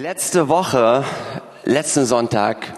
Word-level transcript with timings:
Letzte 0.00 0.46
Woche, 0.46 1.02
letzten 1.64 2.04
Sonntag, 2.04 2.72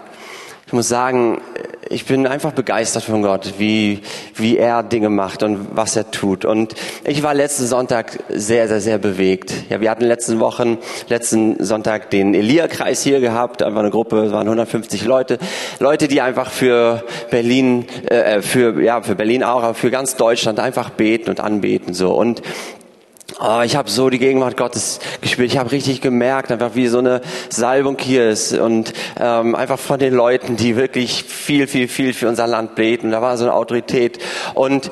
ich 0.65 0.73
muss 0.73 0.87
sagen, 0.87 1.39
ich 1.87 2.07
bin 2.07 2.25
einfach 2.25 2.51
begeistert 2.51 3.03
von 3.03 3.21
Gott, 3.21 3.59
wie, 3.59 4.01
wie 4.33 4.57
er 4.57 4.81
Dinge 4.81 5.09
macht 5.09 5.43
und 5.43 5.67
was 5.75 5.95
er 5.95 6.09
tut. 6.09 6.45
Und 6.45 6.73
ich 7.03 7.21
war 7.21 7.35
letzten 7.35 7.67
Sonntag 7.67 8.17
sehr, 8.29 8.67
sehr, 8.67 8.81
sehr 8.81 8.97
bewegt. 8.97 9.53
Ja, 9.69 9.81
wir 9.81 9.91
hatten 9.91 10.05
letzten 10.05 10.39
Wochen, 10.39 10.79
letzten 11.09 11.63
Sonntag 11.63 12.09
den 12.09 12.33
Elia-Kreis 12.33 13.03
hier 13.03 13.19
gehabt, 13.19 13.61
einfach 13.61 13.81
eine 13.81 13.91
Gruppe, 13.91 14.23
es 14.23 14.31
waren 14.31 14.47
150 14.47 15.05
Leute, 15.05 15.37
Leute, 15.77 16.07
die 16.07 16.21
einfach 16.21 16.49
für 16.49 17.03
Berlin, 17.29 17.85
äh, 18.07 18.41
für, 18.41 18.81
ja, 18.81 19.03
für 19.03 19.13
Berlin 19.13 19.43
auch, 19.43 19.61
aber 19.61 19.75
für 19.75 19.91
ganz 19.91 20.15
Deutschland 20.15 20.59
einfach 20.59 20.89
beten 20.89 21.29
und 21.29 21.39
anbeten, 21.39 21.93
so. 21.93 22.15
Und 22.15 22.41
Oh, 23.43 23.61
ich 23.65 23.75
habe 23.75 23.89
so 23.89 24.11
die 24.11 24.19
Gegenwart 24.19 24.55
Gottes 24.55 24.99
gespürt. 25.19 25.47
Ich 25.47 25.57
habe 25.57 25.71
richtig 25.71 25.99
gemerkt, 25.99 26.51
einfach 26.51 26.75
wie 26.75 26.85
so 26.85 26.99
eine 26.99 27.21
Salbung 27.49 27.97
hier 27.99 28.29
ist 28.29 28.53
und 28.53 28.93
ähm, 29.19 29.55
einfach 29.55 29.79
von 29.79 29.97
den 29.97 30.13
Leuten, 30.13 30.57
die 30.57 30.75
wirklich 30.75 31.23
viel, 31.23 31.65
viel, 31.65 31.87
viel 31.87 32.13
für 32.13 32.27
unser 32.27 32.45
Land 32.45 32.75
beten. 32.75 33.09
Da 33.09 33.23
war 33.23 33.35
so 33.37 33.45
eine 33.45 33.55
Autorität 33.55 34.19
und 34.53 34.91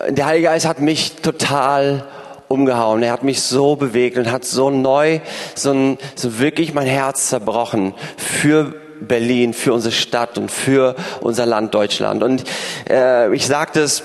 äh, 0.00 0.12
der 0.12 0.26
Heilige 0.26 0.48
Geist 0.48 0.66
hat 0.66 0.80
mich 0.80 1.22
total 1.22 2.04
umgehauen. 2.48 3.04
Er 3.04 3.12
hat 3.12 3.22
mich 3.22 3.42
so 3.42 3.76
bewegt 3.76 4.18
und 4.18 4.28
hat 4.28 4.44
so 4.44 4.70
neu, 4.70 5.20
so, 5.54 5.70
ein, 5.70 5.98
so 6.16 6.40
wirklich 6.40 6.74
mein 6.74 6.88
Herz 6.88 7.28
zerbrochen 7.28 7.94
für 8.16 8.74
Berlin, 9.02 9.54
für 9.54 9.72
unsere 9.72 9.92
Stadt 9.92 10.36
und 10.36 10.50
für 10.50 10.96
unser 11.20 11.46
Land 11.46 11.72
Deutschland. 11.74 12.24
Und 12.24 12.42
äh, 12.90 13.32
ich 13.32 13.46
sagte 13.46 13.82
es 13.82 14.02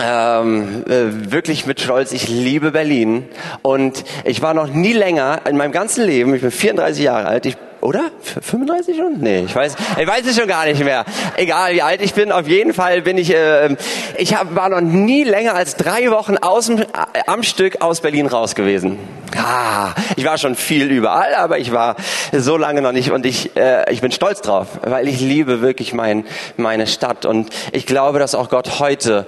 ähm, 0.00 0.84
äh, 0.88 1.30
wirklich 1.32 1.66
mit 1.66 1.80
Stolz, 1.80 2.12
ich 2.12 2.28
liebe 2.28 2.70
Berlin 2.70 3.28
und 3.62 4.04
ich 4.24 4.42
war 4.42 4.54
noch 4.54 4.68
nie 4.68 4.92
länger 4.92 5.40
in 5.48 5.56
meinem 5.56 5.72
ganzen 5.72 6.04
Leben, 6.04 6.34
ich 6.34 6.42
bin 6.42 6.50
34 6.50 7.04
Jahre 7.04 7.26
alt, 7.26 7.46
ich 7.46 7.56
oder? 7.86 8.10
35 8.42 8.96
schon? 8.96 9.18
Nee, 9.20 9.44
ich 9.46 9.54
weiß, 9.54 9.76
ich 10.00 10.06
weiß 10.06 10.26
es 10.26 10.36
schon 10.36 10.48
gar 10.48 10.64
nicht 10.64 10.82
mehr. 10.82 11.04
Egal, 11.36 11.72
wie 11.72 11.82
alt 11.82 12.00
ich 12.02 12.14
bin, 12.14 12.32
auf 12.32 12.48
jeden 12.48 12.74
Fall 12.74 13.02
bin 13.02 13.16
ich, 13.16 13.32
äh, 13.32 13.76
ich 14.16 14.34
hab, 14.34 14.56
war 14.56 14.68
noch 14.68 14.80
nie 14.80 15.22
länger 15.22 15.54
als 15.54 15.76
drei 15.76 16.10
Wochen 16.10 16.36
aus, 16.36 16.68
äh, 16.68 16.84
am 17.26 17.44
Stück 17.44 17.82
aus 17.82 18.00
Berlin 18.00 18.26
raus 18.26 18.56
gewesen. 18.56 18.98
Ah, 19.36 19.92
ich 20.16 20.24
war 20.24 20.36
schon 20.36 20.56
viel 20.56 20.90
überall, 20.90 21.34
aber 21.34 21.58
ich 21.58 21.70
war 21.70 21.94
so 22.32 22.56
lange 22.56 22.82
noch 22.82 22.92
nicht 22.92 23.12
und 23.12 23.24
ich, 23.24 23.56
äh, 23.56 23.92
ich 23.92 24.00
bin 24.00 24.10
stolz 24.10 24.40
drauf, 24.40 24.66
weil 24.82 25.06
ich 25.06 25.20
liebe 25.20 25.60
wirklich 25.60 25.92
mein, 25.92 26.24
meine 26.56 26.86
Stadt 26.86 27.24
und 27.24 27.50
ich 27.70 27.86
glaube, 27.86 28.18
dass 28.18 28.34
auch 28.34 28.48
Gott 28.48 28.80
heute 28.80 29.26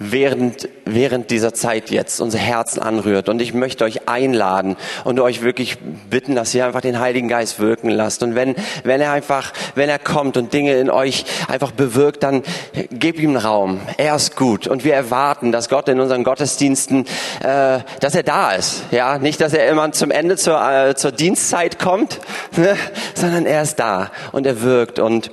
während, 0.00 0.68
während 0.84 1.30
dieser 1.30 1.52
Zeit 1.52 1.90
jetzt 1.90 2.20
unser 2.20 2.38
Herzen 2.38 2.80
anrührt. 2.80 3.28
Und 3.28 3.42
ich 3.42 3.52
möchte 3.52 3.84
euch 3.84 4.08
einladen 4.08 4.76
und 5.04 5.18
euch 5.18 5.42
wirklich 5.42 5.78
bitten, 6.08 6.36
dass 6.36 6.54
ihr 6.54 6.64
einfach 6.64 6.80
den 6.80 7.00
Heiligen 7.00 7.26
Geist 7.26 7.58
wirken 7.58 7.90
lasst. 7.90 8.22
Und 8.22 8.36
wenn, 8.36 8.54
wenn 8.84 9.00
er 9.00 9.10
einfach, 9.10 9.52
wenn 9.74 9.88
er 9.88 9.98
kommt 9.98 10.36
und 10.36 10.52
Dinge 10.52 10.74
in 10.74 10.88
euch 10.88 11.24
einfach 11.48 11.72
bewirkt, 11.72 12.22
dann 12.22 12.42
gebt 12.90 13.18
ihm 13.18 13.36
Raum. 13.36 13.80
Er 13.96 14.14
ist 14.14 14.36
gut. 14.36 14.68
Und 14.68 14.84
wir 14.84 14.94
erwarten, 14.94 15.50
dass 15.50 15.68
Gott 15.68 15.88
in 15.88 15.98
unseren 15.98 16.22
Gottesdiensten, 16.22 17.04
äh, 17.40 17.80
dass 18.00 18.14
er 18.14 18.22
da 18.22 18.52
ist. 18.52 18.84
Ja, 18.92 19.18
nicht, 19.18 19.40
dass 19.40 19.52
er 19.52 19.68
immer 19.68 19.90
zum 19.92 20.12
Ende 20.12 20.36
zur, 20.36 20.60
äh, 20.60 20.94
zur 20.94 21.10
Dienstzeit 21.10 21.78
kommt, 21.80 22.20
ne? 22.56 22.76
sondern 23.14 23.46
er 23.46 23.62
ist 23.62 23.76
da 23.76 24.12
und 24.30 24.46
er 24.46 24.62
wirkt 24.62 25.00
und 25.00 25.30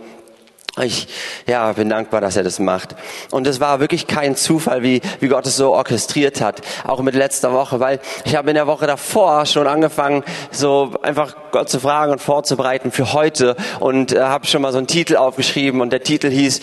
ich 0.84 1.08
ja, 1.48 1.72
bin 1.74 1.90
dankbar, 1.90 2.22
dass 2.22 2.36
er 2.36 2.44
das 2.44 2.60
macht. 2.60 2.96
Und 3.32 3.48
es 3.48 3.60
war 3.60 3.80
wirklich 3.80 4.08
kein 4.08 4.36
Zufall, 4.36 4.84
wie, 4.84 5.02
wie 5.20 5.28
Gott 5.28 5.46
es 5.46 5.56
so 5.56 5.74
orchestriert 5.74 6.42
hat, 6.42 6.62
auch 6.84 7.02
mit 7.02 7.16
letzter 7.16 7.54
Woche, 7.54 7.80
weil 7.80 8.00
ich 8.26 8.36
habe 8.36 8.50
in 8.50 8.56
der 8.56 8.68
Woche 8.68 8.88
davor 8.88 9.46
schon 9.46 9.68
angefangen, 9.68 10.24
so 10.52 10.94
einfach 11.02 11.36
Gott 11.52 11.70
zu 11.70 11.80
fragen 11.80 12.12
und 12.12 12.22
vorzubereiten 12.22 12.92
für 12.92 13.14
heute 13.14 13.56
und 13.80 14.12
äh, 14.12 14.20
habe 14.20 14.48
schon 14.48 14.62
mal 14.62 14.72
so 14.72 14.78
einen 14.78 14.88
Titel 14.88 15.16
aufgeschrieben 15.16 15.82
und 15.82 15.92
der 15.92 16.04
Titel 16.04 16.30
hieß 16.30 16.62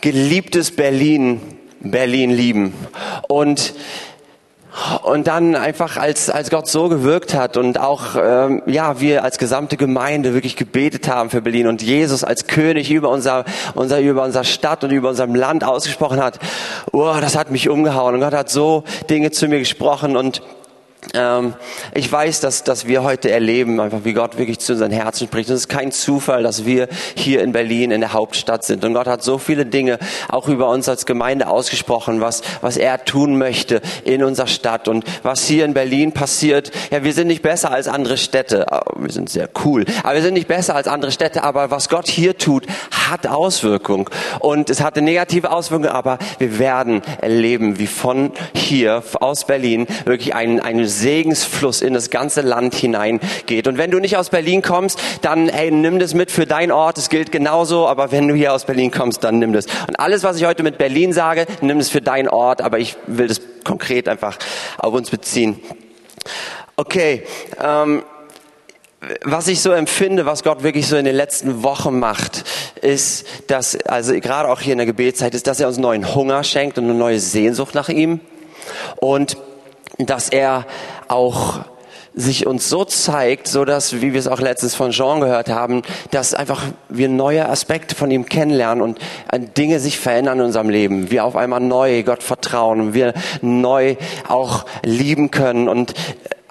Geliebtes 0.00 0.76
Berlin, 0.76 1.40
Berlin 1.80 2.30
lieben. 2.30 2.74
Und 3.26 3.74
und 5.02 5.26
dann 5.26 5.54
einfach, 5.54 5.96
als, 5.96 6.30
als 6.30 6.50
Gott 6.50 6.66
so 6.66 6.88
gewirkt 6.88 7.34
hat 7.34 7.56
und 7.56 7.78
auch, 7.78 8.16
ähm, 8.20 8.62
ja, 8.66 9.00
wir 9.00 9.22
als 9.22 9.38
gesamte 9.38 9.76
Gemeinde 9.76 10.34
wirklich 10.34 10.56
gebetet 10.56 11.08
haben 11.08 11.30
für 11.30 11.42
Berlin 11.42 11.68
und 11.68 11.82
Jesus 11.82 12.24
als 12.24 12.46
König 12.46 12.90
über 12.90 13.10
unser, 13.10 13.44
unser, 13.74 14.00
über 14.00 14.24
unser 14.24 14.44
Stadt 14.44 14.82
und 14.82 14.90
über 14.90 15.10
unserem 15.10 15.34
Land 15.34 15.64
ausgesprochen 15.64 16.22
hat, 16.22 16.38
oh, 16.92 17.14
das 17.20 17.36
hat 17.36 17.50
mich 17.50 17.68
umgehauen 17.68 18.14
und 18.14 18.20
Gott 18.20 18.34
hat 18.34 18.50
so 18.50 18.84
Dinge 19.08 19.30
zu 19.30 19.46
mir 19.48 19.60
gesprochen 19.60 20.16
und 20.16 20.42
ich 21.94 22.10
weiß, 22.10 22.40
dass, 22.40 22.64
dass 22.64 22.86
wir 22.86 23.02
heute 23.02 23.30
erleben, 23.30 23.80
einfach 23.80 24.00
wie 24.04 24.12
Gott 24.12 24.38
wirklich 24.38 24.58
zu 24.58 24.72
unseren 24.72 24.90
Herzen 24.90 25.26
spricht. 25.26 25.48
Und 25.48 25.56
es 25.56 25.62
ist 25.62 25.68
kein 25.68 25.92
Zufall, 25.92 26.42
dass 26.42 26.64
wir 26.64 26.88
hier 27.14 27.42
in 27.42 27.52
Berlin 27.52 27.90
in 27.90 28.00
der 28.00 28.12
Hauptstadt 28.12 28.64
sind. 28.64 28.84
Und 28.84 28.94
Gott 28.94 29.06
hat 29.06 29.22
so 29.22 29.38
viele 29.38 29.66
Dinge 29.66 29.98
auch 30.28 30.48
über 30.48 30.68
uns 30.68 30.88
als 30.88 31.06
Gemeinde 31.06 31.48
ausgesprochen, 31.48 32.20
was, 32.20 32.42
was 32.60 32.76
er 32.76 33.04
tun 33.04 33.38
möchte 33.38 33.80
in 34.04 34.24
unserer 34.24 34.46
Stadt. 34.46 34.88
Und 34.88 35.04
was 35.22 35.44
hier 35.44 35.64
in 35.64 35.74
Berlin 35.74 36.12
passiert, 36.12 36.70
ja, 36.90 37.04
wir 37.04 37.12
sind 37.12 37.28
nicht 37.28 37.42
besser 37.42 37.70
als 37.70 37.88
andere 37.88 38.16
Städte. 38.16 38.72
Ah, 38.72 38.84
wir 38.96 39.12
sind 39.12 39.28
sehr 39.28 39.48
cool. 39.64 39.84
Aber 40.02 40.14
wir 40.14 40.22
sind 40.22 40.34
nicht 40.34 40.48
besser 40.48 40.74
als 40.74 40.88
andere 40.88 41.12
Städte. 41.12 41.44
Aber 41.44 41.70
was 41.70 41.88
Gott 41.88 42.08
hier 42.08 42.38
tut, 42.38 42.66
hat 43.08 43.26
Auswirkung. 43.26 44.10
Und 44.40 44.70
es 44.70 44.80
hat 44.80 44.96
eine 44.96 45.04
negative 45.04 45.50
Auswirkung, 45.50 45.88
aber 45.88 46.18
wir 46.38 46.58
werden 46.58 47.02
erleben, 47.20 47.78
wie 47.78 47.86
von 47.86 48.32
hier 48.54 49.02
aus 49.20 49.46
Berlin 49.46 49.86
wirklich 50.04 50.34
ein, 50.34 50.60
ein 50.60 50.86
Segensfluss 51.00 51.82
in 51.82 51.94
das 51.94 52.10
ganze 52.10 52.40
Land 52.40 52.74
hineingeht. 52.74 53.66
Und 53.66 53.78
wenn 53.78 53.90
du 53.90 53.98
nicht 53.98 54.16
aus 54.16 54.30
Berlin 54.30 54.62
kommst, 54.62 54.98
dann 55.22 55.48
hey, 55.48 55.70
nimm 55.70 55.98
das 55.98 56.14
mit 56.14 56.30
für 56.30 56.46
dein 56.46 56.70
Ort. 56.72 56.98
Es 56.98 57.08
gilt 57.08 57.32
genauso. 57.32 57.86
Aber 57.86 58.12
wenn 58.12 58.28
du 58.28 58.34
hier 58.34 58.52
aus 58.52 58.64
Berlin 58.64 58.90
kommst, 58.90 59.24
dann 59.24 59.38
nimm 59.38 59.52
das. 59.52 59.66
Und 59.86 59.98
alles, 59.98 60.22
was 60.22 60.36
ich 60.36 60.44
heute 60.44 60.62
mit 60.62 60.78
Berlin 60.78 61.12
sage, 61.12 61.46
nimm 61.60 61.78
es 61.78 61.88
für 61.88 62.00
dein 62.00 62.28
Ort. 62.28 62.62
Aber 62.62 62.78
ich 62.78 62.96
will 63.06 63.28
das 63.28 63.40
konkret 63.64 64.08
einfach 64.08 64.38
auf 64.78 64.94
uns 64.94 65.10
beziehen. 65.10 65.60
Okay. 66.76 67.22
Ähm, 67.62 68.02
was 69.22 69.48
ich 69.48 69.60
so 69.60 69.72
empfinde, 69.72 70.26
was 70.26 70.42
Gott 70.42 70.62
wirklich 70.62 70.86
so 70.86 70.96
in 70.96 71.04
den 71.04 71.14
letzten 71.14 71.62
Wochen 71.62 71.98
macht, 71.98 72.44
ist, 72.80 73.26
dass, 73.48 73.76
also 73.86 74.14
gerade 74.14 74.48
auch 74.48 74.60
hier 74.60 74.72
in 74.72 74.78
der 74.78 74.86
Gebetszeit, 74.86 75.34
ist, 75.34 75.46
dass 75.46 75.60
er 75.60 75.68
uns 75.68 75.78
neuen 75.78 76.14
Hunger 76.14 76.44
schenkt 76.44 76.78
und 76.78 76.84
eine 76.84 76.94
neue 76.94 77.20
Sehnsucht 77.20 77.74
nach 77.74 77.88
ihm. 77.88 78.20
Und 78.96 79.36
dass 79.98 80.28
er 80.28 80.66
auch 81.08 81.60
sich 82.14 82.46
uns 82.46 82.68
so 82.68 82.84
zeigt, 82.84 83.48
so 83.48 83.64
dass, 83.64 84.00
wie 84.00 84.12
wir 84.12 84.20
es 84.20 84.28
auch 84.28 84.40
letztens 84.40 84.74
von 84.74 84.92
Jean 84.92 85.20
gehört 85.20 85.48
haben, 85.48 85.82
dass 86.12 86.32
einfach 86.32 86.62
wir 86.88 87.08
neue 87.08 87.48
Aspekte 87.48 87.96
von 87.96 88.10
ihm 88.10 88.26
kennenlernen 88.26 88.82
und 88.82 89.00
Dinge 89.56 89.80
sich 89.80 89.98
verändern 89.98 90.38
in 90.38 90.46
unserem 90.46 90.68
Leben. 90.68 91.10
Wir 91.10 91.24
auf 91.24 91.34
einmal 91.34 91.60
neu 91.60 92.04
Gott 92.04 92.22
vertrauen 92.22 92.80
und 92.80 92.94
wir 92.94 93.14
neu 93.42 93.96
auch 94.28 94.64
lieben 94.84 95.32
können 95.32 95.68
und 95.68 95.94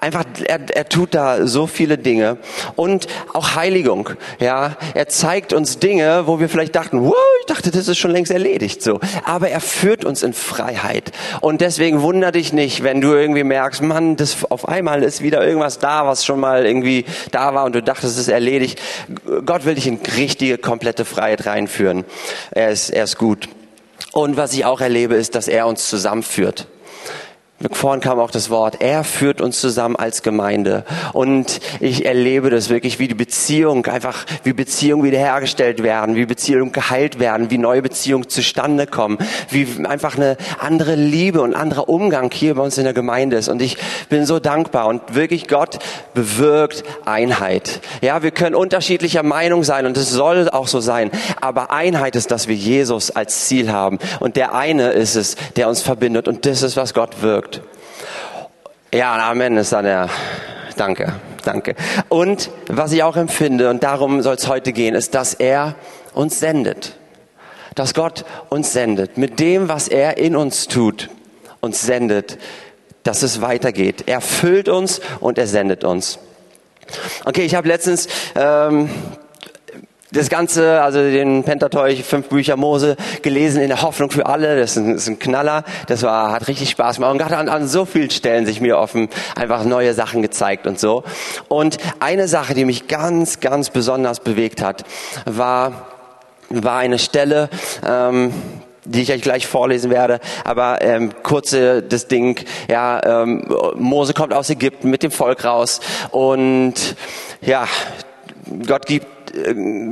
Einfach, 0.04 0.26
er, 0.44 0.60
er 0.68 0.86
tut 0.86 1.14
da 1.14 1.46
so 1.46 1.66
viele 1.66 1.96
Dinge 1.96 2.36
und 2.76 3.06
auch 3.32 3.54
Heiligung. 3.54 4.10
Ja, 4.38 4.76
er 4.92 5.08
zeigt 5.08 5.54
uns 5.54 5.78
Dinge, 5.78 6.26
wo 6.26 6.40
wir 6.40 6.50
vielleicht 6.50 6.76
dachten, 6.76 7.06
wow, 7.06 7.14
ich 7.40 7.46
dachte, 7.46 7.70
das 7.70 7.88
ist 7.88 7.96
schon 7.96 8.10
längst 8.10 8.30
erledigt, 8.30 8.82
so. 8.82 9.00
Aber 9.24 9.48
er 9.48 9.60
führt 9.60 10.04
uns 10.04 10.22
in 10.22 10.34
Freiheit 10.34 11.12
und 11.40 11.62
deswegen 11.62 12.02
wunder 12.02 12.32
dich 12.32 12.52
nicht, 12.52 12.82
wenn 12.82 13.00
du 13.00 13.14
irgendwie 13.14 13.44
merkst, 13.44 13.80
Mann, 13.80 14.16
das 14.16 14.44
auf 14.50 14.68
einmal 14.68 15.02
ist 15.02 15.22
wieder 15.22 15.42
irgendwas 15.42 15.78
da, 15.78 16.06
was 16.06 16.26
schon 16.26 16.38
mal 16.38 16.66
irgendwie 16.66 17.06
da 17.30 17.54
war 17.54 17.64
und 17.64 17.74
du 17.74 17.82
dachtest, 17.82 18.12
es 18.12 18.18
ist 18.18 18.28
erledigt. 18.28 18.78
Gott 19.46 19.64
will 19.64 19.74
dich 19.74 19.86
in 19.86 20.00
richtige, 20.18 20.58
komplette 20.58 21.06
Freiheit 21.06 21.46
reinführen. 21.46 22.04
Er 22.50 22.68
ist, 22.68 22.90
er 22.90 23.04
ist 23.04 23.16
gut. 23.16 23.48
Und 24.12 24.36
was 24.36 24.52
ich 24.52 24.66
auch 24.66 24.82
erlebe, 24.82 25.14
ist, 25.14 25.34
dass 25.34 25.48
er 25.48 25.66
uns 25.66 25.88
zusammenführt. 25.88 26.66
Vorhin 27.72 28.00
kam 28.00 28.18
auch 28.18 28.30
das 28.30 28.50
Wort, 28.50 28.80
er 28.80 29.04
führt 29.04 29.40
uns 29.40 29.60
zusammen 29.60 29.96
als 29.96 30.22
Gemeinde. 30.22 30.84
Und 31.12 31.60
ich 31.80 32.04
erlebe 32.04 32.50
das 32.50 32.68
wirklich, 32.68 32.98
wie 32.98 33.08
die 33.08 33.14
Beziehung, 33.14 33.86
einfach 33.86 34.26
wie 34.42 34.52
Beziehungen 34.52 35.04
wiederhergestellt 35.04 35.82
werden, 35.82 36.14
wie 36.14 36.26
Beziehungen 36.26 36.72
geheilt 36.72 37.18
werden, 37.18 37.50
wie 37.50 37.58
neue 37.58 37.80
Beziehungen 37.80 38.28
zustande 38.28 38.86
kommen, 38.86 39.18
wie 39.50 39.66
einfach 39.86 40.16
eine 40.16 40.36
andere 40.58 40.94
Liebe 40.94 41.40
und 41.40 41.54
anderer 41.54 41.88
Umgang 41.88 42.30
hier 42.32 42.54
bei 42.54 42.62
uns 42.62 42.76
in 42.76 42.84
der 42.84 42.92
Gemeinde 42.92 43.36
ist. 43.36 43.48
Und 43.48 43.62
ich 43.62 43.78
bin 44.08 44.26
so 44.26 44.40
dankbar 44.40 44.86
und 44.88 45.14
wirklich 45.14 45.48
Gott 45.48 45.78
bewirkt 46.12 46.84
Einheit. 47.06 47.80
Ja, 48.02 48.22
wir 48.22 48.30
können 48.30 48.54
unterschiedlicher 48.54 49.22
Meinung 49.22 49.64
sein 49.64 49.86
und 49.86 49.96
es 49.96 50.10
soll 50.10 50.50
auch 50.50 50.68
so 50.68 50.80
sein. 50.80 51.10
Aber 51.40 51.70
Einheit 51.70 52.16
ist, 52.16 52.30
dass 52.30 52.48
wir 52.48 52.54
Jesus 52.54 53.10
als 53.10 53.46
Ziel 53.46 53.72
haben. 53.72 53.98
Und 54.20 54.36
der 54.36 54.54
eine 54.54 54.90
ist 54.90 55.14
es, 55.14 55.36
der 55.56 55.68
uns 55.68 55.80
verbindet. 55.80 56.28
Und 56.28 56.46
das 56.46 56.62
ist, 56.62 56.76
was 56.76 56.94
Gott 56.94 57.22
wirkt. 57.22 57.53
Ja, 58.94 59.16
Amen 59.28 59.56
ist 59.56 59.72
dann 59.72 59.84
der. 59.86 60.08
Danke, 60.76 61.14
danke. 61.44 61.74
Und 62.08 62.48
was 62.68 62.92
ich 62.92 63.02
auch 63.02 63.16
empfinde, 63.16 63.68
und 63.68 63.82
darum 63.82 64.22
soll 64.22 64.36
es 64.36 64.46
heute 64.46 64.72
gehen, 64.72 64.94
ist, 64.94 65.16
dass 65.16 65.34
er 65.34 65.74
uns 66.12 66.38
sendet. 66.38 66.94
Dass 67.74 67.92
Gott 67.92 68.24
uns 68.50 68.72
sendet. 68.72 69.18
Mit 69.18 69.40
dem, 69.40 69.68
was 69.68 69.88
er 69.88 70.18
in 70.18 70.36
uns 70.36 70.68
tut, 70.68 71.10
uns 71.60 71.82
sendet, 71.82 72.38
dass 73.02 73.24
es 73.24 73.40
weitergeht. 73.40 74.04
Er 74.06 74.20
füllt 74.20 74.68
uns 74.68 75.00
und 75.18 75.38
er 75.38 75.48
sendet 75.48 75.82
uns. 75.82 76.20
Okay, 77.24 77.42
ich 77.42 77.56
habe 77.56 77.66
letztens 77.66 78.06
ähm, 78.36 78.88
das 80.14 80.30
Ganze, 80.30 80.80
also 80.80 81.00
den 81.00 81.42
Pentateuch, 81.42 82.04
fünf 82.04 82.28
Bücher 82.28 82.56
Mose, 82.56 82.96
gelesen 83.22 83.60
in 83.60 83.68
der 83.68 83.82
Hoffnung 83.82 84.10
für 84.10 84.26
alle. 84.26 84.58
Das 84.58 84.72
ist 84.72 84.76
ein, 84.76 84.94
ist 84.94 85.08
ein 85.08 85.18
Knaller. 85.18 85.64
Das 85.88 86.02
war, 86.02 86.32
hat 86.32 86.48
richtig 86.48 86.70
Spaß 86.70 86.96
gemacht. 86.96 87.12
Und 87.12 87.24
hat 87.24 87.32
an, 87.32 87.48
an 87.48 87.66
so 87.66 87.84
vielen 87.84 88.10
Stellen 88.10 88.46
sich 88.46 88.60
mir 88.60 88.78
offen 88.78 89.08
einfach 89.34 89.64
neue 89.64 89.92
Sachen 89.92 90.22
gezeigt 90.22 90.66
und 90.66 90.78
so. 90.78 91.02
Und 91.48 91.78
eine 92.00 92.28
Sache, 92.28 92.54
die 92.54 92.64
mich 92.64 92.86
ganz, 92.86 93.40
ganz 93.40 93.70
besonders 93.70 94.20
bewegt 94.20 94.62
hat, 94.62 94.84
war, 95.24 95.88
war 96.48 96.78
eine 96.78 97.00
Stelle, 97.00 97.50
ähm, 97.86 98.32
die 98.84 99.02
ich 99.02 99.12
euch 99.12 99.22
gleich 99.22 99.46
vorlesen 99.46 99.90
werde, 99.90 100.20
aber 100.44 100.82
ähm, 100.82 101.10
kurze 101.22 101.82
das 101.82 102.06
Ding, 102.06 102.44
ja, 102.68 103.22
ähm, 103.22 103.48
Mose 103.76 104.12
kommt 104.12 104.34
aus 104.34 104.50
Ägypten 104.50 104.90
mit 104.90 105.02
dem 105.02 105.10
Volk 105.10 105.44
raus 105.44 105.80
und 106.10 106.74
ja, 107.40 107.66
Gott 108.66 108.84
gibt 108.84 109.13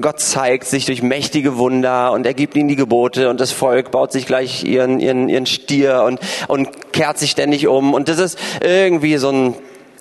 Gott 0.01 0.21
zeigt 0.21 0.67
sich 0.67 0.87
durch 0.87 1.03
mächtige 1.03 1.57
Wunder 1.57 2.13
und 2.13 2.27
er 2.27 2.35
gibt 2.35 2.57
ihnen 2.57 2.69
die 2.69 2.77
Gebote 2.77 3.29
und 3.29 3.41
das 3.41 3.51
Volk 3.51 3.91
baut 3.91 4.13
sich 4.13 4.27
gleich 4.27 4.65
ihren, 4.65 5.01
ihren, 5.01 5.29
ihren 5.29 5.47
Stier 5.47 6.05
und, 6.07 6.21
und 6.49 6.93
kehrt 6.93 7.19
sich 7.19 7.33
ständig 7.33 7.67
um 7.67 7.95
und 7.95 8.09
das 8.09 8.19
ist 8.19 8.39
irgendwie 8.61 9.17
so 9.17 9.31
ein, 9.31 9.55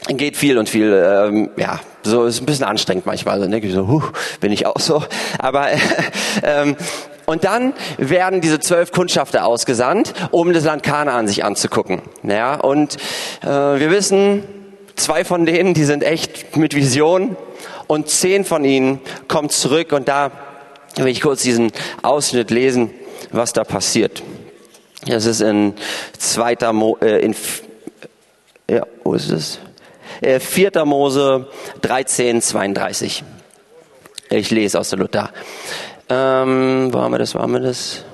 geht 0.09 0.37
viel 0.37 0.57
und 0.57 0.69
viel, 0.69 0.93
ähm, 0.93 1.49
ja, 1.57 1.79
so 2.03 2.25
ist 2.25 2.41
ein 2.41 2.45
bisschen 2.45 2.65
anstrengend 2.65 3.05
manchmal, 3.05 3.39
dann 3.39 3.51
denke 3.51 3.67
ich 3.67 3.73
so, 3.73 3.87
huh, 3.87 4.03
bin 4.39 4.51
ich 4.51 4.65
auch 4.65 4.79
so, 4.79 5.03
aber 5.39 5.67
ähm, 6.43 6.75
und 7.25 7.43
dann 7.43 7.73
werden 7.97 8.41
diese 8.41 8.59
zwölf 8.59 8.91
Kundschafter 8.91 9.45
ausgesandt, 9.45 10.13
um 10.31 10.53
das 10.53 10.65
Land 10.65 10.83
Kanaan 10.83 11.27
sich 11.27 11.45
anzugucken. 11.45 12.01
Ja, 12.23 12.55
und 12.55 12.97
äh, 13.41 13.47
wir 13.47 13.89
wissen, 13.89 14.43
zwei 14.95 15.23
von 15.23 15.45
denen, 15.45 15.73
die 15.73 15.85
sind 15.85 16.03
echt 16.03 16.57
mit 16.57 16.75
Vision 16.75 17.37
und 17.91 18.07
zehn 18.07 18.45
von 18.45 18.63
ihnen 18.63 19.01
kommen 19.27 19.49
zurück 19.49 19.91
und 19.91 20.07
da 20.07 20.31
will 20.95 21.07
ich 21.07 21.19
kurz 21.19 21.41
diesen 21.41 21.73
Ausschnitt 22.01 22.49
lesen, 22.49 22.89
was 23.33 23.51
da 23.51 23.65
passiert. 23.65 24.23
Das 25.05 25.25
ist 25.25 25.41
in 25.41 25.73
zweiter 26.17 26.71
Mo, 26.71 26.97
äh, 27.01 27.19
in, 27.19 27.35
ja, 28.69 28.85
wo 29.03 29.13
ist 29.13 29.29
es? 29.29 29.59
Äh, 30.21 30.39
4. 30.39 30.85
Mose 30.85 31.49
13, 31.81 32.41
32. 32.41 33.25
Ich 34.29 34.51
lese 34.51 34.79
aus 34.79 34.91
der 34.91 34.99
Luther. 34.99 35.29
Ähm, 36.07 36.93
wo 36.93 36.99
haben 37.01 37.11
wir 37.11 37.19
das? 37.19 37.35
Wo 37.35 37.39
haben 37.39 37.51
wir 37.51 37.59
das? 37.59 38.05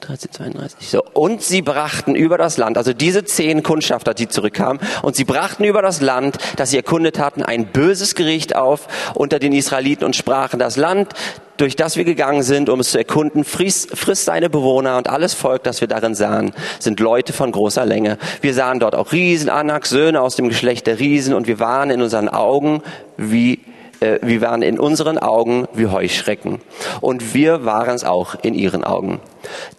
1332. 0.00 0.88
So. 0.88 1.02
Und 1.12 1.42
sie 1.42 1.62
brachten 1.62 2.14
über 2.14 2.38
das 2.38 2.56
Land, 2.56 2.78
also 2.78 2.92
diese 2.92 3.24
zehn 3.24 3.62
Kundschafter, 3.62 4.14
die 4.14 4.28
zurückkamen, 4.28 4.80
und 5.02 5.16
sie 5.16 5.24
brachten 5.24 5.64
über 5.64 5.82
das 5.82 6.00
Land, 6.00 6.38
das 6.56 6.70
sie 6.70 6.76
erkundet 6.76 7.18
hatten, 7.18 7.42
ein 7.42 7.66
böses 7.66 8.14
Gericht 8.14 8.56
auf 8.56 8.88
unter 9.14 9.38
den 9.38 9.52
Israeliten 9.52 10.04
und 10.04 10.16
sprachen, 10.16 10.58
das 10.58 10.76
Land, 10.76 11.12
durch 11.56 11.74
das 11.74 11.96
wir 11.96 12.04
gegangen 12.04 12.42
sind, 12.42 12.68
um 12.68 12.80
es 12.80 12.92
zu 12.92 12.98
erkunden, 12.98 13.44
frisst, 13.44 13.96
frisst 13.96 14.24
seine 14.24 14.48
Bewohner 14.48 14.96
und 14.96 15.08
alles 15.08 15.34
Volk, 15.34 15.64
das 15.64 15.80
wir 15.80 15.88
darin 15.88 16.14
sahen, 16.14 16.52
sind 16.78 17.00
Leute 17.00 17.32
von 17.32 17.50
großer 17.50 17.84
Länge. 17.84 18.16
Wir 18.40 18.54
sahen 18.54 18.78
dort 18.78 18.94
auch 18.94 19.12
Riesen, 19.12 19.50
Anak, 19.50 19.86
Söhne 19.86 20.20
aus 20.20 20.36
dem 20.36 20.48
Geschlecht 20.48 20.86
der 20.86 21.00
Riesen 21.00 21.34
und 21.34 21.48
wir 21.48 21.58
waren 21.58 21.90
in 21.90 22.00
unseren 22.00 22.28
Augen 22.28 22.82
wie 23.16 23.60
äh, 24.00 24.18
wir 24.22 24.40
waren 24.40 24.62
in 24.62 24.78
unseren 24.78 25.18
Augen 25.18 25.66
wie 25.72 25.86
Heuschrecken. 25.86 26.60
Und 27.00 27.34
wir 27.34 27.64
waren 27.64 27.94
es 27.94 28.04
auch 28.04 28.36
in 28.42 28.54
ihren 28.54 28.84
Augen. 28.84 29.20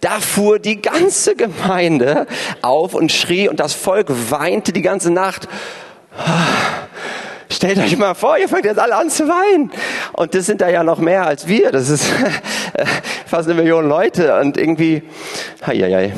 Da 0.00 0.20
fuhr 0.20 0.58
die 0.58 0.80
ganze 0.80 1.36
Gemeinde 1.36 2.26
auf 2.62 2.94
und 2.94 3.12
schrie 3.12 3.48
und 3.48 3.60
das 3.60 3.74
Volk 3.74 4.08
weinte 4.30 4.72
die 4.72 4.82
ganze 4.82 5.10
Nacht. 5.10 5.48
Stellt 7.52 7.78
euch 7.78 7.96
mal 7.96 8.14
vor, 8.14 8.38
ihr 8.38 8.48
fangt 8.48 8.64
jetzt 8.64 8.78
alle 8.78 8.94
an 8.94 9.10
zu 9.10 9.26
weinen. 9.26 9.72
Und 10.12 10.34
das 10.34 10.46
sind 10.46 10.60
da 10.60 10.68
ja 10.68 10.84
noch 10.84 10.98
mehr 10.98 11.26
als 11.26 11.48
wir. 11.48 11.72
Das 11.72 11.88
ist 11.88 12.06
fast 13.26 13.48
eine 13.48 13.60
Million 13.60 13.88
Leute 13.88 14.38
und 14.38 14.56
irgendwie, 14.56 15.02
hei, 15.66 15.76
hei. 15.78 16.14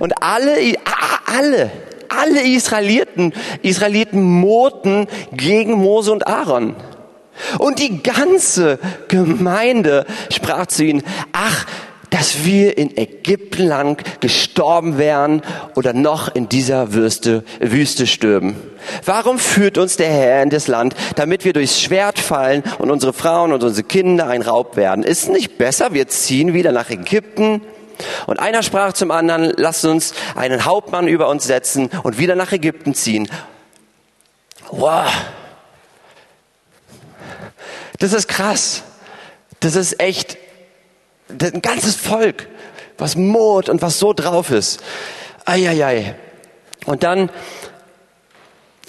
Und 0.00 0.20
alle, 0.20 0.56
alle, 1.26 1.70
alle 2.08 2.42
Israeliten, 2.42 3.32
Israeliten 3.62 4.22
murrten 4.22 5.06
gegen 5.32 5.72
Mose 5.72 6.12
und 6.12 6.26
Aaron. 6.26 6.76
Und 7.58 7.78
die 7.78 8.02
ganze 8.02 8.78
Gemeinde 9.08 10.06
sprach 10.30 10.66
zu 10.66 10.84
ihnen, 10.84 11.02
ach, 11.32 11.66
dass 12.10 12.44
wir 12.44 12.78
in 12.78 12.96
Ägypten 12.96 13.66
lang 13.66 14.02
gestorben 14.20 14.98
wären 14.98 15.42
oder 15.76 15.92
noch 15.92 16.34
in 16.34 16.48
dieser 16.48 16.94
Wüste, 16.94 17.44
Wüste 17.60 18.06
stürben. 18.06 18.56
Warum 19.04 19.38
führt 19.38 19.78
uns 19.78 19.96
der 19.96 20.08
Herr 20.08 20.42
in 20.42 20.50
das 20.50 20.68
Land, 20.68 20.94
damit 21.16 21.44
wir 21.44 21.52
durchs 21.52 21.80
Schwert 21.80 22.18
fallen 22.18 22.62
und 22.78 22.90
unsere 22.90 23.12
Frauen 23.12 23.52
und 23.52 23.62
unsere 23.62 23.86
Kinder 23.86 24.28
ein 24.28 24.42
Raub 24.42 24.76
werden? 24.76 25.04
Ist 25.04 25.28
nicht 25.28 25.58
besser, 25.58 25.92
wir 25.92 26.08
ziehen 26.08 26.54
wieder 26.54 26.72
nach 26.72 26.90
Ägypten? 26.90 27.60
Und 28.26 28.38
einer 28.38 28.62
sprach 28.62 28.92
zum 28.92 29.10
anderen, 29.10 29.52
lasst 29.56 29.84
uns 29.84 30.14
einen 30.34 30.64
Hauptmann 30.64 31.08
über 31.08 31.28
uns 31.28 31.44
setzen 31.44 31.90
und 32.02 32.18
wieder 32.18 32.34
nach 32.34 32.52
Ägypten 32.52 32.94
ziehen. 32.94 33.30
Wow. 34.70 35.10
Das 37.98 38.12
ist 38.12 38.28
krass. 38.28 38.82
Das 39.60 39.74
ist 39.74 40.00
echt 40.00 40.38
das 41.28 41.50
ist 41.50 41.54
ein 41.54 41.62
ganzes 41.62 41.94
Volk, 41.94 42.48
was 42.96 43.16
Mord 43.16 43.68
und 43.68 43.82
was 43.82 43.98
so 43.98 44.12
drauf 44.12 44.50
ist. 44.50 44.80
Eieiei. 45.44 46.14
Und 46.86 47.02
dann, 47.02 47.30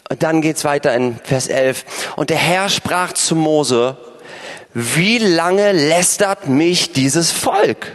und 0.10 0.24
dann 0.24 0.42
geht's 0.42 0.64
weiter 0.64 0.94
in 0.94 1.20
Vers 1.24 1.48
11. 1.48 2.14
Und 2.16 2.30
der 2.30 2.38
Herr 2.38 2.70
sprach 2.70 3.14
zu 3.14 3.36
Mose, 3.36 3.98
wie 4.74 5.18
lange 5.18 5.72
lästert 5.72 6.48
mich 6.48 6.94
dieses 6.94 7.32
Volk? 7.32 7.92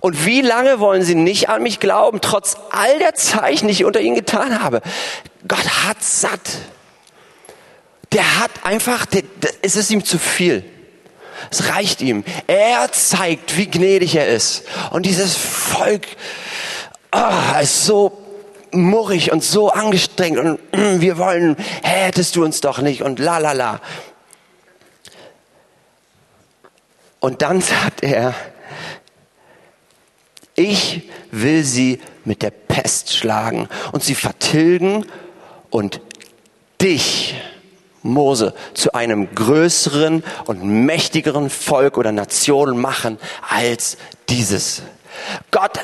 Und 0.00 0.26
wie 0.26 0.40
lange 0.40 0.80
wollen 0.80 1.02
sie 1.02 1.14
nicht 1.14 1.48
an 1.48 1.62
mich 1.62 1.80
glauben, 1.80 2.20
trotz 2.20 2.56
all 2.70 2.98
der 2.98 3.14
Zeichen, 3.14 3.68
die 3.68 3.72
ich 3.72 3.84
unter 3.84 4.00
ihnen 4.00 4.16
getan 4.16 4.62
habe? 4.62 4.80
Gott 5.46 5.84
hat 5.84 6.02
satt. 6.02 6.40
Der 8.12 8.40
hat 8.40 8.50
einfach, 8.62 9.06
der, 9.06 9.22
der, 9.42 9.50
es 9.62 9.76
ist 9.76 9.90
ihm 9.90 10.04
zu 10.04 10.18
viel. 10.18 10.64
Es 11.50 11.68
reicht 11.68 12.00
ihm. 12.00 12.24
Er 12.46 12.90
zeigt, 12.92 13.56
wie 13.56 13.66
gnädig 13.66 14.14
er 14.14 14.28
ist. 14.28 14.64
Und 14.90 15.04
dieses 15.04 15.36
Volk 15.36 16.06
oh, 17.12 17.60
ist 17.60 17.86
so 17.86 18.24
murrig 18.70 19.32
und 19.32 19.42
so 19.44 19.70
angestrengt 19.70 20.38
und 20.38 20.58
mm, 20.72 21.00
wir 21.00 21.18
wollen, 21.18 21.56
hättest 21.82 22.36
du 22.36 22.44
uns 22.44 22.60
doch 22.60 22.78
nicht 22.78 23.02
und 23.02 23.18
la 23.18 23.38
la 23.38 23.52
la. 23.52 23.80
Und 27.20 27.42
dann 27.42 27.60
sagt 27.60 28.02
er, 28.02 28.34
ich 30.54 31.10
will 31.30 31.64
sie 31.64 32.00
mit 32.24 32.42
der 32.42 32.50
Pest 32.50 33.12
schlagen 33.12 33.68
und 33.92 34.02
sie 34.02 34.14
vertilgen 34.14 35.04
und 35.70 36.00
dich, 36.80 37.34
Mose, 38.02 38.54
zu 38.74 38.92
einem 38.92 39.34
größeren 39.34 40.22
und 40.44 40.62
mächtigeren 40.62 41.50
Volk 41.50 41.96
oder 41.96 42.12
Nation 42.12 42.78
machen 42.78 43.18
als 43.48 43.96
dieses. 44.28 44.82
Gott 45.50 45.80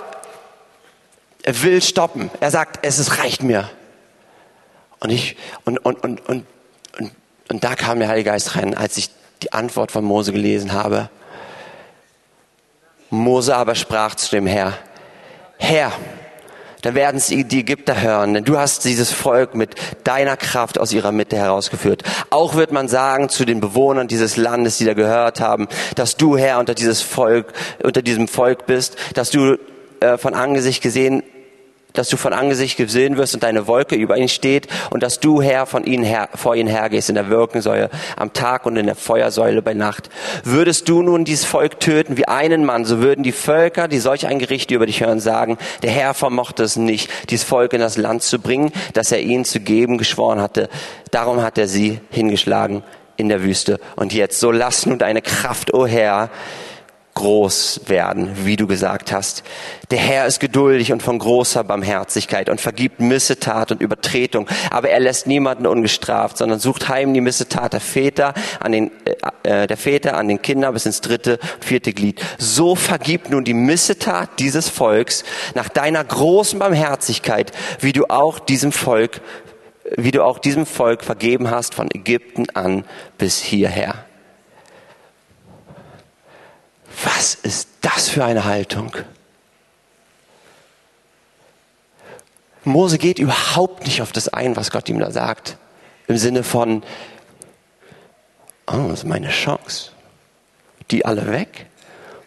will 1.44 1.82
stoppen. 1.82 2.30
Er 2.40 2.50
sagt, 2.50 2.84
es 2.84 2.98
ist, 2.98 3.18
reicht 3.18 3.42
mir. 3.42 3.70
Und 5.00 5.10
ich, 5.10 5.36
und, 5.64 5.78
und, 5.78 6.02
und, 6.04 6.28
und, 6.28 6.46
und, 6.98 7.12
und 7.48 7.64
da 7.64 7.74
kam 7.74 7.98
der 7.98 8.08
Heilige 8.08 8.30
Geist 8.30 8.54
rein, 8.54 8.76
als 8.76 8.96
ich 8.98 9.10
die 9.42 9.52
Antwort 9.52 9.90
von 9.90 10.04
Mose 10.04 10.32
gelesen 10.32 10.72
habe. 10.72 11.08
Mose 13.10 13.54
aber 13.54 13.74
sprach 13.74 14.14
zu 14.14 14.30
dem 14.30 14.46
Herr, 14.46 14.74
Herr, 15.58 15.92
dann 16.82 16.94
werden 16.94 17.20
sie 17.20 17.44
die 17.44 17.60
Ägypter 17.60 18.00
hören, 18.00 18.32
denn 18.34 18.44
du 18.44 18.58
hast 18.58 18.84
dieses 18.84 19.12
Volk 19.12 19.54
mit 19.54 19.74
deiner 20.04 20.36
Kraft 20.36 20.78
aus 20.78 20.92
ihrer 20.92 21.12
Mitte 21.12 21.36
herausgeführt. 21.36 22.02
Auch 22.30 22.54
wird 22.54 22.72
man 22.72 22.88
sagen 22.88 23.28
zu 23.28 23.44
den 23.44 23.60
Bewohnern 23.60 24.08
dieses 24.08 24.36
Landes, 24.36 24.78
die 24.78 24.86
da 24.86 24.94
gehört 24.94 25.40
haben, 25.40 25.68
dass 25.96 26.16
du 26.16 26.38
Herr 26.38 26.58
unter 26.58 26.74
dieses 26.74 27.02
Volk, 27.02 27.52
unter 27.82 28.00
diesem 28.00 28.28
Volk 28.28 28.66
bist, 28.66 28.96
dass 29.14 29.30
du 29.30 29.58
äh, 30.00 30.16
von 30.16 30.34
Angesicht 30.34 30.82
gesehen 30.82 31.22
dass 31.92 32.08
du 32.08 32.16
von 32.16 32.32
Angesicht 32.32 32.76
gesehen 32.76 33.16
wirst 33.16 33.34
und 33.34 33.42
deine 33.42 33.66
Wolke 33.66 33.94
über 33.94 34.16
ihn 34.16 34.28
steht 34.28 34.68
und 34.90 35.02
dass 35.02 35.20
du 35.20 35.42
Herr 35.42 35.66
von 35.66 35.84
ihnen 35.84 36.04
her, 36.04 36.28
vor 36.34 36.56
ihnen 36.56 36.68
hergehst 36.68 37.08
in 37.08 37.14
der 37.14 37.30
Wirkensäule 37.30 37.90
am 38.16 38.32
Tag 38.32 38.66
und 38.66 38.76
in 38.76 38.86
der 38.86 38.94
Feuersäule 38.94 39.62
bei 39.62 39.74
Nacht. 39.74 40.10
Würdest 40.44 40.88
du 40.88 41.02
nun 41.02 41.24
dieses 41.24 41.44
Volk 41.44 41.80
töten 41.80 42.16
wie 42.16 42.28
einen 42.28 42.64
Mann, 42.64 42.84
so 42.84 43.00
würden 43.00 43.22
die 43.22 43.32
Völker, 43.32 43.88
die 43.88 43.98
solch 43.98 44.26
ein 44.26 44.38
Gericht 44.38 44.70
über 44.70 44.86
dich 44.86 45.00
hören, 45.00 45.20
sagen, 45.20 45.58
der 45.82 45.90
Herr 45.90 46.14
vermochte 46.14 46.62
es 46.62 46.76
nicht, 46.76 47.10
dieses 47.30 47.44
Volk 47.44 47.72
in 47.72 47.80
das 47.80 47.96
Land 47.96 48.22
zu 48.22 48.38
bringen, 48.38 48.72
das 48.94 49.12
er 49.12 49.20
ihnen 49.20 49.44
zu 49.44 49.60
geben 49.60 49.98
geschworen 49.98 50.40
hatte. 50.40 50.68
Darum 51.10 51.42
hat 51.42 51.58
er 51.58 51.68
sie 51.68 52.00
hingeschlagen 52.10 52.82
in 53.16 53.28
der 53.28 53.42
Wüste. 53.42 53.78
Und 53.96 54.12
jetzt, 54.14 54.40
so 54.40 54.50
lass 54.50 54.86
nun 54.86 54.98
deine 54.98 55.22
Kraft, 55.22 55.74
o 55.74 55.82
oh 55.82 55.86
Herr, 55.86 56.30
groß 57.20 57.82
werden, 57.86 58.30
wie 58.44 58.56
du 58.56 58.66
gesagt 58.66 59.12
hast. 59.12 59.42
Der 59.90 59.98
Herr 59.98 60.26
ist 60.26 60.40
geduldig 60.40 60.90
und 60.90 61.02
von 61.02 61.18
großer 61.18 61.62
Barmherzigkeit 61.64 62.48
und 62.48 62.62
vergibt 62.62 62.98
Missetat 62.98 63.72
und 63.72 63.82
Übertretung, 63.82 64.48
aber 64.70 64.88
er 64.88 65.00
lässt 65.00 65.26
niemanden 65.26 65.66
ungestraft, 65.66 66.38
sondern 66.38 66.58
sucht 66.60 66.88
heim 66.88 67.12
die 67.12 67.20
Missetat 67.20 67.74
der 67.74 67.80
Väter 67.80 68.32
an 68.58 68.72
den 68.72 68.90
äh, 69.04 69.64
äh 69.64 69.66
der 69.66 69.76
Väter 69.76 70.16
an 70.16 70.28
den 70.28 70.40
Kindern 70.40 70.72
bis 70.72 70.86
ins 70.86 71.02
dritte, 71.02 71.38
vierte 71.60 71.92
Glied. 71.92 72.22
So 72.38 72.74
vergib 72.74 73.28
nun 73.28 73.44
die 73.44 73.52
Missetat 73.52 74.38
dieses 74.38 74.70
Volks 74.70 75.22
nach 75.54 75.68
deiner 75.68 76.02
großen 76.02 76.58
Barmherzigkeit, 76.58 77.52
wie 77.80 77.92
du 77.92 78.06
auch 78.06 78.38
diesem 78.38 78.72
Volk 78.72 79.20
wie 79.96 80.12
du 80.12 80.22
auch 80.22 80.38
diesem 80.38 80.66
Volk 80.66 81.02
vergeben 81.02 81.50
hast 81.50 81.74
von 81.74 81.88
Ägypten 81.92 82.46
an 82.54 82.84
bis 83.18 83.40
hierher. 83.40 84.06
Was 87.04 87.34
ist 87.34 87.68
das 87.80 88.08
für 88.08 88.24
eine 88.24 88.44
Haltung? 88.44 88.96
Mose 92.64 92.98
geht 92.98 93.18
überhaupt 93.18 93.84
nicht 93.84 94.02
auf 94.02 94.12
das 94.12 94.28
ein, 94.28 94.56
was 94.56 94.70
Gott 94.70 94.88
ihm 94.88 94.98
da 94.98 95.10
sagt. 95.10 95.56
Im 96.08 96.18
Sinne 96.18 96.42
von, 96.42 96.82
oh, 98.66 98.88
das 98.88 99.00
ist 99.00 99.04
meine 99.06 99.30
Chance. 99.30 99.92
Die 100.90 101.06
alle 101.06 101.30
weg 101.30 101.66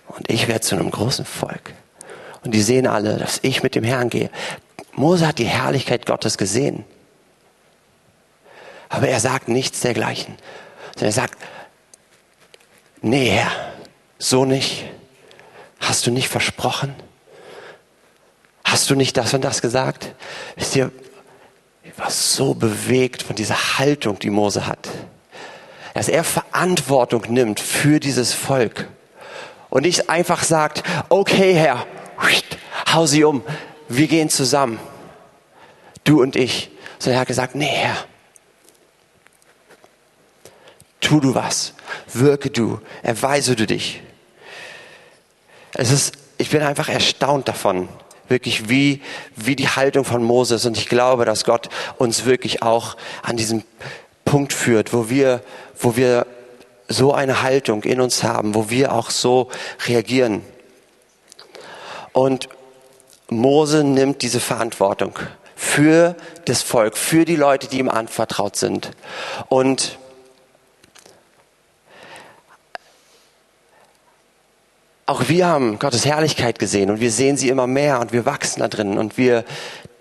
und 0.08 0.30
ich 0.30 0.48
werde 0.48 0.62
zu 0.62 0.76
einem 0.76 0.90
großen 0.90 1.26
Volk. 1.26 1.74
Und 2.44 2.54
die 2.54 2.62
sehen 2.62 2.88
alle, 2.88 3.18
dass 3.18 3.40
ich 3.42 3.64
mit 3.64 3.76
dem 3.76 3.84
Herrn 3.84 4.10
gehe. 4.10 4.30
Mose 4.94 5.28
hat 5.28 5.40
die 5.40 5.46
Herrlichkeit 5.46 6.06
Gottes 6.06 6.38
gesehen. 6.38 6.84
Aber 8.90 9.08
er 9.08 9.20
sagt 9.20 9.48
nichts 9.48 9.82
dergleichen. 9.82 10.36
Sondern 10.94 11.10
er 11.10 11.14
sagt, 11.14 11.38
nee, 13.02 13.30
Herr, 13.30 13.52
so 14.18 14.46
nicht. 14.46 14.86
Hast 15.80 16.08
du 16.08 16.12
nicht 16.12 16.30
versprochen? 16.30 16.96
Hast 18.64 18.90
du 18.90 18.96
nicht 18.96 19.18
das 19.18 19.34
und 19.34 19.44
das 19.44 19.62
gesagt? 19.62 20.14
Wisst 20.56 20.76
ihr, 20.76 20.92
ich 21.84 21.98
war 21.98 22.10
so 22.10 22.54
bewegt 22.54 23.22
von 23.22 23.36
dieser 23.36 23.78
Haltung, 23.78 24.18
die 24.20 24.30
Mose 24.30 24.66
hat. 24.66 24.90
Dass 25.94 26.08
er 26.08 26.24
Verantwortung 26.24 27.26
nimmt 27.30 27.60
für 27.60 28.00
dieses 28.00 28.34
Volk. 28.34 28.88
Und 29.70 29.84
nicht 29.84 30.10
einfach 30.10 30.44
sagt, 30.44 30.84
okay 31.10 31.54
Herr, 31.54 31.86
hau 32.94 33.06
sie 33.06 33.24
um, 33.24 33.44
wir 33.90 34.08
gehen 34.08 34.30
zusammen. 34.30 34.80
Du 36.04 36.22
und 36.22 36.36
ich. 36.36 36.72
Sondern 37.00 37.18
er 37.18 37.22
hat 37.22 37.28
gesagt, 37.28 37.56
nee 37.56 37.66
Herr, 37.66 37.98
tu 41.00 41.20
du 41.20 41.36
was, 41.36 41.74
wirke 42.12 42.50
du, 42.50 42.80
erweise 43.02 43.56
du 43.56 43.66
dich. 43.66 44.02
Es 45.74 45.92
ist, 45.92 46.14
ich 46.38 46.50
bin 46.50 46.62
einfach 46.62 46.90
erstaunt 46.90 47.48
davon, 47.48 47.90
wirklich 48.28 48.70
wie, 48.70 49.02
wie 49.36 49.56
die 49.56 49.68
Haltung 49.68 50.06
von 50.06 50.24
Moses. 50.24 50.66
Und 50.66 50.78
ich 50.78 50.88
glaube, 50.88 51.26
dass 51.26 51.46
Gott 51.46 51.70
uns 51.98 52.26
wirklich 52.26 52.62
auch 52.62 52.96
an 53.22 53.38
diesem 53.38 53.64
Punkt 54.26 54.54
führt, 54.54 54.94
wo 54.94 55.10
wir, 55.10 55.42
wo 55.80 55.96
wir 55.96 56.28
so 56.88 57.14
eine 57.14 57.42
Haltung 57.42 57.84
in 57.84 58.02
uns 58.02 58.24
haben, 58.24 58.56
wo 58.56 58.70
wir 58.70 58.94
auch 58.94 59.10
so 59.10 59.50
reagieren. 59.88 60.44
Und 62.12 62.50
Mose 63.30 63.84
nimmt 63.84 64.22
diese 64.22 64.40
Verantwortung 64.40 65.18
für 65.56 66.16
das 66.46 66.62
Volk, 66.62 66.98
für 66.98 67.26
die 67.26 67.36
Leute, 67.36 67.68
die 67.68 67.80
ihm 67.80 67.90
anvertraut 67.90 68.56
sind. 68.56 68.92
Und 69.50 69.98
Auch 75.06 75.28
wir 75.28 75.48
haben 75.48 75.80
Gottes 75.80 76.06
Herrlichkeit 76.06 76.60
gesehen 76.60 76.90
und 76.90 77.02
wir 77.02 77.12
sehen 77.12 77.36
sie 77.36 77.50
immer 77.50 77.68
mehr 77.68 78.00
und 78.00 78.14
wir 78.14 78.26
wachsen 78.26 78.62
da 78.62 78.70
drin 78.70 78.98
und 78.98 79.18
wir, 79.18 79.44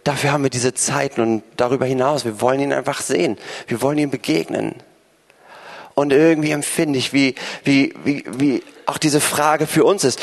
dafür 0.04 0.30
haben 0.30 0.44
wir 0.44 0.50
diese 0.50 0.74
Zeiten 0.74 1.20
und 1.20 1.42
darüber 1.56 1.86
hinaus, 1.86 2.24
wir 2.24 2.40
wollen 2.40 2.60
ihn 2.60 2.72
einfach 2.72 3.00
sehen. 3.00 3.36
Wir 3.66 3.82
wollen 3.82 3.98
ihm 3.98 4.10
begegnen. 4.10 4.76
Und 5.94 6.12
irgendwie 6.12 6.52
empfinde 6.52 6.98
ich, 6.98 7.12
wie, 7.12 7.34
wie, 7.64 7.94
wie, 8.04 8.24
wie 8.28 8.62
auch 8.86 8.98
diese 8.98 9.20
Frage 9.20 9.66
für 9.66 9.84
uns 9.84 10.04
ist. 10.04 10.20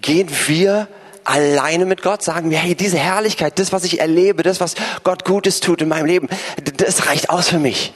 Gehen 0.00 0.28
wir 0.46 0.88
alleine 1.24 1.84
mit 1.84 2.02
Gott? 2.02 2.22
Sagen 2.22 2.50
wir, 2.50 2.58
hey, 2.58 2.74
diese 2.74 2.98
Herrlichkeit, 2.98 3.58
das, 3.58 3.72
was 3.72 3.84
ich 3.84 4.00
erlebe, 4.00 4.42
das, 4.42 4.60
was 4.60 4.76
Gott 5.02 5.24
Gutes 5.24 5.60
tut 5.60 5.82
in 5.82 5.88
meinem 5.88 6.06
Leben, 6.06 6.28
das 6.76 7.06
reicht 7.06 7.30
aus 7.30 7.48
für 7.48 7.58
mich. 7.58 7.92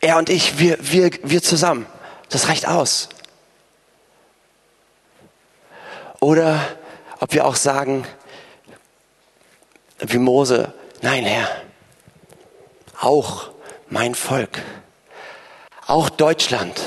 Er 0.00 0.18
und 0.18 0.28
ich, 0.28 0.58
wir, 0.58 0.76
wir, 0.80 1.10
wir 1.22 1.42
zusammen. 1.42 1.86
Das 2.28 2.48
reicht 2.48 2.68
aus. 2.68 3.08
Oder 6.24 6.58
ob 7.20 7.34
wir 7.34 7.44
auch 7.44 7.54
sagen, 7.54 8.06
wie 9.98 10.16
Mose, 10.16 10.72
nein 11.02 11.22
Herr, 11.22 11.46
auch 12.98 13.50
mein 13.90 14.14
Volk, 14.14 14.62
auch 15.86 16.08
Deutschland. 16.08 16.80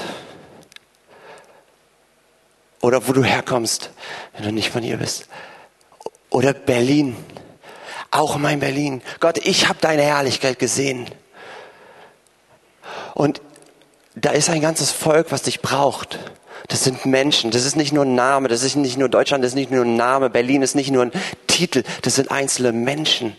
Oder 2.82 3.08
wo 3.08 3.14
du 3.14 3.24
herkommst, 3.24 3.92
wenn 4.34 4.46
du 4.46 4.52
nicht 4.52 4.72
von 4.72 4.82
hier 4.82 4.98
bist. 4.98 5.28
Oder 6.32 6.54
Berlin, 6.54 7.16
auch 8.10 8.38
mein 8.38 8.60
Berlin. 8.60 9.04
Gott, 9.20 9.38
ich 9.46 9.70
habe 9.70 9.78
deine 9.80 10.02
Herrlichkeit 10.02 10.58
gesehen. 10.58 11.06
Und 13.14 13.40
da 14.16 14.32
ist 14.32 14.50
ein 14.50 14.62
ganzes 14.62 14.92
Volk, 14.92 15.32
was 15.32 15.44
dich 15.44 15.62
braucht. 15.62 16.18
Das 16.68 16.84
sind 16.84 17.06
Menschen. 17.06 17.52
Das 17.52 17.66
ist 17.66 17.76
nicht 17.76 17.94
nur 17.94 18.06
ein 18.06 18.16
Name. 18.16 18.48
Das 18.48 18.64
ist 18.64 18.76
nicht 18.76 18.98
nur 18.98 19.10
Deutschland. 19.10 19.44
Das 19.44 19.52
ist 19.52 19.56
nicht 19.56 19.72
nur 19.72 19.86
ein 19.86 19.96
Name. 19.96 20.30
Berlin 20.30 20.62
ist 20.62 20.76
nicht 20.76 20.92
nur 20.92 21.04
ein 21.04 21.12
Titel. 21.48 21.84
Das 22.02 22.16
sind 22.16 22.32
einzelne 22.32 22.72
Menschen. 22.72 23.36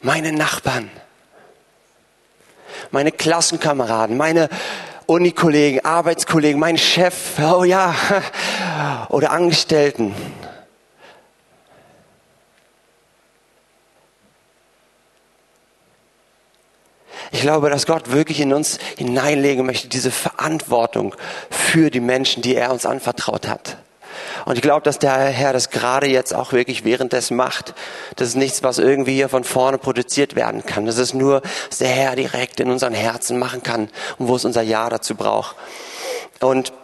Meine 0.00 0.32
Nachbarn. 0.32 0.90
Meine 2.90 3.12
Klassenkameraden. 3.12 4.16
Meine 4.16 4.48
Unikollegen, 5.06 5.84
Arbeitskollegen, 5.84 6.60
mein 6.60 6.78
Chef. 6.78 7.38
Oh 7.38 7.64
ja. 7.64 7.94
Oder 9.08 9.30
Angestellten. 9.30 10.14
Ich 17.32 17.40
glaube, 17.40 17.70
dass 17.70 17.86
Gott 17.86 18.12
wirklich 18.12 18.40
in 18.40 18.52
uns 18.52 18.78
hineinlegen 18.98 19.64
möchte, 19.64 19.88
diese 19.88 20.10
Verantwortung 20.10 21.16
für 21.50 21.90
die 21.90 22.00
Menschen, 22.00 22.42
die 22.42 22.54
er 22.54 22.70
uns 22.70 22.84
anvertraut 22.84 23.48
hat. 23.48 23.78
Und 24.44 24.56
ich 24.56 24.62
glaube, 24.62 24.82
dass 24.82 24.98
der 24.98 25.14
Herr 25.14 25.54
das 25.54 25.70
gerade 25.70 26.06
jetzt 26.06 26.34
auch 26.34 26.52
wirklich 26.52 26.84
währenddessen 26.84 27.34
macht. 27.34 27.74
Das 28.16 28.28
ist 28.28 28.34
nichts, 28.34 28.62
was 28.62 28.78
irgendwie 28.78 29.14
hier 29.14 29.30
von 29.30 29.44
vorne 29.44 29.78
produziert 29.78 30.36
werden 30.36 30.64
kann. 30.66 30.84
Das 30.84 30.98
ist 30.98 31.14
nur, 31.14 31.40
was 31.68 31.78
der 31.78 31.88
Herr 31.88 32.16
direkt 32.16 32.60
in 32.60 32.70
unseren 32.70 32.92
Herzen 32.92 33.38
machen 33.38 33.62
kann 33.62 33.88
und 34.18 34.28
wo 34.28 34.36
es 34.36 34.44
unser 34.44 34.62
Ja 34.62 34.90
dazu 34.90 35.14
braucht. 35.14 35.56
Und 36.40 36.74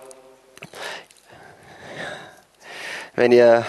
wenn 3.14 3.32
ihr 3.32 3.66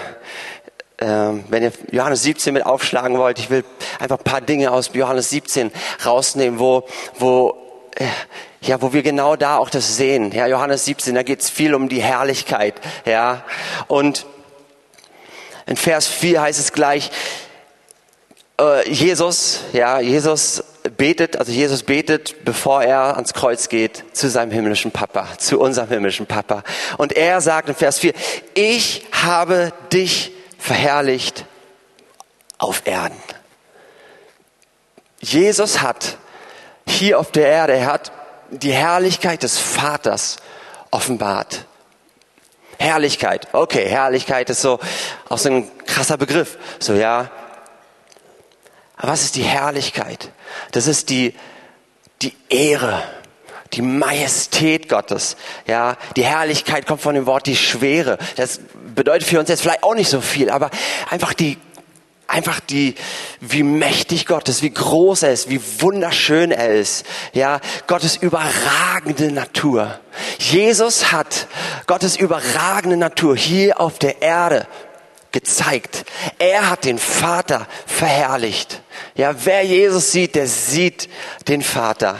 wenn 1.00 1.64
ihr 1.64 1.72
Johannes 1.92 2.24
17 2.24 2.54
mit 2.54 2.66
aufschlagen 2.66 3.18
wollt, 3.18 3.40
ich 3.40 3.50
will 3.50 3.64
einfach 4.00 4.18
ein 4.18 4.24
paar 4.24 4.42
Dinge 4.42 4.72
aus 4.72 4.92
Johannes 4.94 5.30
17 5.30 5.72
rausnehmen, 6.06 6.60
wo, 6.60 6.86
wo, 7.18 7.56
äh, 7.96 8.06
ja, 8.62 8.82
wo 8.82 8.92
wir 8.92 9.02
genau 9.02 9.36
da 9.36 9.58
auch 9.58 9.70
das 9.70 9.96
sehen. 9.96 10.32
Ja, 10.34 10.48
Johannes 10.48 10.86
17, 10.86 11.16
da 11.16 11.24
geht 11.24 11.42
es 11.42 11.50
viel 11.50 11.74
um 11.74 11.88
die 11.88 12.02
Herrlichkeit. 12.02 12.76
Ja, 13.06 13.46
und 13.88 14.26
in 15.66 15.78
Vers 15.78 16.08
4 16.08 16.42
heißt 16.42 16.60
es 16.60 16.74
gleich, 16.74 17.12
äh, 18.60 18.90
Jesus, 18.90 19.62
ja, 19.72 20.00
Jesus 20.00 20.64
betet, 20.98 21.38
also 21.38 21.52
Jesus 21.52 21.84
betet, 21.84 22.44
bevor 22.44 22.84
er 22.84 23.16
ans 23.16 23.34
Kreuz 23.34 23.70
geht, 23.70 24.04
zu 24.14 24.30
seinem 24.30 24.52
himmlischen 24.52 24.92
Papa, 24.92 25.28
zu 25.38 25.60
unserem 25.60 25.90
himmlischen 25.90 26.26
Papa. 26.26 26.64
Und 26.98 27.14
er 27.14 27.40
sagt 27.42 27.70
in 27.70 27.76
Vers 27.76 28.00
4, 28.00 28.14
ich 28.54 29.06
habe 29.12 29.72
dich 29.94 30.34
verherrlicht 30.60 31.46
auf 32.60 32.84
Erden. 32.86 33.18
Jesus 35.22 35.82
hat 35.82 36.18
hier 36.88 37.20
auf 37.20 37.32
der 37.32 37.48
Erde, 37.48 37.74
er 37.74 37.88
hat 37.88 38.12
die 38.52 38.74
Herrlichkeit 38.74 39.44
des 39.44 39.58
Vaters 39.58 40.38
offenbart. 40.92 41.66
Herrlichkeit, 42.78 43.48
okay, 43.52 43.88
Herrlichkeit 43.88 44.50
ist 44.50 44.62
so 44.62 44.80
auch 45.28 45.38
so 45.38 45.50
ein 45.50 45.86
krasser 45.86 46.18
Begriff, 46.18 46.58
so 46.80 46.94
ja. 46.94 47.30
Aber 48.96 49.12
was 49.12 49.24
ist 49.24 49.36
die 49.36 49.44
Herrlichkeit? 49.44 50.30
Das 50.72 50.88
ist 50.88 51.10
die, 51.10 51.36
die 52.22 52.36
Ehre, 52.50 53.04
die 53.74 53.82
Majestät 53.82 54.90
Gottes. 54.90 55.38
Ja, 55.68 55.98
die 56.16 56.24
Herrlichkeit 56.24 56.88
kommt 56.88 57.02
von 57.02 57.16
dem 57.16 57.26
Wort 57.26 57.46
die 57.46 57.56
Schwere. 57.56 58.18
Das 58.36 58.60
bedeutet 58.96 59.28
für 59.28 59.40
uns 59.40 59.50
jetzt 59.50 59.62
vielleicht 59.62 59.84
auch 59.84 59.96
nicht 59.96 60.10
so 60.10 60.22
viel, 60.22 60.50
aber 60.50 60.70
einfach 61.10 61.34
die 61.34 61.58
einfach 62.30 62.60
die, 62.60 62.96
wie 63.42 63.64
mächtig 63.64 64.28
Gott 64.28 64.48
ist, 64.50 64.62
wie 64.62 64.70
groß 64.70 65.24
er 65.24 65.34
ist, 65.34 65.50
wie 65.50 65.60
wunderschön 65.80 66.52
er 66.52 66.70
ist. 66.76 67.06
Ja, 67.34 67.60
Gottes 67.88 68.18
überragende 68.18 69.32
Natur. 69.32 70.00
Jesus 70.38 71.12
hat 71.12 71.48
Gottes 71.88 72.16
überragende 72.18 72.98
Natur 72.98 73.36
hier 73.36 73.82
auf 73.82 73.98
der 73.98 74.22
Erde 74.22 74.68
gezeigt. 75.32 76.06
Er 76.38 76.70
hat 76.70 76.86
den 76.86 77.00
Vater 77.00 77.68
verherrlicht. 77.86 78.82
Ja, 79.16 79.34
wer 79.44 79.64
Jesus 79.64 80.12
sieht, 80.12 80.36
der 80.36 80.48
sieht 80.48 81.10
den 81.48 81.62
Vater. 81.62 82.16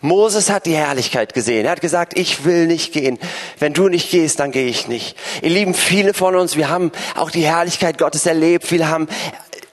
Moses 0.00 0.50
hat 0.50 0.66
die 0.66 0.74
Herrlichkeit 0.74 1.34
gesehen. 1.34 1.64
Er 1.64 1.72
hat 1.72 1.80
gesagt, 1.80 2.18
ich 2.18 2.44
will 2.44 2.66
nicht 2.66 2.92
gehen. 2.92 3.18
Wenn 3.58 3.72
du 3.72 3.88
nicht 3.88 4.10
gehst, 4.10 4.40
dann 4.40 4.50
gehe 4.50 4.66
ich 4.66 4.88
nicht. 4.88 5.16
Ihr 5.42 5.50
Lieben, 5.50 5.74
viele 5.74 6.14
von 6.14 6.36
uns, 6.36 6.56
wir 6.56 6.68
haben 6.68 6.92
auch 7.14 7.30
die 7.30 7.44
Herrlichkeit 7.44 7.98
Gottes 7.98 8.26
erlebt. 8.26 8.66
Viele 8.66 8.88
haben 8.88 9.08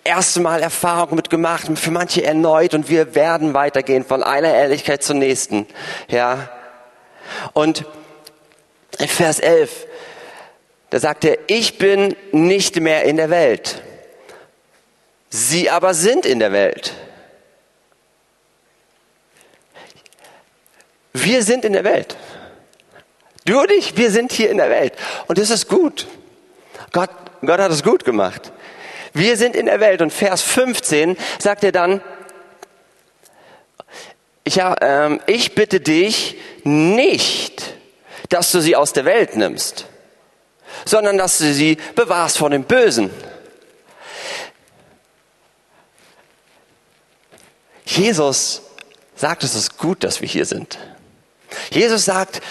erste 0.03 0.39
Mal 0.39 0.61
Erfahrung 0.61 1.15
mitgemacht, 1.15 1.67
für 1.77 1.91
manche 1.91 2.23
erneut 2.23 2.73
und 2.73 2.89
wir 2.89 3.15
werden 3.15 3.53
weitergehen 3.53 4.05
von 4.05 4.23
einer 4.23 4.53
Ehrlichkeit 4.53 5.03
zur 5.03 5.15
nächsten. 5.15 5.65
Ja. 6.07 6.49
Und 7.53 7.85
in 8.99 9.07
Vers 9.07 9.39
11, 9.39 9.87
da 10.91 10.99
sagt 10.99 11.25
er, 11.25 11.37
ich 11.47 11.77
bin 11.77 12.15
nicht 12.31 12.79
mehr 12.79 13.03
in 13.03 13.17
der 13.17 13.29
Welt. 13.29 13.81
Sie 15.29 15.69
aber 15.69 15.93
sind 15.93 16.25
in 16.25 16.39
der 16.39 16.51
Welt. 16.51 16.93
Wir 21.15 21.43
sind 21.43 21.63
in 21.63 21.71
der 21.71 21.85
Welt. 21.85 22.17
Du 23.45 23.61
und 23.61 23.71
ich, 23.71 23.95
wir 23.95 24.11
sind 24.11 24.33
hier 24.33 24.49
in 24.49 24.57
der 24.57 24.69
Welt. 24.69 24.93
Und 25.27 25.37
das 25.37 25.49
ist 25.49 25.69
gut. 25.69 26.07
Gott, 26.91 27.09
Gott 27.41 27.59
hat 27.59 27.71
es 27.71 27.83
gut 27.83 28.03
gemacht. 28.03 28.51
Wir 29.13 29.37
sind 29.37 29.55
in 29.55 29.67
der 29.67 29.79
Welt. 29.79 30.01
Und 30.01 30.11
Vers 30.11 30.41
15 30.41 31.15
sagt 31.39 31.63
er 31.63 31.71
dann, 31.71 32.01
ja, 34.45 34.75
ähm, 34.81 35.21
ich 35.25 35.55
bitte 35.55 35.79
dich 35.79 36.35
nicht, 36.65 37.75
dass 38.27 38.51
du 38.51 38.59
sie 38.59 38.75
aus 38.75 38.91
der 38.91 39.05
Welt 39.05 39.37
nimmst, 39.37 39.85
sondern 40.83 41.17
dass 41.17 41.37
du 41.37 41.53
sie 41.53 41.77
bewahrst 41.95 42.37
vor 42.39 42.49
dem 42.49 42.65
Bösen. 42.65 43.09
Jesus 47.85 48.63
sagt, 49.15 49.45
es 49.45 49.55
ist 49.55 49.77
gut, 49.77 50.03
dass 50.03 50.19
wir 50.19 50.27
hier 50.27 50.45
sind. 50.45 50.77
Jesus 51.71 52.05
sagt, 52.05 52.41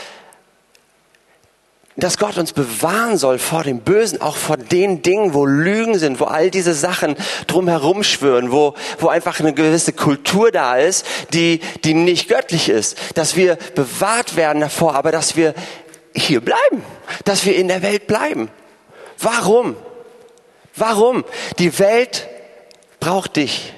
dass 1.96 2.18
Gott 2.18 2.38
uns 2.38 2.52
bewahren 2.52 3.18
soll 3.18 3.38
vor 3.38 3.62
dem 3.62 3.80
Bösen, 3.80 4.20
auch 4.20 4.37
vor 4.37 4.56
den 4.56 5.02
Dingen, 5.02 5.32
wo 5.32 5.46
Lügen 5.46 5.96
sind, 5.99 6.18
wo 6.18 6.25
all 6.25 6.50
diese 6.50 6.75
Sachen 6.75 7.14
drumherum 7.46 8.02
schwören, 8.02 8.50
wo, 8.50 8.75
wo 8.99 9.08
einfach 9.08 9.38
eine 9.38 9.54
gewisse 9.54 9.92
Kultur 9.92 10.50
da 10.50 10.76
ist, 10.76 11.06
die, 11.32 11.61
die 11.84 11.94
nicht 11.94 12.28
göttlich 12.28 12.68
ist. 12.68 12.96
Dass 13.14 13.37
wir 13.37 13.56
bewahrt 13.76 14.34
werden 14.34 14.61
davor, 14.61 14.96
aber 14.96 15.12
dass 15.12 15.37
wir 15.37 15.54
hier 16.16 16.40
bleiben, 16.40 16.82
dass 17.25 17.44
wir 17.44 17.54
in 17.54 17.68
der 17.68 17.82
Welt 17.82 18.08
bleiben. 18.08 18.50
Warum? 19.18 19.76
Warum? 20.75 21.25
Die 21.61 21.78
Welt 21.78 22.28
braucht 22.99 23.37
dich. 23.37 23.73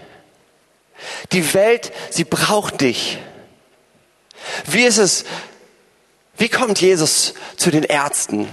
Die 1.32 1.52
Welt, 1.52 1.92
sie 2.10 2.24
braucht 2.24 2.80
dich. 2.80 3.18
Wie 4.66 4.84
ist 4.84 4.98
es? 4.98 5.24
Wie 6.36 6.48
kommt 6.48 6.80
Jesus 6.80 7.34
zu 7.56 7.70
den 7.70 7.82
Ärzten? 7.82 8.48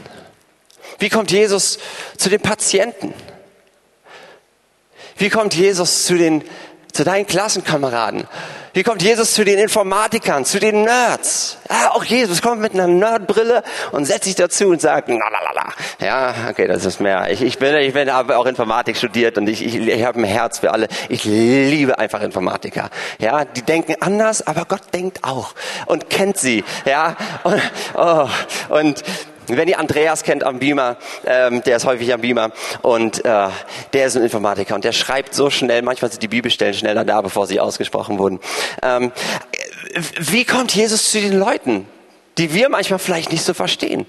Wie 1.00 1.10
kommt 1.10 1.32
Jesus 1.32 1.80
zu 2.18 2.30
den 2.30 2.40
Patienten? 2.40 3.14
Wie 5.18 5.30
kommt 5.30 5.54
Jesus 5.54 6.06
zu 6.06 6.18
den, 6.18 6.44
zu 6.94 7.04
deinen 7.04 7.28
Klassenkameraden? 7.28 8.28
Wie 8.76 8.82
kommt 8.82 9.04
Jesus 9.04 9.36
zu 9.36 9.46
den 9.46 9.60
Informatikern, 9.60 10.46
zu 10.46 10.60
den 10.60 10.84
Nerds? 10.84 11.58
Ah, 11.70 11.90
auch 11.90 12.04
Jesus 12.04 12.42
kommt 12.42 12.60
mit 12.60 12.74
einer 12.74 12.88
Nerdbrille 12.88 13.62
und 13.92 14.06
setzt 14.06 14.24
sich 14.24 14.34
dazu 14.34 14.70
und 14.70 14.82
sagt, 14.82 15.10
la 15.10 15.16
la 15.16 15.52
la. 15.54 15.74
Ja, 16.00 16.34
okay, 16.50 16.68
das 16.68 16.84
ist 16.84 17.00
mehr. 17.00 17.30
Ich, 17.30 17.44
ich 17.44 17.60
bin, 17.60 17.76
ich 17.76 17.94
bin, 17.94 18.12
habe 18.12 18.36
auch 18.36 18.48
Informatik 18.48 18.98
studiert 18.98 19.38
und 19.38 19.48
ich, 19.48 19.64
ich, 19.64 19.76
ich 19.76 20.04
habe 20.04 20.20
ein 20.20 20.24
Herz 20.24 20.60
für 20.60 20.72
alle. 20.72 20.88
Ich 21.10 21.24
liebe 21.24 22.00
einfach 22.00 22.22
Informatiker. 22.22 22.90
Ja, 23.20 23.46
die 23.46 23.62
denken 23.62 23.96
anders, 24.00 24.46
aber 24.46 24.66
Gott 24.66 24.92
denkt 24.92 25.24
auch 25.24 25.54
und 25.86 26.10
kennt 26.10 26.38
sie. 26.38 26.64
Ja, 26.86 27.16
und, 27.44 27.62
oh, 27.94 28.28
und 28.70 29.04
wenn 29.48 29.68
ihr 29.68 29.80
Andreas 29.80 30.24
kennt 30.24 30.44
am 30.44 30.60
Beamer, 30.60 30.98
ähm, 31.26 31.64
der 31.64 31.78
ist 31.78 31.86
häufig 31.86 32.14
am 32.14 32.22
Beamer 32.22 32.52
und 32.82 33.24
äh, 33.26 33.50
der 33.94 34.06
ist 34.06 34.16
ein 34.16 34.24
Informatiker 34.24 34.76
und 34.76 34.84
der 34.84 34.92
schreibt 34.92 35.34
so 35.34 35.50
schnell, 35.50 35.82
manchmal 35.82 36.12
sind 36.12 36.24
die 36.24 36.28
Bibelstellen 36.28 36.74
schneller 36.74 37.06
da, 37.06 37.22
bevor 37.22 37.48
sie 37.48 37.60
ausgesprochen 37.60 38.20
wurden. 38.20 38.40
Ähm, 38.82 39.12
wie 40.20 40.46
kommt 40.46 40.74
Jesus 40.74 41.12
zu 41.12 41.20
den 41.20 41.38
Leuten, 41.38 41.88
die 42.38 42.54
wir 42.54 42.70
manchmal 42.70 43.00
vielleicht 43.00 43.32
nicht 43.32 43.44
so 43.44 43.54
verstehen? 43.54 44.06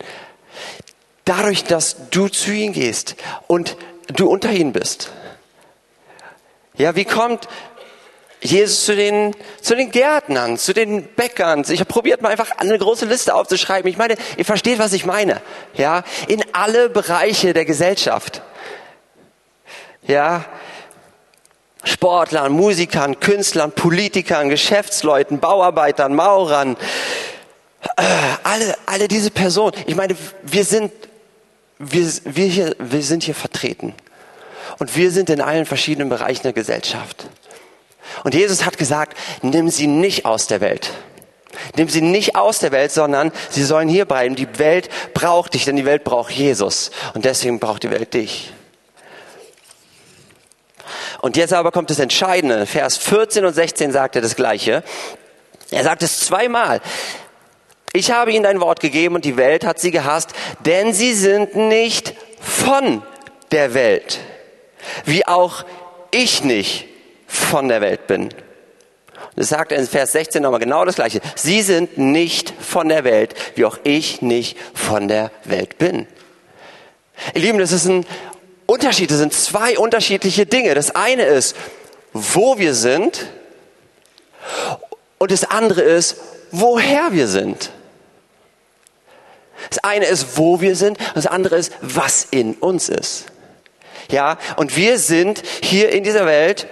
Dadurch, 1.25 1.65
dass 1.65 2.11
du 2.11 2.29
zu 2.29 2.53
ihnen 2.53 2.73
gehst 2.73 3.17
und 3.47 3.77
du 4.09 4.29
unter 4.29 4.51
ihnen 4.51 4.73
bist. 4.73 5.11
Ja, 6.77 6.97
wie 6.97 7.05
kommt 7.05 7.49
Jesus 8.45 8.85
zu 8.85 8.95
den, 8.95 9.35
zu 9.63 9.75
den 9.75 9.91
Gärtnern, 9.91 10.59
zu 10.59 10.75
den 10.75 11.03
Bäckern. 11.03 11.65
Ich 11.67 11.81
habe 11.81 11.87
probiert 11.87 12.21
mal 12.21 12.29
einfach 12.29 12.51
eine 12.59 12.79
große 12.79 13.07
Liste 13.07 13.35
aufzuschreiben. 13.35 13.91
Ich 13.91 13.97
meine, 13.97 14.17
ihr 14.37 14.45
versteht, 14.45 14.79
was 14.79 14.93
ich 14.93 15.07
meine. 15.07 15.41
Ja, 15.75 16.05
in 16.29 16.45
alle 16.53 16.91
Bereiche 16.91 17.55
der 17.55 17.65
Gesellschaft. 17.65 18.43
Ja, 20.07 20.45
Sportlern, 21.85 22.53
Musikern, 22.53 23.19
Künstlern, 23.19 23.73
Politikern, 23.73 24.51
Geschäftsleuten, 24.51 25.41
Bauarbeitern, 25.41 26.15
Maurern, 26.15 26.77
äh, 27.97 28.03
alle, 28.43 28.77
alle 28.85 29.09
diese 29.09 29.31
Personen. 29.31 29.75
Ich 29.87 29.95
meine, 29.95 30.17
wir 30.43 30.65
sind, 30.65 30.93
wir, 31.79 32.07
wir, 32.25 32.47
hier, 32.47 32.77
wir 32.79 33.03
sind 33.03 33.23
hier 33.23 33.35
vertreten. 33.35 33.95
Und 34.79 34.97
wir 34.97 35.11
sind 35.11 35.31
in 35.31 35.41
allen 35.41 35.65
verschiedenen 35.65 36.11
Bereichen 36.11 36.43
der 36.43 36.53
Gesellschaft. 36.53 37.27
Und 38.23 38.35
Jesus 38.35 38.65
hat 38.65 38.79
gesagt, 38.79 39.17
nimm 39.43 39.69
sie 39.69 39.87
nicht 39.87 40.25
aus 40.25 40.47
der 40.47 40.61
Welt. 40.61 40.91
Nimm 41.77 41.89
sie 41.89 42.01
nicht 42.01 42.37
aus 42.37 42.59
der 42.59 42.73
Welt, 42.73 42.93
sondern 42.93 43.33
sie 43.51 43.65
sollen 43.65 43.89
hier 43.89 44.05
bleiben. 44.05 44.35
Die 44.35 44.59
Welt 44.59 44.89
braucht 45.15 45.55
dich, 45.55 45.65
denn 45.65 45.77
die 45.77 45.85
Welt 45.85 46.05
braucht 46.05 46.33
Jesus. 46.33 46.91
Und 47.15 47.25
deswegen 47.25 47.61
braucht 47.61 47.83
die 47.83 47.91
Welt 47.91 48.15
dich. 48.15 48.53
Und 51.21 51.37
jetzt 51.37 51.53
aber 51.53 51.73
kommt 51.73 51.91
das 51.91 51.99
Entscheidende. 51.99 52.67
Vers 52.67 52.99
14 52.99 53.45
und 53.45 53.55
16 53.55 53.93
sagt 53.93 54.17
er 54.17 54.23
das 54.23 54.37
Gleiche. 54.37 54.83
Er 55.71 55.83
sagt 55.83 56.03
es 56.03 56.21
zweimal. 56.21 56.81
Ich 57.93 58.11
habe 58.11 58.33
ihnen 58.33 58.43
dein 58.43 58.61
Wort 58.61 58.81
gegeben 58.81 59.15
und 59.15 59.25
die 59.25 59.37
Welt 59.37 59.65
hat 59.65 59.79
sie 59.79 59.91
gehasst, 59.91 60.31
denn 60.67 60.93
sie 60.93 61.15
sind 61.15 61.55
nicht 61.55 62.15
von 62.41 63.03
der 63.53 63.73
Welt, 63.73 64.19
wie 65.05 65.27
auch 65.27 65.65
ich 66.11 66.43
nicht 66.43 66.87
von 67.35 67.69
der 67.69 67.81
Welt 67.81 68.07
bin. 68.07 68.31
Das 69.37 69.49
sagt 69.49 69.73
er 69.73 69.79
in 69.79 69.87
Vers 69.87 70.13
16 70.13 70.43
nochmal 70.43 70.61
genau 70.61 70.85
das 70.85 70.95
Gleiche. 70.95 71.21
Sie 71.35 71.63
sind 71.63 71.99
nicht 71.99 72.55
von 72.61 72.89
der 72.89 73.05
Welt, 73.05 73.35
wie 73.57 73.65
auch 73.65 73.79
ich 73.83 74.23
nicht 74.23 74.57
von 74.75 75.09
der 75.09 75.31
Welt 75.45 75.79
bin. 75.79 76.07
Ihr 77.35 77.41
Lieben, 77.41 77.59
das 77.59 77.73
ist 77.73 77.87
ein 77.87 78.07
Unterschied. 78.67 79.11
Das 79.11 79.19
sind 79.19 79.33
zwei 79.33 79.79
unterschiedliche 79.79 80.47
Dinge. 80.47 80.75
Das 80.75 80.95
eine 80.95 81.25
ist, 81.25 81.57
wo 82.13 82.59
wir 82.59 82.75
sind. 82.75 83.27
Und 85.19 85.31
das 85.31 85.45
andere 85.45 85.83
ist, 85.83 86.17
woher 86.51 87.13
wir 87.13 87.27
sind. 87.27 87.71
Das 89.71 89.79
eine 89.83 90.07
ist, 90.07 90.37
wo 90.37 90.61
wir 90.61 90.77
sind. 90.77 90.99
Das 91.15 91.27
andere 91.27 91.57
ist, 91.57 91.73
was 91.81 92.29
in 92.31 92.55
uns 92.55 92.89
ist. 92.89 93.27
Ja, 94.11 94.39
und 94.57 94.77
wir 94.77 94.99
sind 94.99 95.43
hier 95.63 95.91
in 95.91 96.05
dieser 96.05 96.27
Welt 96.27 96.67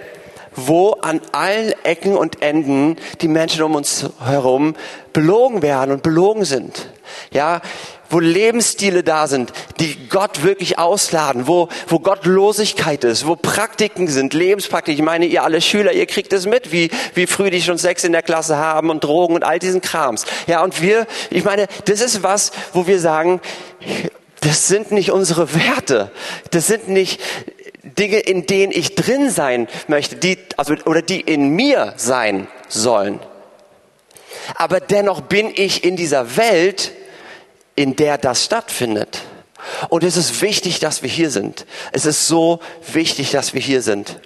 wo 0.55 0.91
an 1.01 1.21
allen 1.31 1.73
Ecken 1.83 2.15
und 2.15 2.41
Enden 2.41 2.97
die 3.21 3.27
Menschen 3.27 3.63
um 3.63 3.75
uns 3.75 4.09
herum 4.23 4.75
belogen 5.13 5.61
werden 5.61 5.91
und 5.91 6.03
belogen 6.03 6.45
sind. 6.45 6.89
Ja, 7.31 7.61
wo 8.09 8.19
Lebensstile 8.19 9.03
da 9.03 9.27
sind, 9.27 9.51
die 9.79 10.07
Gott 10.07 10.43
wirklich 10.43 10.77
ausladen, 10.77 11.47
wo, 11.47 11.67
wo 11.87 11.99
Gottlosigkeit 11.99 13.03
ist, 13.03 13.25
wo 13.25 13.35
Praktiken 13.35 14.07
sind, 14.07 14.33
Lebenspraktiken. 14.33 14.99
Ich 14.99 15.05
meine, 15.05 15.25
ihr 15.25 15.43
alle 15.43 15.61
Schüler, 15.61 15.93
ihr 15.93 16.05
kriegt 16.05 16.31
es 16.31 16.45
mit, 16.45 16.71
wie, 16.71 16.91
wie 17.15 17.25
früh 17.25 17.49
die 17.49 17.61
schon 17.61 17.79
Sex 17.79 18.03
in 18.03 18.11
der 18.11 18.21
Klasse 18.21 18.57
haben 18.57 18.91
und 18.91 19.03
Drogen 19.03 19.33
und 19.33 19.43
all 19.43 19.57
diesen 19.57 19.81
Krams. 19.81 20.25
Ja, 20.45 20.63
und 20.63 20.81
wir, 20.81 21.07
ich 21.31 21.43
meine, 21.43 21.67
das 21.85 22.01
ist 22.01 22.21
was, 22.21 22.51
wo 22.71 22.85
wir 22.85 22.99
sagen, 22.99 23.41
das 24.41 24.67
sind 24.67 24.91
nicht 24.91 25.11
unsere 25.11 25.53
Werte. 25.55 26.11
Das 26.51 26.67
sind 26.67 26.89
nicht, 26.89 27.19
Dinge, 27.83 28.19
in 28.19 28.45
denen 28.45 28.71
ich 28.71 28.95
drin 28.95 29.29
sein 29.29 29.67
möchte, 29.87 30.15
die, 30.15 30.37
also, 30.55 30.73
oder 30.85 31.01
die 31.01 31.19
in 31.19 31.49
mir 31.49 31.93
sein 31.97 32.47
sollen. 32.69 33.19
Aber 34.55 34.79
dennoch 34.79 35.21
bin 35.21 35.51
ich 35.53 35.83
in 35.83 35.95
dieser 35.95 36.37
Welt, 36.37 36.91
in 37.75 37.95
der 37.95 38.17
das 38.17 38.45
stattfindet. 38.45 39.21
Und 39.89 40.03
es 40.03 40.17
ist 40.17 40.41
wichtig, 40.41 40.79
dass 40.79 41.03
wir 41.03 41.09
hier 41.09 41.29
sind. 41.29 41.65
Es 41.91 42.05
ist 42.05 42.27
so 42.27 42.59
wichtig, 42.91 43.31
dass 43.31 43.53
wir 43.53 43.61
hier 43.61 43.81
sind. 43.81 44.19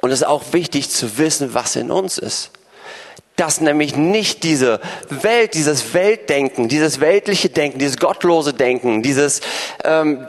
Und 0.00 0.10
es 0.10 0.20
ist 0.20 0.26
auch 0.26 0.52
wichtig 0.52 0.90
zu 0.90 1.18
wissen, 1.18 1.54
was 1.54 1.76
in 1.76 1.90
uns 1.90 2.18
ist. 2.18 2.50
Dass 3.36 3.60
nämlich 3.60 3.96
nicht 3.96 4.42
diese 4.42 4.80
Welt, 5.08 5.54
dieses 5.54 5.94
Weltdenken, 5.94 6.68
dieses 6.68 7.00
weltliche 7.00 7.48
Denken, 7.48 7.78
dieses 7.78 7.96
gottlose 7.96 8.52
Denken, 8.52 9.02
dieses 9.02 9.40
ähm, 9.84 10.26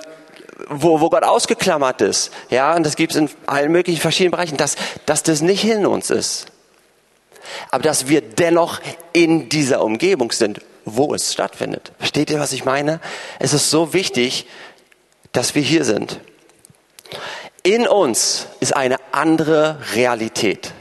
wo, 0.69 0.99
wo 1.01 1.09
Gott 1.09 1.23
ausgeklammert 1.23 2.01
ist, 2.01 2.31
ja, 2.49 2.75
und 2.75 2.85
das 2.85 2.95
gibt 2.95 3.13
es 3.13 3.17
in 3.17 3.29
allen 3.45 3.71
möglichen 3.71 4.01
verschiedenen 4.01 4.31
Bereichen, 4.31 4.57
dass, 4.57 4.75
dass 5.05 5.23
das 5.23 5.41
nicht 5.41 5.63
in 5.65 5.85
uns 5.85 6.09
ist. 6.09 6.47
Aber 7.69 7.83
dass 7.83 8.07
wir 8.07 8.21
dennoch 8.21 8.79
in 9.13 9.49
dieser 9.49 9.83
Umgebung 9.83 10.31
sind, 10.31 10.61
wo 10.85 11.13
es 11.13 11.33
stattfindet. 11.33 11.91
Versteht 11.97 12.29
ihr, 12.29 12.39
was 12.39 12.53
ich 12.53 12.65
meine? 12.65 12.99
Es 13.39 13.53
ist 13.53 13.69
so 13.69 13.93
wichtig, 13.93 14.47
dass 15.31 15.55
wir 15.55 15.61
hier 15.61 15.85
sind. 15.85 16.19
In 17.63 17.87
uns 17.87 18.47
ist 18.59 18.75
eine 18.75 18.97
andere 19.11 19.77
Realität. 19.93 20.73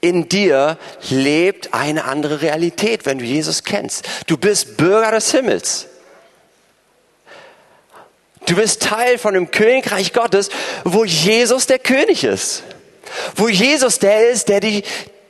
In 0.00 0.28
dir 0.28 0.78
lebt 1.10 1.72
eine 1.72 2.04
andere 2.04 2.42
Realität, 2.42 3.06
wenn 3.06 3.18
du 3.18 3.24
Jesus 3.24 3.62
kennst. 3.62 4.08
Du 4.26 4.36
bist 4.36 4.76
Bürger 4.76 5.12
des 5.12 5.30
Himmels. 5.30 5.86
Du 8.50 8.56
bist 8.56 8.82
Teil 8.82 9.16
von 9.16 9.34
dem 9.34 9.52
Königreich 9.52 10.12
Gottes, 10.12 10.50
wo 10.82 11.04
Jesus 11.04 11.68
der 11.68 11.78
König 11.78 12.24
ist. 12.24 12.64
Wo 13.36 13.48
Jesus 13.48 14.00
der 14.00 14.28
ist, 14.28 14.48
der 14.48 14.58
die, 14.58 14.82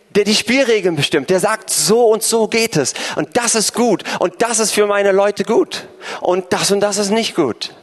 der 0.09 0.25
die 0.25 0.35
Spielregeln 0.35 0.97
bestimmt, 0.97 1.29
der 1.29 1.39
sagt, 1.39 1.69
so 1.69 2.07
und 2.07 2.23
so 2.23 2.49
geht 2.49 2.79
es. 2.79 2.95
Und 3.17 3.37
das 3.37 3.55
ist 3.55 3.75
gut. 3.75 4.05
Und 4.21 4.41
das 4.41 4.59
ist 4.59 4.73
für 4.73 4.87
meine 4.87 5.13
Leute 5.13 5.45
gut. 5.45 5.87
Und 6.23 6.51
das 6.55 6.71
und 6.71 6.81
das 6.81 6.97
ist 6.97 7.11
nicht 7.11 7.35
gut. 7.35 7.75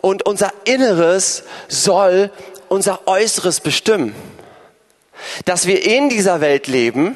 Und 0.00 0.24
unser 0.24 0.54
Inneres 0.64 1.42
soll 1.68 2.30
unser 2.70 3.06
Äußeres 3.06 3.60
bestimmen. 3.60 4.14
Dass 5.44 5.66
wir 5.66 5.84
in 5.84 6.08
dieser 6.08 6.40
Welt 6.40 6.66
leben, 6.66 7.14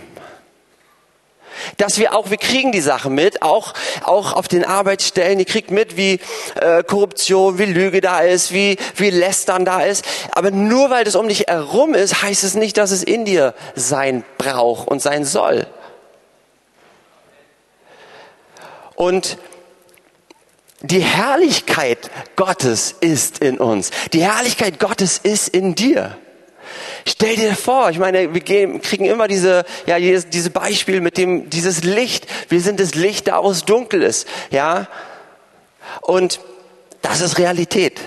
dass 1.76 1.98
wir 1.98 2.14
auch, 2.14 2.30
wir 2.30 2.36
kriegen 2.36 2.72
die 2.72 2.80
Sachen 2.80 3.14
mit, 3.14 3.42
auch, 3.42 3.74
auch 4.04 4.32
auf 4.32 4.48
den 4.48 4.64
Arbeitsstellen, 4.64 5.38
ihr 5.38 5.44
kriegt 5.44 5.70
mit, 5.70 5.96
wie 5.96 6.20
äh, 6.60 6.82
Korruption, 6.82 7.58
wie 7.58 7.64
Lüge 7.64 8.00
da 8.00 8.20
ist, 8.20 8.52
wie, 8.52 8.76
wie 8.96 9.10
Lästern 9.10 9.64
da 9.64 9.80
ist. 9.80 10.04
Aber 10.32 10.50
nur 10.50 10.90
weil 10.90 11.04
das 11.04 11.14
um 11.14 11.28
dich 11.28 11.46
herum 11.46 11.94
ist, 11.94 12.22
heißt 12.22 12.44
es 12.44 12.54
nicht, 12.54 12.76
dass 12.76 12.90
es 12.90 13.02
in 13.02 13.24
dir 13.24 13.54
sein 13.74 14.24
braucht 14.38 14.88
und 14.88 15.00
sein 15.00 15.24
soll. 15.24 15.66
Und 18.94 19.38
die 20.80 21.00
Herrlichkeit 21.00 22.10
Gottes 22.36 22.94
ist 23.00 23.38
in 23.38 23.58
uns. 23.58 23.90
Die 24.12 24.22
Herrlichkeit 24.22 24.78
Gottes 24.78 25.18
ist 25.18 25.48
in 25.48 25.74
dir. 25.74 26.18
Stell 27.06 27.36
dir 27.36 27.54
vor, 27.54 27.90
ich 27.90 27.98
meine, 27.98 28.32
wir 28.32 28.40
gehen, 28.40 28.80
kriegen 28.80 29.04
immer 29.04 29.28
diese, 29.28 29.64
ja, 29.86 29.98
diese 29.98 30.50
Beispiel 30.50 31.00
mit 31.00 31.18
dem, 31.18 31.50
dieses 31.50 31.84
Licht. 31.84 32.26
Wir 32.48 32.60
sind 32.60 32.80
das 32.80 32.94
Licht, 32.94 33.28
da 33.28 33.40
es 33.44 33.64
dunkel 33.64 34.02
ist, 34.02 34.26
ja. 34.50 34.88
Und 36.00 36.40
das 37.02 37.20
ist 37.20 37.38
Realität. 37.38 38.00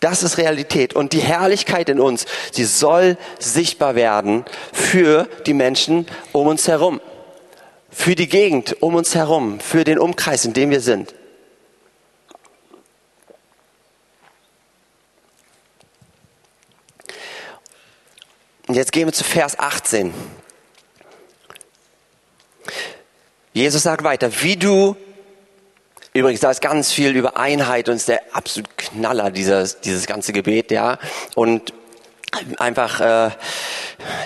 Das 0.00 0.22
ist 0.22 0.36
Realität. 0.36 0.94
Und 0.94 1.14
die 1.14 1.20
Herrlichkeit 1.20 1.88
in 1.88 2.00
uns, 2.00 2.26
sie 2.52 2.64
soll 2.64 3.16
sichtbar 3.38 3.94
werden 3.94 4.44
für 4.72 5.26
die 5.46 5.54
Menschen 5.54 6.06
um 6.32 6.46
uns 6.46 6.68
herum. 6.68 7.00
Für 7.90 8.14
die 8.14 8.28
Gegend 8.28 8.82
um 8.82 8.94
uns 8.94 9.14
herum. 9.14 9.58
Für 9.58 9.84
den 9.84 9.98
Umkreis, 9.98 10.44
in 10.44 10.52
dem 10.52 10.68
wir 10.68 10.80
sind. 10.80 11.14
Und 18.66 18.74
jetzt 18.74 18.92
gehen 18.92 19.06
wir 19.06 19.12
zu 19.12 19.24
Vers 19.24 19.58
18. 19.58 20.12
Jesus 23.52 23.84
sagt 23.84 24.02
weiter, 24.04 24.42
wie 24.42 24.56
du, 24.56 24.96
übrigens, 26.12 26.40
da 26.40 26.50
ist 26.50 26.60
ganz 26.60 26.92
viel 26.92 27.16
über 27.16 27.36
Einheit 27.36 27.88
und 27.88 27.96
ist 27.96 28.08
der 28.08 28.22
absolut 28.32 28.76
Knaller, 28.76 29.30
dieses, 29.30 29.80
dieses 29.80 30.06
ganze 30.06 30.32
Gebet, 30.32 30.70
ja. 30.70 30.98
Und 31.34 31.72
einfach, 32.58 33.00
äh, 33.00 33.30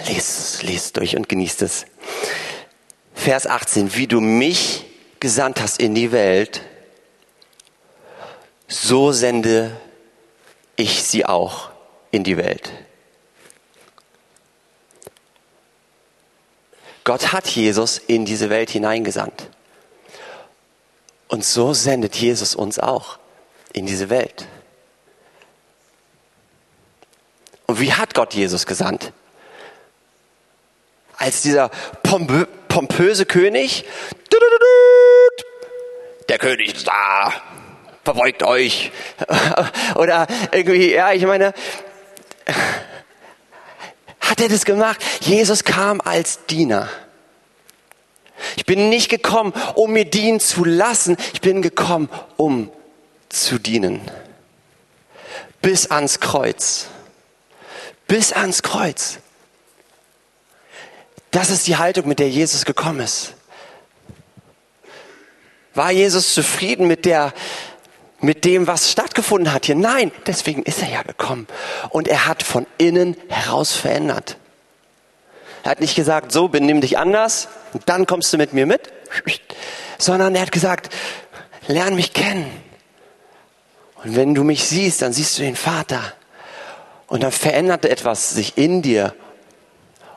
lest, 0.09 0.63
lest 0.63 0.97
durch 0.97 1.17
und 1.17 1.29
genießt 1.29 1.63
es. 1.63 1.87
Vers 3.15 3.47
18, 3.47 3.95
wie 3.95 4.07
du 4.07 4.21
mich 4.21 4.87
gesandt 5.21 5.61
hast 5.61 5.81
in 5.81 5.95
die 5.95 6.13
Welt, 6.13 6.63
so 8.67 9.13
sende 9.13 9.79
ich 10.77 11.03
sie 11.03 11.27
auch 11.27 11.71
in 12.11 12.25
die 12.25 12.39
Welt. 12.39 12.73
Gott 17.11 17.33
hat 17.33 17.49
Jesus 17.49 17.99
in 17.99 18.25
diese 18.25 18.51
Welt 18.51 18.71
hineingesandt. 18.71 19.51
Und 21.27 21.45
so 21.45 21.75
sendet 21.75 22.15
Jesus 22.15 22.55
uns 22.55 22.79
auch 22.79 23.19
in 23.73 23.85
diese 23.85 24.11
Welt. 24.11 24.47
Und 27.67 27.81
wie 27.81 27.93
hat 27.93 28.15
Gott 28.15 28.35
Jesus 28.35 28.65
gesandt? 28.65 29.13
Als 31.17 31.43
dieser 31.43 31.71
pompö 32.05 32.47
pompöse 32.69 33.27
König, 33.27 33.85
der 36.29 36.39
König 36.39 36.77
ist 36.77 36.87
da, 36.87 37.33
verbeugt 38.05 38.45
euch. 38.45 38.93
Oder 39.97 40.29
irgendwie, 40.53 40.93
ja, 40.93 41.13
ich 41.13 41.27
meine, 41.27 41.55
hat 44.31 44.41
er 44.41 44.49
das 44.49 44.65
gemacht? 44.65 45.03
Jesus 45.21 45.65
kam 45.65 46.01
als 46.01 46.47
Diener. 46.47 46.89
Ich 48.57 48.65
bin 48.65 48.89
nicht 48.89 49.09
gekommen, 49.09 49.53
um 49.75 49.93
mir 49.93 50.05
dienen 50.05 50.39
zu 50.39 50.65
lassen. 50.65 51.17
Ich 51.33 51.41
bin 51.41 51.63
gekommen, 51.63 52.09
um 52.37 52.71
zu 53.29 53.59
dienen. 53.59 54.01
Bis 55.61 55.91
ans 55.91 56.21
Kreuz. 56.21 56.87
Bis 58.07 58.33
ans 58.33 58.63
Kreuz. 58.63 59.19
Das 61.33 61.51
ist 61.51 61.67
die 61.67 61.77
Haltung, 61.77 62.07
mit 62.07 62.21
der 62.21 62.31
Jesus 62.31 62.65
gekommen 62.65 63.01
ist. 63.01 63.35
War 65.75 65.91
Jesus 65.91 66.35
zufrieden 66.35 66.87
mit 66.87 67.05
der 67.05 67.33
mit 68.21 68.45
dem, 68.45 68.67
was 68.67 68.91
stattgefunden 68.91 69.53
hat 69.53 69.67
hier. 69.67 69.75
Nein, 69.75 70.13
deswegen 70.27 70.63
ist 70.63 70.83
er 70.83 70.91
ja 70.91 71.03
gekommen. 71.03 71.47
Und 71.91 72.09
er 72.09 72.27
hat 72.27 72.43
von 72.43 72.67
innen 72.79 73.17
heraus 73.29 73.73
verändert. 73.73 74.37
Er 75.63 75.73
hat 75.73 75.81
nicht 75.81 75.95
gesagt, 75.95 76.33
so 76.33 76.49
benimm 76.49 76.81
dich 76.81 76.99
anders 76.99 77.49
und 77.73 77.89
dann 77.89 78.07
kommst 78.07 78.33
du 78.33 78.39
mit 78.39 78.53
mir 78.53 78.67
mit, 78.67 78.93
sondern 79.99 80.35
er 80.35 80.43
hat 80.43 80.53
gesagt, 80.53 80.95
lern 81.67 81.95
mich 81.95 82.13
kennen. 82.13 82.51
Und 84.03 84.17
wenn 84.17 84.35
du 84.35 84.45
mich 84.45 84.65
siehst, 84.65 85.03
dann 85.03 85.13
siehst 85.13 85.39
du 85.39 85.43
den 85.43 85.57
Vater. 85.57 86.01
Und 87.07 87.23
dann 87.23 87.33
verändert 87.33 87.85
etwas 87.85 88.31
sich 88.31 88.57
in 88.57 88.83
dir. 88.83 89.15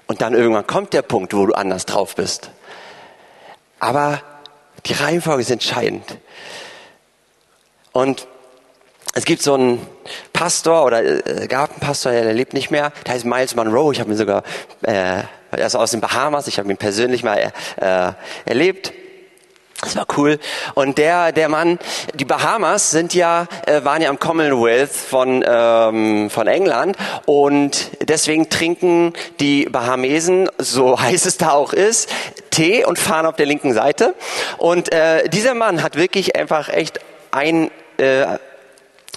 Und 0.07 0.21
dann 0.21 0.33
irgendwann 0.33 0.67
kommt 0.67 0.93
der 0.93 1.01
Punkt, 1.01 1.33
wo 1.33 1.45
du 1.45 1.53
anders 1.53 1.85
drauf 1.85 2.15
bist. 2.15 2.51
Aber 3.79 4.21
die 4.85 4.93
Reihenfolge 4.93 5.41
ist 5.41 5.51
entscheidend. 5.51 6.17
Und 7.93 8.27
es 9.13 9.25
gibt 9.25 9.43
so 9.43 9.53
einen 9.53 9.85
Pastor 10.33 10.83
oder 10.83 11.03
äh, 11.03 11.47
gab 11.47 11.69
einen 11.69 11.79
Pastor, 11.79 12.11
der 12.11 12.33
lebt 12.33 12.53
nicht 12.53 12.71
mehr, 12.71 12.91
der 13.05 13.13
heißt 13.13 13.25
Miles 13.25 13.55
Monroe. 13.55 13.93
Ich 13.93 13.99
habe 13.99 14.09
ihn 14.11 14.17
sogar, 14.17 14.41
äh, 14.81 15.21
also 15.51 15.77
aus 15.77 15.91
den 15.91 16.01
Bahamas, 16.01 16.47
ich 16.47 16.57
habe 16.57 16.69
ihn 16.71 16.77
persönlich 16.77 17.23
mal 17.23 17.53
äh, 17.77 18.11
erlebt. 18.45 18.91
Das 19.81 19.95
war 19.95 20.07
cool. 20.17 20.39
Und 20.73 20.97
der, 20.97 21.31
der 21.31 21.49
Mann, 21.49 21.77
die 22.15 22.25
Bahamas 22.25 22.89
sind 22.89 23.13
ja, 23.13 23.47
äh, 23.67 23.83
waren 23.83 24.01
ja 24.01 24.09
am 24.09 24.17
Commonwealth 24.17 24.91
von, 24.91 25.43
ähm, 25.45 26.29
von 26.31 26.47
England 26.47 26.95
und 27.25 27.91
deswegen 28.01 28.49
trinken 28.49 29.13
die 29.39 29.65
Bahamesen, 29.65 30.49
so 30.57 30.99
heiß 30.99 31.25
es 31.25 31.37
da 31.37 31.51
auch 31.51 31.73
ist, 31.73 32.09
Tee 32.49 32.85
und 32.85 32.97
fahren 32.97 33.27
auf 33.27 33.35
der 33.35 33.45
linken 33.45 33.73
Seite. 33.73 34.15
Und 34.57 34.91
äh, 34.91 35.29
dieser 35.29 35.53
Mann 35.53 35.83
hat 35.83 35.95
wirklich 35.95 36.35
einfach 36.35 36.69
echt 36.69 36.99
ein 37.31 37.69
äh, 38.03 38.39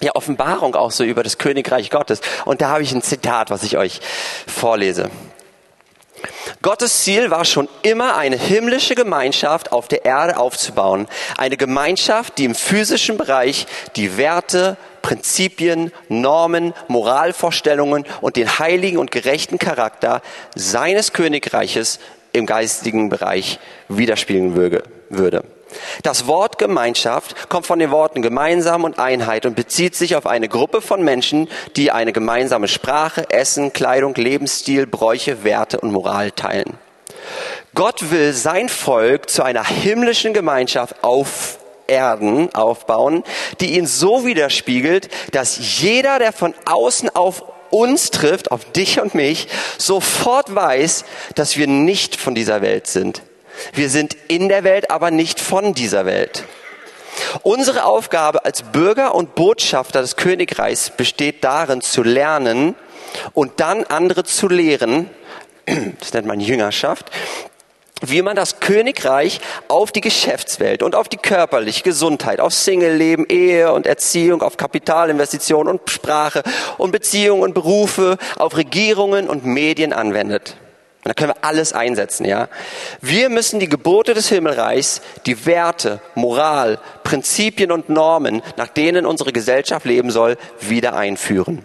ja, 0.02 0.14
Offenbarung 0.14 0.74
auch 0.74 0.90
so 0.90 1.04
über 1.04 1.22
das 1.22 1.38
Königreich 1.38 1.90
Gottes. 1.90 2.20
Und 2.44 2.60
da 2.60 2.68
habe 2.68 2.82
ich 2.82 2.92
ein 2.92 3.02
Zitat, 3.02 3.50
was 3.50 3.62
ich 3.62 3.76
euch 3.76 4.00
vorlese. 4.46 5.10
Gottes 6.62 7.02
Ziel 7.02 7.30
war 7.30 7.44
schon 7.44 7.68
immer 7.82 8.16
eine 8.16 8.36
himmlische 8.36 8.94
Gemeinschaft 8.94 9.72
auf 9.72 9.88
der 9.88 10.04
Erde 10.04 10.38
aufzubauen. 10.38 11.06
Eine 11.36 11.56
Gemeinschaft, 11.56 12.38
die 12.38 12.44
im 12.44 12.54
physischen 12.54 13.18
Bereich 13.18 13.66
die 13.96 14.16
Werte, 14.16 14.76
Prinzipien, 15.02 15.92
Normen, 16.08 16.74
Moralvorstellungen 16.88 18.04
und 18.20 18.36
den 18.36 18.58
heiligen 18.58 18.98
und 18.98 19.10
gerechten 19.10 19.58
Charakter 19.58 20.20
seines 20.54 21.12
Königreiches 21.12 22.00
im 22.32 22.46
geistigen 22.46 23.08
Bereich 23.08 23.58
widerspiegeln 23.88 24.56
würde. 25.08 25.44
Das 26.02 26.26
Wort 26.26 26.58
Gemeinschaft 26.58 27.48
kommt 27.48 27.66
von 27.66 27.78
den 27.78 27.90
Worten 27.90 28.22
gemeinsam 28.22 28.84
und 28.84 28.98
Einheit 28.98 29.46
und 29.46 29.56
bezieht 29.56 29.94
sich 29.94 30.16
auf 30.16 30.26
eine 30.26 30.48
Gruppe 30.48 30.80
von 30.80 31.02
Menschen, 31.02 31.48
die 31.76 31.90
eine 31.90 32.12
gemeinsame 32.12 32.68
Sprache, 32.68 33.28
Essen, 33.30 33.72
Kleidung, 33.72 34.14
Lebensstil, 34.14 34.86
Bräuche, 34.86 35.44
Werte 35.44 35.80
und 35.80 35.92
Moral 35.92 36.30
teilen. 36.30 36.78
Gott 37.74 38.10
will 38.10 38.32
sein 38.32 38.68
Volk 38.68 39.28
zu 39.28 39.42
einer 39.42 39.64
himmlischen 39.64 40.32
Gemeinschaft 40.32 41.02
auf 41.02 41.58
Erden 41.86 42.54
aufbauen, 42.54 43.22
die 43.60 43.76
ihn 43.76 43.86
so 43.86 44.24
widerspiegelt, 44.24 45.08
dass 45.32 45.80
jeder, 45.80 46.18
der 46.18 46.32
von 46.32 46.54
außen 46.64 47.14
auf 47.14 47.44
uns 47.70 48.10
trifft, 48.10 48.50
auf 48.50 48.64
dich 48.72 49.00
und 49.00 49.14
mich, 49.14 49.48
sofort 49.78 50.54
weiß, 50.54 51.04
dass 51.34 51.56
wir 51.56 51.66
nicht 51.66 52.16
von 52.16 52.34
dieser 52.34 52.62
Welt 52.62 52.86
sind. 52.86 53.22
Wir 53.72 53.90
sind 53.90 54.16
in 54.28 54.48
der 54.48 54.64
Welt, 54.64 54.90
aber 54.90 55.10
nicht 55.10 55.40
von 55.40 55.74
dieser 55.74 56.06
Welt. 56.06 56.44
Unsere 57.42 57.84
Aufgabe 57.84 58.44
als 58.44 58.62
Bürger 58.62 59.14
und 59.14 59.34
Botschafter 59.34 60.00
des 60.00 60.16
Königreichs 60.16 60.90
besteht 60.90 61.44
darin, 61.44 61.80
zu 61.80 62.02
lernen 62.02 62.74
und 63.32 63.60
dann 63.60 63.84
andere 63.84 64.24
zu 64.24 64.48
lehren, 64.48 65.10
das 66.00 66.12
nennt 66.12 66.26
man 66.26 66.40
Jüngerschaft, 66.40 67.10
wie 68.02 68.20
man 68.20 68.36
das 68.36 68.60
Königreich 68.60 69.40
auf 69.68 69.90
die 69.90 70.02
Geschäftswelt 70.02 70.82
und 70.82 70.94
auf 70.94 71.08
die 71.08 71.16
körperliche 71.16 71.82
Gesundheit, 71.82 72.40
auf 72.40 72.52
Singleleben, 72.52 73.24
Ehe 73.26 73.72
und 73.72 73.86
Erziehung, 73.86 74.42
auf 74.42 74.58
Kapitalinvestitionen 74.58 75.72
und 75.72 75.90
Sprache 75.90 76.42
und 76.76 76.92
Beziehungen 76.92 77.42
und 77.42 77.54
Berufe, 77.54 78.18
auf 78.36 78.56
Regierungen 78.56 79.28
und 79.28 79.46
Medien 79.46 79.94
anwendet. 79.94 80.56
Und 81.06 81.10
da 81.10 81.14
können 81.14 81.34
wir 81.34 81.44
alles 81.44 81.72
einsetzen, 81.72 82.24
ja. 82.24 82.48
Wir 83.00 83.28
müssen 83.28 83.60
die 83.60 83.68
Gebote 83.68 84.12
des 84.12 84.28
Himmelreichs, 84.28 85.02
die 85.24 85.46
Werte, 85.46 86.00
Moral, 86.16 86.80
Prinzipien 87.04 87.70
und 87.70 87.88
Normen, 87.88 88.42
nach 88.56 88.66
denen 88.66 89.06
unsere 89.06 89.30
Gesellschaft 89.30 89.86
leben 89.86 90.10
soll, 90.10 90.36
wieder 90.58 90.96
einführen. 90.96 91.62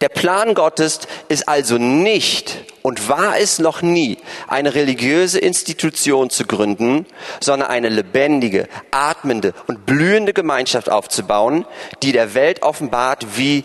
Der 0.00 0.08
Plan 0.08 0.54
Gottes 0.54 1.00
ist 1.28 1.46
also 1.46 1.76
nicht 1.76 2.64
und 2.80 3.10
war 3.10 3.38
es 3.38 3.58
noch 3.58 3.82
nie, 3.82 4.16
eine 4.48 4.74
religiöse 4.74 5.38
Institution 5.38 6.30
zu 6.30 6.46
gründen, 6.46 7.04
sondern 7.38 7.68
eine 7.68 7.90
lebendige, 7.90 8.66
atmende 8.92 9.52
und 9.66 9.84
blühende 9.84 10.32
Gemeinschaft 10.32 10.88
aufzubauen, 10.88 11.66
die 12.02 12.12
der 12.12 12.32
Welt 12.32 12.62
offenbart, 12.62 13.36
wie 13.36 13.62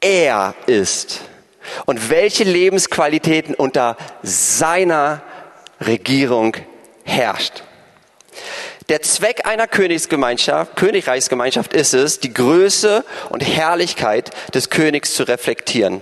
er 0.00 0.54
ist 0.68 1.22
und 1.86 2.10
welche 2.10 2.44
Lebensqualitäten 2.44 3.54
unter 3.54 3.96
seiner 4.22 5.22
Regierung 5.80 6.56
herrscht. 7.04 7.62
Der 8.88 9.02
Zweck 9.02 9.46
einer 9.46 9.66
Königsgemeinschaft, 9.66 10.76
Königreichsgemeinschaft 10.76 11.74
ist 11.74 11.92
es, 11.92 12.20
die 12.20 12.32
Größe 12.32 13.04
und 13.28 13.46
Herrlichkeit 13.46 14.30
des 14.54 14.70
Königs 14.70 15.14
zu 15.14 15.24
reflektieren. 15.24 16.00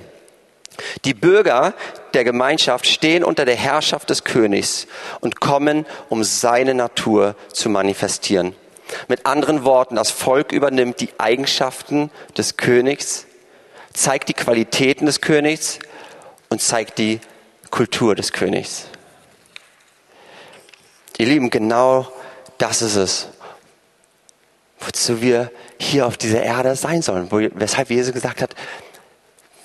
Die 1.05 1.15
Bürger 1.15 1.75
der 2.15 2.23
Gemeinschaft 2.23 2.87
stehen 2.87 3.25
unter 3.25 3.45
der 3.45 3.57
Herrschaft 3.57 4.11
des 4.11 4.25
Königs 4.25 4.87
und 5.21 5.41
kommen, 5.41 5.85
um 6.09 6.23
seine 6.23 6.75
Natur 6.75 7.35
zu 7.53 7.69
manifestieren. 7.69 8.55
Mit 9.09 9.27
anderen 9.27 9.65
Worten, 9.65 9.97
das 9.97 10.11
Volk 10.11 10.53
übernimmt 10.53 11.01
die 11.01 11.11
Eigenschaften 11.19 12.11
des 12.37 12.57
Königs, 12.57 13.26
zeigt 13.97 14.29
die 14.29 14.35
Qualitäten 14.35 15.07
des 15.07 15.21
Königs 15.21 15.79
und 16.49 16.61
zeigt 16.61 16.99
die 16.99 17.21
Kultur 17.71 18.15
des 18.15 18.33
Königs. 18.33 18.87
Ihr 21.19 21.27
Lieben, 21.27 21.51
genau 21.51 22.13
das 22.59 22.83
ist 22.83 22.97
es, 22.97 23.29
wozu 24.81 25.23
wir 25.23 25.51
hier 25.81 26.07
auf 26.07 26.17
dieser 26.17 26.43
Erde 26.43 26.77
sein 26.77 27.03
sollen. 27.03 27.29
Weshalb 27.31 27.91
Jesus 27.91 28.13
gesagt 28.13 28.43
hat, 28.43 28.55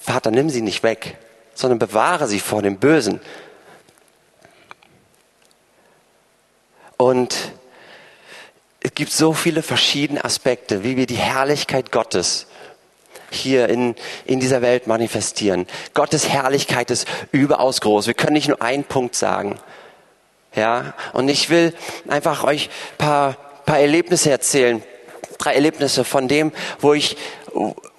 Vater, 0.01 0.31
nimm 0.31 0.49
sie 0.49 0.61
nicht 0.61 0.81
weg, 0.81 1.17
sondern 1.53 1.79
bewahre 1.79 2.27
sie 2.27 2.39
vor 2.39 2.61
dem 2.61 2.77
Bösen. 2.77 3.19
Und 6.97 7.35
es 8.79 8.93
gibt 8.93 9.11
so 9.11 9.33
viele 9.33 9.61
verschiedene 9.61 10.23
Aspekte, 10.23 10.83
wie 10.83 10.95
wir 10.95 11.05
die 11.05 11.15
Herrlichkeit 11.15 11.91
Gottes 11.91 12.47
hier 13.33 13.69
in, 13.69 13.95
in 14.25 14.39
dieser 14.39 14.61
Welt 14.61 14.87
manifestieren. 14.87 15.67
Gottes 15.93 16.29
Herrlichkeit 16.29 16.91
ist 16.91 17.07
überaus 17.31 17.81
groß. 17.81 18.07
Wir 18.07 18.13
können 18.13 18.33
nicht 18.33 18.47
nur 18.47 18.61
einen 18.61 18.83
Punkt 18.83 19.15
sagen. 19.15 19.57
Ja, 20.55 20.93
und 21.13 21.29
ich 21.29 21.49
will 21.49 21.73
einfach 22.09 22.43
euch 22.43 22.69
paar, 22.97 23.37
paar 23.65 23.79
Erlebnisse 23.79 24.31
erzählen. 24.31 24.83
Drei 25.37 25.55
Erlebnisse 25.55 26.03
von 26.03 26.27
dem, 26.27 26.51
wo 26.79 26.93
ich, 26.93 27.15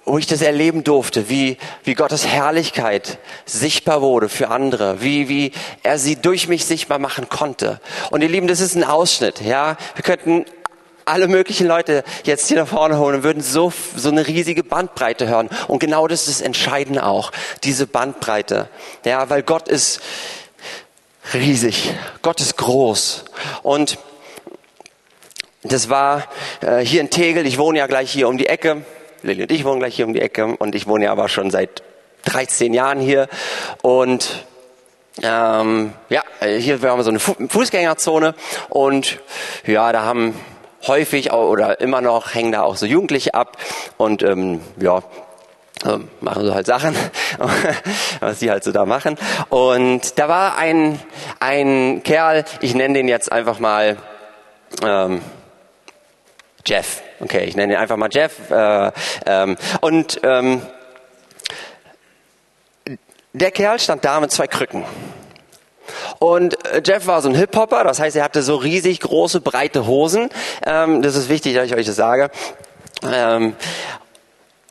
wo 0.05 0.17
ich 0.17 0.27
das 0.27 0.41
erleben 0.41 0.83
durfte, 0.83 1.29
wie, 1.29 1.57
wie 1.83 1.95
Gottes 1.95 2.27
Herrlichkeit 2.27 3.17
sichtbar 3.45 4.01
wurde 4.01 4.29
für 4.29 4.49
andere, 4.49 5.01
wie, 5.01 5.29
wie 5.29 5.51
er 5.81 5.97
sie 5.97 6.15
durch 6.15 6.47
mich 6.47 6.65
sichtbar 6.65 6.99
machen 6.99 7.27
konnte. 7.27 7.81
Und 8.11 8.21
ihr 8.21 8.29
Lieben, 8.29 8.47
das 8.47 8.59
ist 8.59 8.75
ein 8.75 8.83
Ausschnitt, 8.83 9.41
ja. 9.41 9.75
Wir 9.95 10.03
könnten 10.03 10.45
alle 11.05 11.27
möglichen 11.27 11.67
Leute 11.67 12.03
jetzt 12.23 12.47
hier 12.47 12.57
nach 12.57 12.67
vorne 12.67 12.97
holen 12.97 13.17
und 13.17 13.23
würden 13.23 13.43
so, 13.43 13.71
so 13.95 14.09
eine 14.09 14.27
riesige 14.27 14.63
Bandbreite 14.63 15.27
hören. 15.27 15.49
Und 15.67 15.79
genau 15.79 16.07
das 16.07 16.27
ist 16.27 16.39
das 16.39 16.45
Entscheidende 16.45 17.05
auch, 17.05 17.31
diese 17.63 17.87
Bandbreite. 17.87 18.69
Ja, 19.05 19.29
weil 19.29 19.43
Gott 19.43 19.67
ist, 19.67 20.01
riesig. 21.33 21.93
Gott 22.21 22.41
ist 22.41 22.57
groß. 22.57 23.25
Und 23.63 23.97
das 25.63 25.89
war 25.89 26.27
äh, 26.61 26.79
hier 26.79 27.01
in 27.01 27.09
Tegel. 27.09 27.45
Ich 27.45 27.57
wohne 27.57 27.79
ja 27.79 27.87
gleich 27.87 28.11
hier 28.11 28.27
um 28.27 28.37
die 28.37 28.47
Ecke. 28.47 28.83
Lilly 29.21 29.43
und 29.43 29.51
ich 29.51 29.63
wohnen 29.63 29.79
gleich 29.79 29.95
hier 29.95 30.05
um 30.05 30.13
die 30.13 30.21
Ecke. 30.21 30.45
Und 30.57 30.75
ich 30.75 30.87
wohne 30.87 31.05
ja 31.05 31.11
aber 31.11 31.29
schon 31.29 31.51
seit 31.51 31.83
13 32.25 32.73
Jahren 32.73 32.99
hier. 32.99 33.29
Und 33.81 34.45
ähm, 35.21 35.93
ja, 36.09 36.23
hier 36.41 36.81
haben 36.81 36.99
wir 36.99 37.03
so 37.03 37.09
eine 37.09 37.19
Fußgängerzone. 37.19 38.35
Und 38.69 39.19
ja, 39.65 39.91
da 39.91 40.03
haben 40.03 40.35
häufig 40.87 41.31
oder 41.31 41.79
immer 41.81 42.01
noch 42.01 42.33
hängen 42.33 42.51
da 42.51 42.61
auch 42.63 42.75
so 42.75 42.85
Jugendliche 42.85 43.33
ab. 43.33 43.57
Und 43.97 44.23
ähm, 44.23 44.61
ja, 44.79 45.01
ähm, 45.85 46.07
machen 46.21 46.45
so 46.45 46.53
halt 46.53 46.65
Sachen, 46.65 46.95
was 48.19 48.39
die 48.39 48.49
halt 48.49 48.63
so 48.63 48.71
da 48.71 48.85
machen. 48.85 49.17
Und 49.49 50.17
da 50.17 50.29
war 50.29 50.57
ein, 50.57 50.99
ein 51.39 52.01
Kerl, 52.03 52.45
ich 52.61 52.73
nenne 52.73 52.93
den 52.93 53.07
jetzt 53.07 53.31
einfach 53.31 53.59
mal 53.59 53.97
ähm, 54.83 55.21
Jeff. 56.65 57.01
Okay, 57.19 57.43
ich 57.45 57.55
nenne 57.55 57.73
ihn 57.73 57.79
einfach 57.79 57.97
mal 57.97 58.09
Jeff. 58.11 58.49
Äh, 58.49 58.91
ähm, 59.25 59.57
und 59.81 60.21
ähm, 60.23 60.61
der 63.33 63.51
Kerl 63.51 63.79
stand 63.79 64.05
da 64.05 64.19
mit 64.19 64.31
zwei 64.31 64.47
Krücken. 64.47 64.85
Und 66.19 66.63
äh, 66.65 66.81
Jeff 66.85 67.07
war 67.07 67.21
so 67.21 67.29
ein 67.29 67.35
Hip-Hopper, 67.35 67.83
das 67.83 67.99
heißt, 67.99 68.15
er 68.15 68.23
hatte 68.23 68.43
so 68.43 68.55
riesig 68.55 68.99
große, 68.99 69.41
breite 69.41 69.87
Hosen. 69.87 70.29
Ähm, 70.65 71.01
das 71.01 71.15
ist 71.15 71.29
wichtig, 71.29 71.55
dass 71.55 71.65
ich 71.65 71.75
euch 71.75 71.85
das 71.85 71.95
sage. 71.95 72.29
Ähm, 73.11 73.55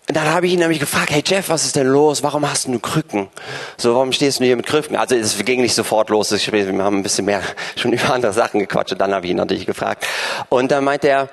dann 0.09 0.33
habe 0.33 0.47
ich 0.47 0.53
ihn 0.53 0.59
nämlich 0.59 0.81
gefragt, 0.81 1.11
hey 1.11 1.23
Jeff, 1.25 1.49
was 1.49 1.65
ist 1.65 1.77
denn 1.77 1.87
los? 1.87 2.25
Warum 2.25 2.51
hast 2.51 2.67
du 2.67 2.79
Krücken? 2.81 3.29
So, 3.77 3.95
warum 3.95 4.13
stehst 4.13 4.41
du 4.41 4.45
hier 4.45 4.57
mit 4.57 4.67
Krücken? 4.67 4.97
Also 4.97 5.15
es 5.15 5.43
ging 5.45 5.63
nicht 5.63 5.75
sofort 5.75 6.11
los, 6.11 6.33
wir 6.33 6.85
haben 6.85 6.99
ein 6.99 7.03
bisschen 7.05 7.25
mehr 7.25 7.41
schon 7.77 7.93
über 7.93 8.13
andere 8.13 8.33
Sachen 8.33 8.59
gequatscht. 8.59 9.01
Dann 9.01 9.15
habe 9.15 9.27
ich 9.27 9.31
ihn 9.31 9.37
natürlich 9.37 9.65
gefragt. 9.65 10.07
Und 10.49 10.73
dann 10.73 10.83
meinte 10.83 11.09
er, 11.09 11.29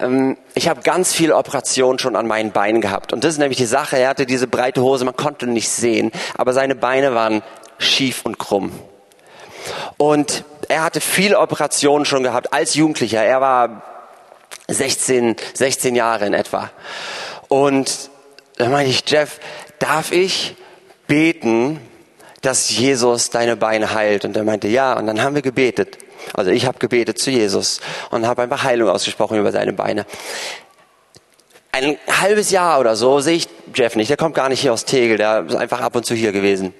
ähm, 0.00 0.36
ich 0.54 0.68
habe 0.68 0.82
ganz 0.82 1.12
viele 1.12 1.36
Operationen 1.36 2.00
schon 2.00 2.16
an 2.16 2.26
meinen 2.26 2.50
Beinen 2.50 2.80
gehabt. 2.80 3.12
Und 3.12 3.22
das 3.22 3.34
ist 3.34 3.38
nämlich 3.38 3.58
die 3.58 3.66
Sache, 3.66 3.96
er 3.96 4.08
hatte 4.08 4.26
diese 4.26 4.48
breite 4.48 4.82
Hose, 4.82 5.04
man 5.04 5.16
konnte 5.16 5.46
nicht 5.46 5.68
sehen, 5.68 6.10
aber 6.36 6.52
seine 6.52 6.74
Beine 6.74 7.14
waren 7.14 7.42
schief 7.78 8.22
und 8.24 8.38
krumm. 8.38 8.72
Und 9.96 10.44
er 10.68 10.82
hatte 10.82 11.00
viele 11.00 11.38
Operationen 11.38 12.04
schon 12.04 12.22
gehabt 12.22 12.52
als 12.52 12.74
Jugendlicher. 12.74 13.22
Er 13.22 13.40
war 13.40 13.82
16, 14.68 15.36
16 15.54 15.94
Jahre 15.94 16.26
in 16.26 16.34
etwa. 16.34 16.70
Und 17.48 18.10
dann 18.58 18.70
meinte 18.70 18.90
ich, 18.90 19.02
Jeff, 19.08 19.40
darf 19.78 20.12
ich 20.12 20.56
beten, 21.06 21.80
dass 22.42 22.70
Jesus 22.70 23.30
deine 23.30 23.56
Beine 23.56 23.94
heilt? 23.94 24.24
Und 24.24 24.36
er 24.36 24.44
meinte, 24.44 24.68
ja. 24.68 24.94
Und 24.94 25.06
dann 25.06 25.22
haben 25.22 25.34
wir 25.34 25.42
gebetet. 25.42 25.98
Also 26.34 26.50
ich 26.50 26.66
habe 26.66 26.78
gebetet 26.78 27.18
zu 27.18 27.30
Jesus 27.30 27.80
und 28.10 28.26
habe 28.26 28.42
einfach 28.42 28.62
Heilung 28.62 28.88
ausgesprochen 28.88 29.38
über 29.38 29.52
seine 29.52 29.72
Beine. 29.72 30.06
Ein 31.72 31.98
halbes 32.20 32.50
Jahr 32.50 32.80
oder 32.80 32.96
so 32.96 33.20
sehe 33.20 33.36
ich 33.36 33.48
Jeff 33.74 33.96
nicht. 33.96 34.10
Der 34.10 34.16
kommt 34.16 34.34
gar 34.34 34.48
nicht 34.48 34.60
hier 34.60 34.72
aus 34.72 34.84
Tegel. 34.84 35.16
Der 35.16 35.46
ist 35.46 35.56
einfach 35.56 35.80
ab 35.80 35.96
und 35.96 36.04
zu 36.04 36.14
hier 36.14 36.32
gewesen. 36.32 36.74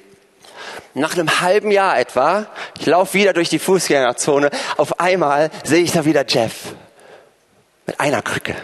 Nach 0.95 1.15
einem 1.15 1.41
halben 1.41 1.71
Jahr 1.71 1.99
etwa, 1.99 2.47
ich 2.79 2.87
laufe 2.87 3.15
wieder 3.15 3.33
durch 3.33 3.49
die 3.49 3.59
Fußgängerzone, 3.59 4.51
auf 4.77 5.01
einmal 5.01 5.51
sehe 5.65 5.83
ich 5.83 5.93
da 5.93 6.05
wieder 6.05 6.25
Jeff. 6.27 6.75
Mit 7.87 7.99
einer 7.99 8.23
Krücke. 8.23 8.55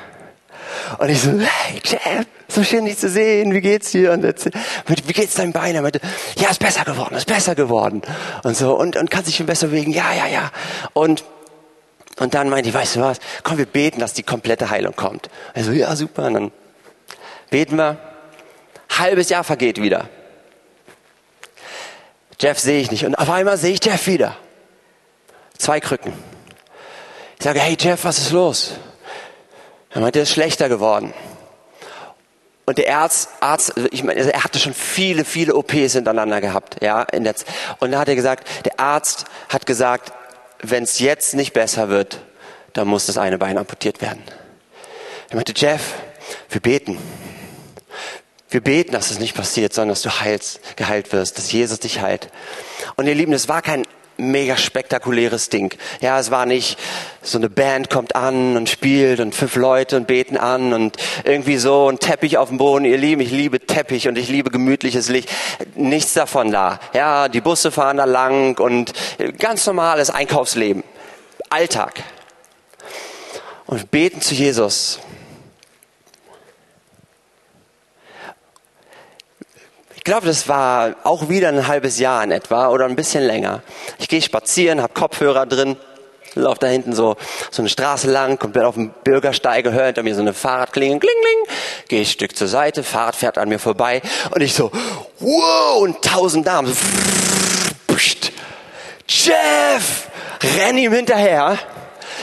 Und 0.99 1.09
ich 1.09 1.21
so, 1.21 1.31
hey 1.31 1.81
Jeff, 1.85 2.27
so 2.49 2.63
schön 2.63 2.85
dich 2.85 2.99
zu 2.99 3.09
sehen, 3.09 3.53
wie 3.53 3.61
geht's 3.61 3.91
dir? 3.91 4.13
Und 4.13 4.23
jetzt, 4.23 4.49
wie 4.87 5.13
geht's 5.13 5.35
deinem 5.35 5.53
Bein? 5.53 5.75
Er 5.75 5.83
ja, 6.37 6.51
ist 6.51 6.61
besser 6.61 6.85
geworden, 6.85 7.17
ist 7.17 7.27
besser 7.27 7.55
geworden. 7.55 8.03
Und 8.45 8.57
so, 8.57 8.79
und, 8.79 8.97
und 8.97 9.11
kann 9.11 9.25
sich 9.25 9.37
schon 9.37 9.47
besser 9.47 9.69
bewegen, 9.69 9.93
ja, 9.93 10.13
ja, 10.13 10.27
ja. 10.27 10.51
Und 10.93 11.25
Und 12.19 12.33
dann 12.33 12.49
meinte 12.49 12.69
ich, 12.71 12.75
weißt 12.75 12.97
du 12.97 13.01
was, 13.01 13.19
komm, 13.43 13.59
wir 13.59 13.67
beten, 13.67 14.01
dass 14.01 14.15
die 14.15 14.23
komplette 14.23 14.71
Heilung 14.71 14.97
kommt. 14.97 15.29
Also, 15.55 15.73
ja, 15.73 15.95
super. 15.97 16.27
Und 16.27 16.35
dann 16.35 16.53
beten 17.51 17.77
wir. 17.77 17.99
Halbes 18.99 19.29
Jahr 19.29 19.45
vergeht 19.45 19.83
wieder. 19.83 20.09
Jeff 22.39 22.59
sehe 22.59 22.81
ich 22.81 22.91
nicht. 22.91 23.05
Und 23.05 23.15
auf 23.17 23.31
einmal 23.31 23.57
sehe 23.57 23.73
ich 23.73 23.85
Jeff 23.85 24.07
wieder. 24.07 24.37
Zwei 25.59 25.81
Krücken. 25.81 26.13
Ich 27.39 27.45
sage, 27.45 27.61
hey 27.61 27.77
Jeff, 27.79 28.05
was 28.05 28.19
ist 28.19 28.31
los? 28.31 28.73
Er 29.91 30.01
meinte, 30.01 30.19
er 30.19 30.25
ist 30.25 30.33
schlechter 30.33 30.69
geworden. 30.69 31.15
Und 32.67 32.79
der 32.79 32.99
Arzt, 32.99 33.29
Arzt 33.41 33.77
also 33.77 33.89
ich 33.93 34.03
meine, 34.03 34.21
er 34.21 34.45
hatte 34.45 34.59
schon 34.59 34.75
viele, 34.75 35.25
viele 35.25 35.55
OPs 35.55 35.93
hintereinander 35.93 36.41
gehabt, 36.41 36.83
ja, 36.83 37.03
in 37.03 37.23
der, 37.23 37.35
und 37.79 37.93
dann 37.93 38.01
hat 38.01 38.09
er 38.09 38.17
gesagt, 38.17 38.49
der 38.65 38.81
Arzt 38.81 39.27
hat 39.49 39.67
gesagt, 39.67 40.13
wenn 40.61 40.83
es 40.83 40.99
jetzt 40.99 41.35
nicht 41.35 41.53
besser 41.53 41.89
wird, 41.89 42.21
dann 42.73 42.89
muss 42.89 43.07
das 43.07 43.19
eine 43.19 43.39
Bein 43.39 43.57
amputiert 43.57 44.03
werden. 44.03 44.23
Er 45.31 45.37
meinte, 45.37 45.53
Jeff, 45.57 45.95
wir 46.51 46.61
beten. 46.61 46.99
Wir 48.49 48.61
beten, 48.61 48.93
dass 48.93 49.11
es 49.11 49.19
nicht 49.19 49.35
passiert, 49.35 49.73
sondern 49.75 49.91
dass 49.91 50.03
du 50.03 50.11
heilst, 50.21 50.61
geheilt 50.77 51.13
wirst, 51.13 51.37
dass 51.37 51.51
Jesus 51.51 51.81
dich 51.81 52.01
heilt. 52.01 52.29
Und 52.97 53.07
ihr 53.07 53.15
Lieben, 53.15 53.33
es 53.33 53.49
war 53.49 53.61
kein 53.61 53.85
mega 54.19 54.57
spektakuläres 54.57 55.49
Ding. 55.49 55.75
Ja, 56.01 56.19
es 56.19 56.31
war 56.31 56.47
nicht 56.47 56.79
so 57.23 57.39
eine 57.39 57.51
Band 57.51 57.91
kommt 57.91 58.17
an 58.17 58.57
und 58.57 58.69
spielt 58.69 59.21
und 59.21 59.35
fünf 59.35 59.57
Leute 59.57 59.97
und 59.97 60.07
beten 60.07 60.37
an 60.37 60.73
und 60.73 60.97
irgendwie 61.25 61.59
so 61.59 61.91
ein 61.91 61.99
Teppich 61.99 62.39
auf 62.39 62.49
dem 62.49 62.59
Boden. 62.59 62.85
Ihr 62.85 62.99
Lieben, 62.99 63.21
ich 63.21 63.31
liebe 63.31 63.61
Teppich 63.61 64.09
und 64.09 64.17
ich 64.17 64.29
liebe 64.29 64.51
gemütliches 64.51 65.09
Licht. 65.09 65.29
Nichts 65.75 66.15
davon 66.15 66.51
da. 66.51 66.81
Ja, 66.95 67.29
die 67.29 67.41
Busse 67.41 67.71
fahren 67.71 67.97
da 67.97 68.05
lang 68.05 68.59
und 68.59 68.93
ganz 69.39 69.67
normales 69.67 70.11
Einkaufsleben. 70.11 70.83
Alltag. 71.51 72.03
Und 73.67 73.91
beten 73.91 74.21
zu 74.21 74.35
Jesus. 74.35 75.01
Glaube, 80.07 80.29
das 80.29 80.49
war 80.49 80.95
auch 81.03 81.29
wieder 81.29 81.49
ein 81.49 81.67
halbes 81.67 81.99
Jahr 81.99 82.23
in 82.23 82.31
etwa 82.31 82.69
oder 82.69 82.85
ein 82.87 82.95
bisschen 82.95 83.25
länger. 83.25 83.63
Ich 83.99 84.09
gehe 84.09 84.23
spazieren, 84.23 84.81
habe 84.81 84.95
Kopfhörer 84.95 85.47
drin, 85.47 85.77
laufe 86.35 86.61
da 86.61 86.69
hinten 86.69 86.93
so, 86.93 87.17
so 87.51 87.61
eine 87.61 87.69
Straße 87.69 88.09
lang, 88.09 88.39
komplett 88.39 88.65
auf 88.65 88.77
dem 88.77 88.91
Bürgersteige, 89.03 89.73
höre 89.73 89.87
hinter 89.87 90.05
mir 90.05 90.15
so 90.15 90.21
eine 90.21 90.33
Fahrradklingel, 90.33 91.01
kling, 91.01 91.11
kling, 91.11 91.57
gehe 91.89 92.01
ein 92.03 92.07
Stück 92.07 92.37
zur 92.37 92.47
Seite, 92.47 92.85
Fahrrad 92.85 93.17
fährt 93.17 93.37
an 93.37 93.49
mir 93.49 93.59
vorbei 93.59 94.01
und 94.31 94.43
ich 94.43 94.55
so, 94.55 94.71
wow, 95.19 95.81
und 95.81 96.01
tausend 96.03 96.47
Damen, 96.47 96.73
so, 96.73 96.75
Jeff, 99.09 100.09
renn 100.57 100.79
ihm 100.79 100.93
hinterher, 100.93 101.59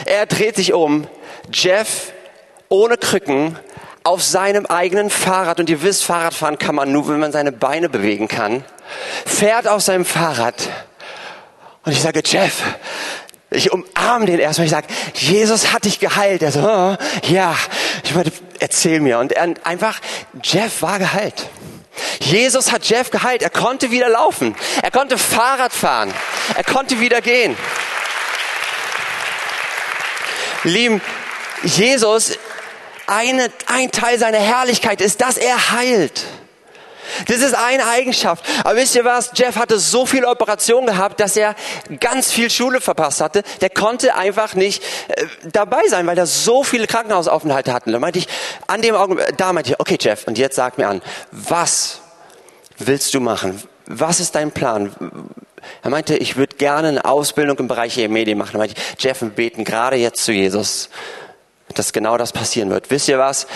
er 0.05 0.25
dreht 0.25 0.55
sich 0.55 0.71
um, 0.71 1.05
Jeff 1.51 2.13
ohne 2.69 2.95
Krücken, 2.95 3.57
auf 4.03 4.21
seinem 4.21 4.65
eigenen 4.65 5.09
Fahrrad, 5.09 5.59
und 5.59 5.69
ihr 5.69 5.81
wisst, 5.81 6.03
Fahrradfahren 6.03 6.57
kann 6.57 6.75
man 6.75 6.91
nur, 6.91 7.07
wenn 7.07 7.19
man 7.19 7.31
seine 7.31 7.51
Beine 7.51 7.89
bewegen 7.89 8.27
kann, 8.27 8.63
fährt 9.25 9.67
auf 9.67 9.81
seinem 9.81 10.05
Fahrrad. 10.05 10.55
Und 11.85 11.91
ich 11.91 12.01
sage, 12.01 12.21
Jeff, 12.25 12.61
ich 13.49 13.71
umarme 13.71 14.25
den 14.25 14.39
erstmal, 14.39 14.65
ich 14.65 14.71
sage, 14.71 14.87
Jesus 15.13 15.71
hat 15.71 15.85
dich 15.85 15.99
geheilt. 15.99 16.41
Er 16.41 16.51
so, 16.51 16.61
oh, 16.61 16.97
ja, 17.29 17.55
ich 18.03 18.15
meine, 18.15 18.31
erzähl 18.59 18.99
mir. 18.99 19.19
Und 19.19 19.31
er, 19.31 19.53
einfach, 19.63 19.99
Jeff 20.43 20.81
war 20.81 20.99
geheilt. 20.99 21.47
Jesus 22.19 22.71
hat 22.71 22.85
Jeff 22.85 23.11
geheilt. 23.11 23.43
Er 23.43 23.49
konnte 23.49 23.91
wieder 23.91 24.09
laufen. 24.09 24.55
Er 24.81 24.91
konnte 24.91 25.17
Fahrrad 25.17 25.73
fahren. 25.73 26.13
Er 26.55 26.63
konnte 26.63 26.99
wieder 26.99 27.21
gehen. 27.21 27.55
Lieben, 30.63 31.01
Jesus 31.63 32.37
eine, 33.13 33.49
ein 33.67 33.91
Teil 33.91 34.17
seiner 34.19 34.39
Herrlichkeit 34.39 35.01
ist, 35.01 35.21
dass 35.21 35.37
er 35.37 35.71
heilt. 35.71 36.23
Das 37.27 37.37
ist 37.37 37.53
eine 37.53 37.85
Eigenschaft. 37.87 38.43
Aber 38.63 38.75
wisst 38.75 38.95
ihr 38.95 39.05
was? 39.05 39.31
Jeff 39.35 39.55
hatte 39.55 39.77
so 39.77 40.05
viel 40.05 40.25
Operation 40.25 40.85
gehabt, 40.85 41.19
dass 41.19 41.37
er 41.37 41.55
ganz 41.99 42.31
viel 42.31 42.49
Schule 42.49 42.81
verpasst 42.81 43.21
hatte. 43.21 43.43
Der 43.61 43.69
konnte 43.69 44.15
einfach 44.15 44.55
nicht 44.55 44.83
äh, 45.09 45.25
dabei 45.51 45.81
sein, 45.89 46.07
weil 46.07 46.17
er 46.17 46.25
so 46.25 46.63
viele 46.63 46.87
Krankenhausaufenthalte 46.87 47.73
hatten. 47.73 47.91
Da 47.91 47.99
meinte 47.99 48.19
ich, 48.19 48.27
an 48.67 48.81
dem 48.81 48.95
Augen, 48.95 49.19
da 49.37 49.53
meinte 49.53 49.71
ich, 49.71 49.79
okay 49.79 49.97
Jeff, 49.99 50.25
und 50.27 50.37
jetzt 50.37 50.55
sag 50.55 50.77
mir 50.77 50.87
an, 50.87 51.01
was 51.31 51.99
willst 52.77 53.13
du 53.13 53.19
machen? 53.19 53.61
Was 53.85 54.19
ist 54.19 54.35
dein 54.35 54.51
Plan? 54.51 54.95
Er 55.81 55.89
meinte, 55.89 56.17
ich 56.17 56.35
würde 56.37 56.55
gerne 56.55 56.87
eine 56.87 57.05
Ausbildung 57.05 57.57
im 57.59 57.67
Bereich 57.67 57.95
der 57.95 58.09
Medien 58.09 58.37
machen. 58.37 58.53
Da 58.53 58.59
meinte 58.59 58.75
ich, 58.77 59.03
Jeff, 59.03 59.21
wir 59.21 59.29
beten 59.29 59.63
gerade 59.65 59.97
jetzt 59.97 60.23
zu 60.23 60.31
Jesus 60.31 60.89
dass 61.73 61.93
genau 61.93 62.17
das 62.17 62.31
passieren 62.31 62.69
wird. 62.69 62.89
Wisst 62.91 63.07
ihr 63.07 63.19
was? 63.19 63.47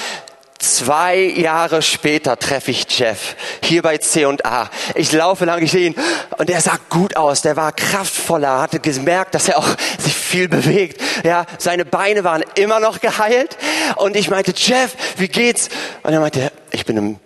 Zwei 0.60 1.18
Jahre 1.18 1.84
später 1.84 2.38
treffe 2.38 2.72
ich 2.72 2.88
Jeff 2.98 3.36
hier 3.64 3.84
bei 3.84 4.00
C&A. 4.00 4.70
Ich 4.96 5.12
laufe 5.12 5.46
lang, 5.46 5.62
ich 5.62 5.72
sehe 5.72 5.90
ihn 5.90 5.96
und 6.38 6.50
er 6.50 6.62
sah 6.62 6.80
gut 6.90 7.16
aus. 7.16 7.44
Der 7.44 7.56
war 7.56 7.72
kraftvoller, 7.72 8.60
hatte 8.60 8.80
gemerkt, 8.80 9.36
dass 9.36 9.50
er 9.50 9.60
auch 9.60 9.68
sich 10.00 10.16
viel 10.16 10.50
bewegt. 10.50 11.00
Ja, 11.24 11.46
seine 11.60 11.86
Beine 11.86 12.24
waren 12.24 12.44
immer 12.56 12.80
noch 12.80 13.02
geheilt 13.02 13.56
und 13.98 14.16
ich 14.16 14.32
meinte, 14.32 14.52
Jeff, 14.56 14.96
wie 15.18 15.28
geht's? 15.28 15.70
Und 16.02 16.14
er 16.14 16.20
meinte, 16.20 16.52
ich 16.72 16.86
bin 16.86 16.98
im 16.98 17.20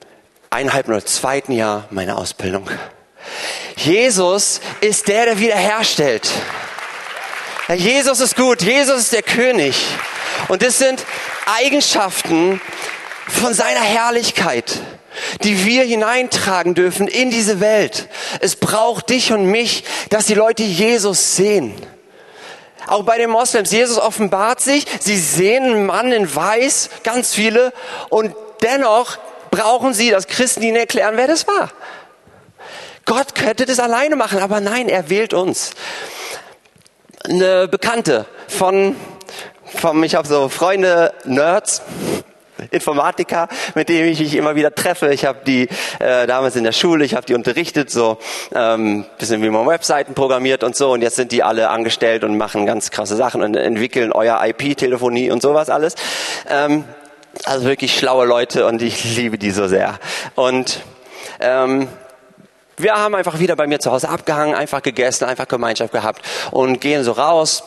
eineinhalb 0.49 0.89
oder 0.89 1.03
zweiten 1.05 1.53
Jahr 1.53 1.85
meiner 1.89 2.17
Ausbildung. 2.17 2.69
Jesus 3.77 4.59
ist 4.81 5.07
der, 5.07 5.25
der 5.25 5.39
wiederherstellt. 5.39 6.29
Jesus 7.73 8.19
ist 8.19 8.35
gut. 8.35 8.61
Jesus 8.61 8.99
ist 8.99 9.13
der 9.13 9.23
König. 9.23 9.75
Und 10.47 10.61
das 10.61 10.77
sind 10.77 11.03
Eigenschaften 11.45 12.61
von 13.27 13.53
seiner 13.53 13.81
Herrlichkeit, 13.81 14.79
die 15.43 15.65
wir 15.65 15.83
hineintragen 15.83 16.75
dürfen 16.75 17.07
in 17.07 17.29
diese 17.29 17.59
Welt. 17.59 18.09
Es 18.39 18.55
braucht 18.55 19.09
dich 19.09 19.31
und 19.31 19.45
mich, 19.45 19.83
dass 20.09 20.25
die 20.25 20.33
Leute 20.33 20.63
Jesus 20.63 21.35
sehen. 21.35 21.75
Auch 22.87 23.03
bei 23.03 23.17
den 23.17 23.29
Moslems, 23.29 23.71
Jesus 23.71 23.97
offenbart 23.97 24.59
sich, 24.59 24.85
sie 24.99 25.17
sehen 25.17 25.63
einen 25.63 25.85
Mann 25.85 26.11
in 26.11 26.33
Weiß, 26.33 26.89
ganz 27.03 27.33
viele, 27.33 27.73
und 28.09 28.35
dennoch 28.61 29.17
brauchen 29.51 29.93
sie, 29.93 30.09
dass 30.09 30.27
Christen 30.27 30.63
ihnen 30.63 30.77
erklären, 30.77 31.15
wer 31.17 31.27
das 31.27 31.47
war. 31.47 31.71
Gott 33.05 33.35
könnte 33.35 33.65
das 33.65 33.79
alleine 33.79 34.15
machen, 34.15 34.39
aber 34.39 34.59
nein, 34.61 34.89
er 34.89 35.09
wählt 35.09 35.33
uns. 35.33 35.71
Eine 37.23 37.67
Bekannte 37.67 38.25
von 38.47 38.95
vom, 39.75 40.03
ich 40.03 40.15
habe 40.15 40.27
so 40.27 40.49
Freunde, 40.49 41.13
Nerds, 41.25 41.81
Informatiker, 42.69 43.47
mit 43.73 43.89
denen 43.89 44.09
ich 44.09 44.19
mich 44.19 44.35
immer 44.35 44.55
wieder 44.55 44.73
treffe. 44.75 45.11
Ich 45.11 45.25
habe 45.25 45.39
die 45.45 45.67
äh, 45.99 46.27
damals 46.27 46.55
in 46.55 46.63
der 46.63 46.71
Schule, 46.71 47.03
ich 47.03 47.15
habe 47.15 47.25
die 47.25 47.33
unterrichtet, 47.33 47.89
so 47.89 48.19
ähm, 48.53 49.05
bisschen 49.17 49.41
wie 49.41 49.49
man 49.49 49.65
Webseiten 49.67 50.13
programmiert 50.13 50.63
und 50.63 50.75
so. 50.75 50.91
Und 50.91 51.01
jetzt 51.01 51.15
sind 51.15 51.31
die 51.31 51.43
alle 51.43 51.69
angestellt 51.69 52.23
und 52.23 52.37
machen 52.37 52.65
ganz 52.65 52.91
krasse 52.91 53.15
Sachen 53.15 53.41
und 53.41 53.55
entwickeln 53.55 54.11
euer 54.11 54.39
IP-Telefonie 54.43 55.31
und 55.31 55.41
sowas 55.41 55.69
alles. 55.69 55.95
Ähm, 56.49 56.83
also 57.45 57.65
wirklich 57.65 57.97
schlaue 57.97 58.25
Leute 58.25 58.67
und 58.67 58.81
ich 58.81 59.03
liebe 59.15 59.37
die 59.37 59.51
so 59.51 59.67
sehr. 59.67 59.99
Und 60.35 60.81
ähm, 61.39 61.87
wir 62.77 62.93
haben 62.93 63.15
einfach 63.15 63.39
wieder 63.39 63.55
bei 63.55 63.67
mir 63.67 63.79
zu 63.79 63.91
Hause 63.91 64.09
abgehangen, 64.09 64.55
einfach 64.55 64.81
gegessen, 64.81 65.25
einfach 65.25 65.47
Gemeinschaft 65.47 65.91
gehabt 65.91 66.21
und 66.51 66.81
gehen 66.81 67.03
so 67.03 67.11
raus 67.11 67.63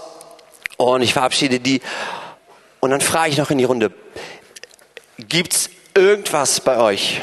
und 0.77 1.03
ich 1.03 1.13
verabschiede 1.13 1.61
die. 1.61 1.81
Und 2.81 2.91
dann 2.91 3.01
frage 3.01 3.31
ich 3.31 3.39
noch 3.39 3.51
in 3.51 3.59
die 3.59 3.65
Runde, 3.65 3.93
gibt's 5.19 5.71
irgendwas 5.95 6.61
bei 6.61 6.79
euch, 6.79 7.23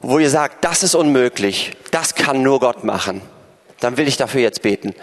wo 0.00 0.18
ihr 0.18 0.30
sagt, 0.30 0.64
das 0.64 0.82
ist 0.82 0.94
unmöglich, 0.94 1.72
das 1.90 2.14
kann 2.14 2.42
nur 2.42 2.60
Gott 2.60 2.84
machen? 2.84 3.22
Dann 3.80 3.96
will 3.96 4.08
ich 4.08 4.16
dafür 4.16 4.40
jetzt 4.40 4.62
beten. 4.62 4.94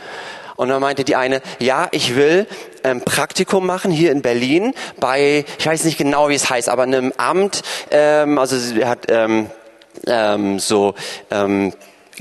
Und 0.56 0.68
dann 0.68 0.82
meinte 0.82 1.06
die 1.06 1.16
eine, 1.16 1.42
ja, 1.60 1.88
ich 1.92 2.18
will 2.18 2.46
ein 2.84 2.98
ähm, 2.98 3.02
Praktikum 3.02 3.66
machen 3.66 3.92
hier 3.92 4.12
in 4.12 4.22
Berlin 4.22 4.74
bei, 5.00 5.46
ich 5.58 5.66
weiß 5.66 5.86
nicht 5.86 5.98
genau, 5.98 6.28
wie 6.28 6.36
es 6.36 6.50
heißt, 6.50 6.68
aber 6.68 6.84
einem 6.84 7.14
Amt, 7.16 7.62
ähm, 7.92 8.38
also 8.38 8.60
sie 8.60 8.86
hat 8.86 9.06
ähm, 9.10 9.50
ähm, 10.06 10.60
so 10.60 10.96
ähm, 11.32 11.74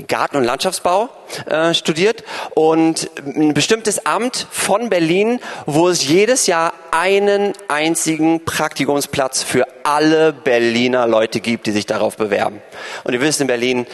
Garten- 0.07 0.37
und 0.37 0.43
Landschaftsbau 0.43 1.09
äh, 1.45 1.73
studiert 1.73 2.23
und 2.55 3.09
ein 3.25 3.53
bestimmtes 3.53 4.05
Amt 4.05 4.47
von 4.51 4.89
Berlin, 4.89 5.39
wo 5.65 5.89
es 5.89 6.07
jedes 6.07 6.47
Jahr 6.47 6.73
einen 6.91 7.53
einzigen 7.67 8.45
Praktikumsplatz 8.45 9.43
für 9.43 9.67
alle 9.83 10.33
Berliner 10.33 11.07
Leute 11.07 11.39
gibt, 11.39 11.67
die 11.67 11.71
sich 11.71 11.85
darauf 11.85 12.17
bewerben. 12.17 12.61
Und 13.03 13.13
ihr 13.13 13.21
wisst, 13.21 13.41
in 13.41 13.47
Berlin 13.47 13.87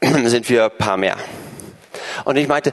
sind 0.24 0.48
wir 0.48 0.64
ein 0.64 0.78
paar 0.78 0.96
mehr. 0.96 1.16
Und 2.24 2.36
ich 2.36 2.48
meinte, 2.48 2.72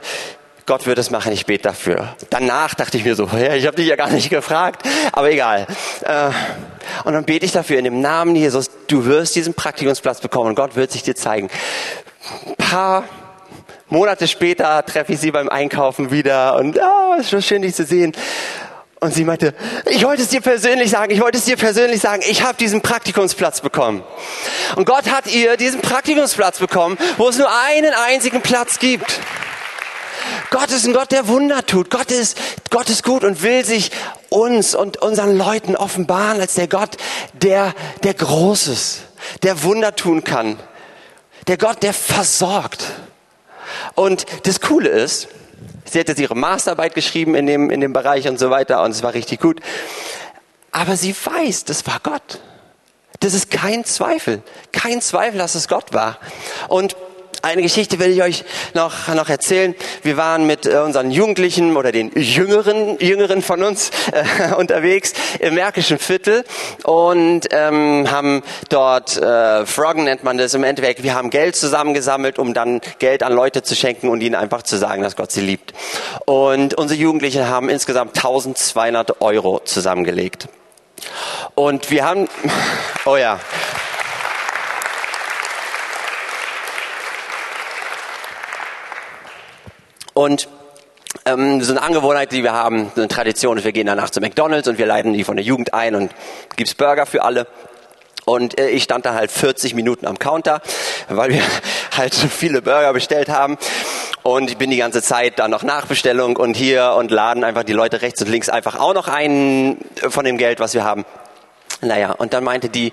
Gott 0.64 0.86
wird 0.86 0.98
es 0.98 1.10
machen, 1.10 1.32
ich 1.32 1.46
bete 1.46 1.64
dafür. 1.64 2.14
Danach 2.30 2.74
dachte 2.74 2.96
ich 2.96 3.04
mir 3.04 3.16
so, 3.16 3.26
ja, 3.32 3.54
ich 3.54 3.66
habe 3.66 3.76
dich 3.76 3.88
ja 3.88 3.96
gar 3.96 4.10
nicht 4.10 4.30
gefragt, 4.30 4.86
aber 5.12 5.30
egal. 5.30 5.66
Äh, 6.02 6.30
und 7.04 7.14
dann 7.14 7.24
bete 7.24 7.44
ich 7.44 7.52
dafür 7.52 7.78
in 7.78 7.84
dem 7.84 8.00
Namen 8.00 8.36
Jesus, 8.36 8.70
du 8.86 9.04
wirst 9.06 9.34
diesen 9.34 9.54
Praktikumsplatz 9.54 10.20
bekommen 10.20 10.50
und 10.50 10.54
Gott 10.54 10.76
wird 10.76 10.92
sich 10.92 11.02
dir 11.02 11.16
zeigen 11.16 11.50
paar 12.56 13.04
Monate 13.88 14.26
später 14.26 14.84
treffe 14.84 15.12
ich 15.12 15.20
sie 15.20 15.30
beim 15.30 15.48
Einkaufen 15.48 16.10
wieder 16.10 16.56
und 16.56 16.80
ah, 16.80 17.16
es 17.18 17.32
ist 17.32 17.46
schön, 17.46 17.62
dich 17.62 17.74
zu 17.74 17.84
sehen. 17.84 18.12
Und 19.00 19.12
sie 19.12 19.24
meinte, 19.24 19.52
ich 19.86 20.04
wollte 20.04 20.22
es 20.22 20.28
dir 20.28 20.40
persönlich 20.40 20.90
sagen, 20.90 21.12
ich 21.12 21.20
wollte 21.20 21.36
es 21.36 21.44
dir 21.44 21.56
persönlich 21.56 22.00
sagen, 22.00 22.22
ich 22.24 22.44
habe 22.44 22.56
diesen 22.56 22.82
Praktikumsplatz 22.82 23.60
bekommen. 23.60 24.04
Und 24.76 24.84
Gott 24.84 25.10
hat 25.10 25.26
ihr 25.26 25.56
diesen 25.56 25.80
Praktikumsplatz 25.80 26.60
bekommen, 26.60 26.96
wo 27.16 27.28
es 27.28 27.36
nur 27.36 27.48
einen 27.66 27.92
einzigen 27.92 28.40
Platz 28.42 28.78
gibt. 28.78 29.18
Gott 30.50 30.70
ist 30.70 30.86
ein 30.86 30.92
Gott, 30.92 31.10
der 31.10 31.26
Wunder 31.26 31.66
tut. 31.66 31.90
Gott 31.90 32.12
ist, 32.12 32.38
Gott 32.70 32.88
ist 32.90 33.02
gut 33.02 33.24
und 33.24 33.42
will 33.42 33.64
sich 33.64 33.90
uns 34.28 34.74
und 34.74 35.02
unseren 35.02 35.36
Leuten 35.36 35.74
offenbaren 35.74 36.40
als 36.40 36.54
der 36.54 36.68
Gott, 36.68 36.96
der, 37.32 37.74
der 38.04 38.14
groß 38.14 38.68
ist, 38.68 39.00
der 39.42 39.64
Wunder 39.64 39.96
tun 39.96 40.22
kann. 40.22 40.58
Der 41.46 41.56
Gott, 41.56 41.82
der 41.82 41.92
versorgt. 41.92 42.84
Und 43.94 44.26
das 44.44 44.60
Coole 44.60 44.88
ist, 44.88 45.28
Sie 45.92 46.00
hat 46.00 46.08
jetzt 46.08 46.20
ihre 46.20 46.34
Masterarbeit 46.34 46.94
geschrieben 46.94 47.34
in 47.34 47.46
dem, 47.46 47.68
in 47.68 47.82
dem 47.82 47.92
Bereich 47.92 48.26
und 48.26 48.38
so 48.38 48.48
weiter 48.48 48.82
und 48.82 48.92
es 48.92 49.02
war 49.02 49.12
richtig 49.12 49.40
gut. 49.40 49.60
Aber 50.70 50.96
sie 50.96 51.14
weiß, 51.14 51.64
das 51.64 51.86
war 51.86 52.00
Gott. 52.02 52.40
Das 53.20 53.34
ist 53.34 53.50
kein 53.50 53.84
Zweifel. 53.84 54.42
Kein 54.72 55.02
Zweifel, 55.02 55.38
dass 55.38 55.54
es 55.54 55.68
Gott 55.68 55.92
war. 55.92 56.18
Und 56.68 56.96
eine 57.42 57.62
Geschichte 57.62 57.98
will 57.98 58.12
ich 58.12 58.22
euch 58.22 58.44
noch, 58.72 59.08
noch 59.08 59.28
erzählen. 59.28 59.74
Wir 60.02 60.16
waren 60.16 60.46
mit 60.46 60.64
äh, 60.64 60.78
unseren 60.78 61.10
Jugendlichen 61.10 61.76
oder 61.76 61.90
den 61.90 62.12
Jüngeren, 62.14 62.98
Jüngeren 63.00 63.42
von 63.42 63.62
uns 63.64 63.90
äh, 64.12 64.54
unterwegs 64.56 65.12
im 65.40 65.54
Märkischen 65.54 65.98
Viertel 65.98 66.44
und 66.84 67.48
ähm, 67.50 68.08
haben 68.08 68.42
dort, 68.68 69.16
äh, 69.16 69.66
Froggen 69.66 70.04
nennt 70.04 70.22
man 70.22 70.38
das 70.38 70.54
im 70.54 70.62
Endeffekt, 70.62 71.02
wir 71.02 71.14
haben 71.14 71.30
Geld 71.30 71.56
zusammengesammelt, 71.56 72.38
um 72.38 72.54
dann 72.54 72.80
Geld 73.00 73.24
an 73.24 73.32
Leute 73.32 73.62
zu 73.62 73.74
schenken 73.74 74.08
und 74.08 74.20
ihnen 74.20 74.36
einfach 74.36 74.62
zu 74.62 74.76
sagen, 74.76 75.02
dass 75.02 75.16
Gott 75.16 75.32
sie 75.32 75.40
liebt. 75.40 75.72
Und 76.26 76.74
unsere 76.74 77.00
Jugendlichen 77.00 77.48
haben 77.48 77.68
insgesamt 77.68 78.16
1200 78.16 79.20
Euro 79.20 79.60
zusammengelegt. 79.64 80.48
Und 81.56 81.90
wir 81.90 82.04
haben, 82.04 82.28
oh 83.04 83.16
ja, 83.16 83.40
Und 90.14 90.48
ähm, 91.24 91.62
so 91.62 91.72
eine 91.72 91.82
Angewohnheit, 91.82 92.32
die 92.32 92.42
wir 92.42 92.52
haben, 92.52 92.90
so 92.94 93.00
eine 93.00 93.08
Tradition 93.08 93.62
wir 93.62 93.72
gehen 93.72 93.86
danach 93.86 94.10
zu 94.10 94.20
McDonalds 94.20 94.68
und 94.68 94.78
wir 94.78 94.86
leiten 94.86 95.12
die 95.12 95.24
von 95.24 95.36
der 95.36 95.44
Jugend 95.44 95.74
ein 95.74 95.94
und 95.94 96.12
gibt's 96.56 96.74
Burger 96.74 97.06
für 97.06 97.22
alle. 97.22 97.46
Und 98.24 98.58
äh, 98.58 98.68
ich 98.68 98.84
stand 98.84 99.04
da 99.04 99.14
halt 99.14 99.30
40 99.30 99.74
Minuten 99.74 100.06
am 100.06 100.18
Counter, 100.18 100.62
weil 101.08 101.30
wir 101.30 101.42
halt 101.96 102.14
so 102.14 102.28
viele 102.28 102.62
Burger 102.62 102.92
bestellt 102.92 103.28
haben. 103.28 103.58
Und 104.22 104.50
ich 104.50 104.56
bin 104.56 104.70
die 104.70 104.76
ganze 104.76 105.02
Zeit 105.02 105.38
da 105.38 105.48
noch 105.48 105.64
Nachbestellung 105.64 106.36
und 106.36 106.54
hier 106.54 106.94
und 106.96 107.10
laden 107.10 107.42
einfach 107.42 107.64
die 107.64 107.72
Leute 107.72 108.02
rechts 108.02 108.22
und 108.22 108.28
links 108.28 108.48
einfach 108.48 108.78
auch 108.78 108.94
noch 108.94 109.08
ein 109.08 109.78
von 109.96 110.24
dem 110.24 110.38
Geld, 110.38 110.60
was 110.60 110.74
wir 110.74 110.84
haben. 110.84 111.04
Naja, 111.80 112.12
und 112.12 112.32
dann 112.32 112.44
meinte 112.44 112.68
die, 112.68 112.92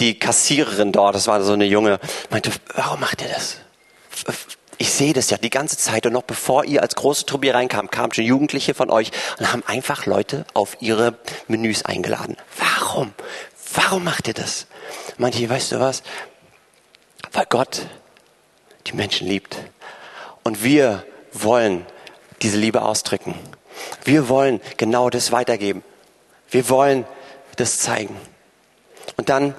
die 0.00 0.18
Kassiererin 0.18 0.90
dort, 0.90 1.14
das 1.14 1.28
war 1.28 1.40
so 1.42 1.52
eine 1.52 1.66
Junge, 1.66 2.00
meinte, 2.30 2.50
warum 2.74 2.98
macht 2.98 3.22
ihr 3.22 3.28
das? 3.28 3.58
Ich 4.78 4.92
sehe 4.92 5.12
das 5.12 5.30
ja 5.30 5.36
die 5.36 5.50
ganze 5.50 5.76
Zeit 5.76 6.06
und 6.06 6.12
noch 6.12 6.22
bevor 6.22 6.64
ihr 6.64 6.82
als 6.82 6.94
große 6.94 7.26
Truppe 7.26 7.52
reinkam, 7.52 7.90
kamen 7.90 8.12
schon 8.12 8.24
Jugendliche 8.24 8.74
von 8.74 8.90
euch 8.90 9.10
und 9.38 9.52
haben 9.52 9.62
einfach 9.66 10.06
Leute 10.06 10.44
auf 10.54 10.76
ihre 10.80 11.18
Menüs 11.48 11.84
eingeladen. 11.84 12.36
Warum? 12.58 13.12
Warum 13.74 14.04
macht 14.04 14.28
ihr 14.28 14.34
das? 14.34 14.66
Manche, 15.18 15.48
weißt 15.48 15.72
du 15.72 15.80
was? 15.80 16.02
Weil 17.32 17.46
Gott 17.48 17.86
die 18.86 18.92
Menschen 18.92 19.26
liebt. 19.26 19.56
Und 20.42 20.62
wir 20.62 21.04
wollen 21.32 21.86
diese 22.42 22.58
Liebe 22.58 22.82
ausdrücken. 22.82 23.34
Wir 24.04 24.28
wollen 24.28 24.60
genau 24.76 25.10
das 25.10 25.32
weitergeben. 25.32 25.82
Wir 26.50 26.68
wollen 26.68 27.06
das 27.56 27.78
zeigen. 27.78 28.16
Und 29.16 29.28
dann 29.28 29.54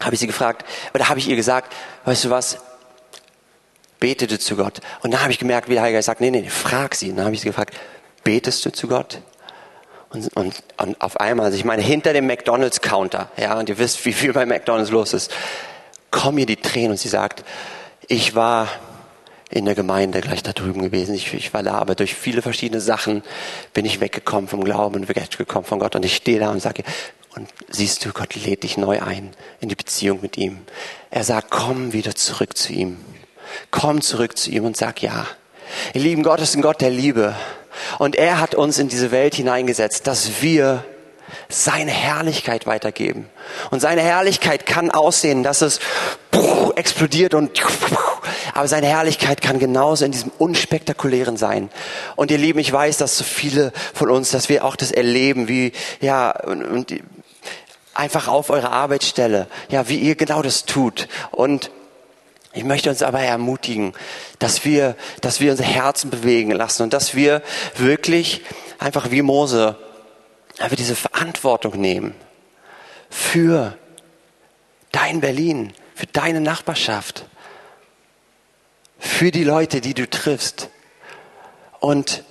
habe 0.00 0.14
ich 0.14 0.20
sie 0.20 0.26
gefragt, 0.26 0.64
oder 0.94 1.08
habe 1.08 1.18
ich 1.18 1.28
ihr 1.28 1.36
gesagt, 1.36 1.72
weißt 2.04 2.24
du 2.24 2.30
was, 2.30 2.58
betete 4.00 4.38
zu 4.38 4.56
Gott. 4.56 4.80
Und 5.02 5.12
dann 5.12 5.22
habe 5.22 5.32
ich 5.32 5.38
gemerkt, 5.38 5.68
wie 5.68 5.74
der 5.74 5.82
Heilige 5.82 5.98
Geist 5.98 6.06
sagt, 6.06 6.20
nee, 6.20 6.30
nee, 6.30 6.48
frag 6.48 6.94
sie. 6.94 7.10
Und 7.10 7.16
dann 7.16 7.26
habe 7.26 7.34
ich 7.34 7.40
sie 7.40 7.48
gefragt, 7.48 7.74
betest 8.24 8.64
du 8.64 8.72
zu 8.72 8.88
Gott? 8.88 9.20
Und, 10.10 10.34
und, 10.36 10.62
und 10.76 11.00
auf 11.00 11.20
einmal, 11.20 11.46
also 11.46 11.58
ich 11.58 11.64
meine, 11.64 11.82
hinter 11.82 12.12
dem 12.12 12.26
McDonalds-Counter, 12.26 13.30
ja, 13.36 13.58
und 13.58 13.68
ihr 13.68 13.78
wisst, 13.78 14.04
wie 14.04 14.12
viel 14.12 14.32
bei 14.32 14.46
McDonalds 14.46 14.90
los 14.90 15.12
ist, 15.12 15.32
kommen 16.10 16.38
ihr 16.38 16.46
die 16.46 16.56
Tränen 16.56 16.92
und 16.92 16.98
sie 16.98 17.08
sagt, 17.08 17.44
ich 18.08 18.34
war 18.34 18.68
in 19.50 19.64
der 19.64 19.74
Gemeinde 19.74 20.20
gleich 20.20 20.42
da 20.42 20.52
drüben 20.52 20.82
gewesen. 20.82 21.14
Ich, 21.14 21.32
ich 21.34 21.52
war 21.54 21.62
da, 21.62 21.74
aber 21.74 21.94
durch 21.94 22.14
viele 22.14 22.42
verschiedene 22.42 22.80
Sachen 22.80 23.22
bin 23.72 23.84
ich 23.84 24.00
weggekommen 24.00 24.48
vom 24.48 24.64
Glauben 24.64 24.96
und 24.96 25.08
weggekommen 25.08 25.64
von 25.64 25.78
Gott. 25.78 25.94
Und 25.94 26.04
ich 26.04 26.16
stehe 26.16 26.40
da 26.40 26.50
und 26.50 26.60
sage, 26.60 26.82
und 27.36 27.48
siehst 27.68 28.04
du, 28.04 28.12
Gott 28.12 28.34
lädt 28.34 28.62
dich 28.62 28.78
neu 28.78 29.00
ein 29.02 29.30
in 29.60 29.68
die 29.68 29.74
Beziehung 29.74 30.20
mit 30.22 30.38
ihm. 30.38 30.58
Er 31.10 31.22
sagt, 31.22 31.50
komm 31.50 31.92
wieder 31.92 32.14
zurück 32.14 32.56
zu 32.56 32.72
ihm. 32.72 32.96
Komm 33.70 34.00
zurück 34.00 34.36
zu 34.36 34.50
ihm 34.50 34.64
und 34.64 34.76
sag 34.76 35.02
ja. 35.02 35.26
Ihr 35.94 36.00
lieben 36.00 36.22
Gott 36.22 36.40
ist 36.40 36.54
ein 36.54 36.62
Gott 36.62 36.80
der 36.80 36.90
Liebe. 36.90 37.34
Und 37.98 38.16
er 38.16 38.40
hat 38.40 38.54
uns 38.54 38.78
in 38.78 38.88
diese 38.88 39.10
Welt 39.10 39.34
hineingesetzt, 39.34 40.06
dass 40.06 40.42
wir 40.42 40.84
seine 41.48 41.90
Herrlichkeit 41.90 42.66
weitergeben. 42.66 43.28
Und 43.70 43.80
seine 43.80 44.02
Herrlichkeit 44.02 44.66
kann 44.66 44.90
aussehen, 44.90 45.42
dass 45.42 45.62
es 45.62 45.80
explodiert 46.76 47.34
und 47.34 47.60
aber 48.54 48.68
seine 48.68 48.86
Herrlichkeit 48.86 49.42
kann 49.42 49.58
genauso 49.58 50.04
in 50.04 50.12
diesem 50.12 50.30
unspektakulären 50.38 51.36
sein. 51.36 51.68
Und 52.14 52.30
ihr 52.30 52.38
Lieben, 52.38 52.58
ich 52.58 52.72
weiß, 52.72 52.96
dass 52.96 53.18
so 53.18 53.24
viele 53.24 53.72
von 53.92 54.10
uns, 54.10 54.30
dass 54.30 54.48
wir 54.48 54.64
auch 54.64 54.76
das 54.76 54.92
erleben, 54.92 55.48
wie 55.48 55.72
ja 56.00 56.30
und, 56.30 56.64
und 56.64 56.94
einfach 57.92 58.28
auf 58.28 58.50
eurer 58.50 58.72
Arbeitsstelle, 58.72 59.46
ja, 59.68 59.88
wie 59.88 59.98
ihr 59.98 60.14
genau 60.14 60.42
das 60.42 60.64
tut 60.64 61.08
und 61.32 61.70
ich 62.56 62.64
möchte 62.64 62.88
uns 62.88 63.02
aber 63.02 63.20
ermutigen, 63.20 63.92
dass 64.38 64.64
wir, 64.64 64.96
dass 65.20 65.40
wir 65.40 65.50
unsere 65.50 65.68
Herzen 65.68 66.08
bewegen 66.08 66.52
lassen 66.52 66.84
und 66.84 66.92
dass 66.94 67.14
wir 67.14 67.42
wirklich 67.76 68.42
einfach 68.78 69.10
wie 69.10 69.20
Mose 69.20 69.76
einfach 70.58 70.76
diese 70.76 70.96
Verantwortung 70.96 71.78
nehmen 71.78 72.14
für 73.10 73.76
dein 74.90 75.20
Berlin, 75.20 75.74
für 75.94 76.06
deine 76.06 76.40
Nachbarschaft, 76.40 77.26
für 78.98 79.30
die 79.30 79.44
Leute, 79.44 79.82
die 79.82 79.92
du 79.92 80.08
triffst. 80.08 80.70
Und 81.80 82.24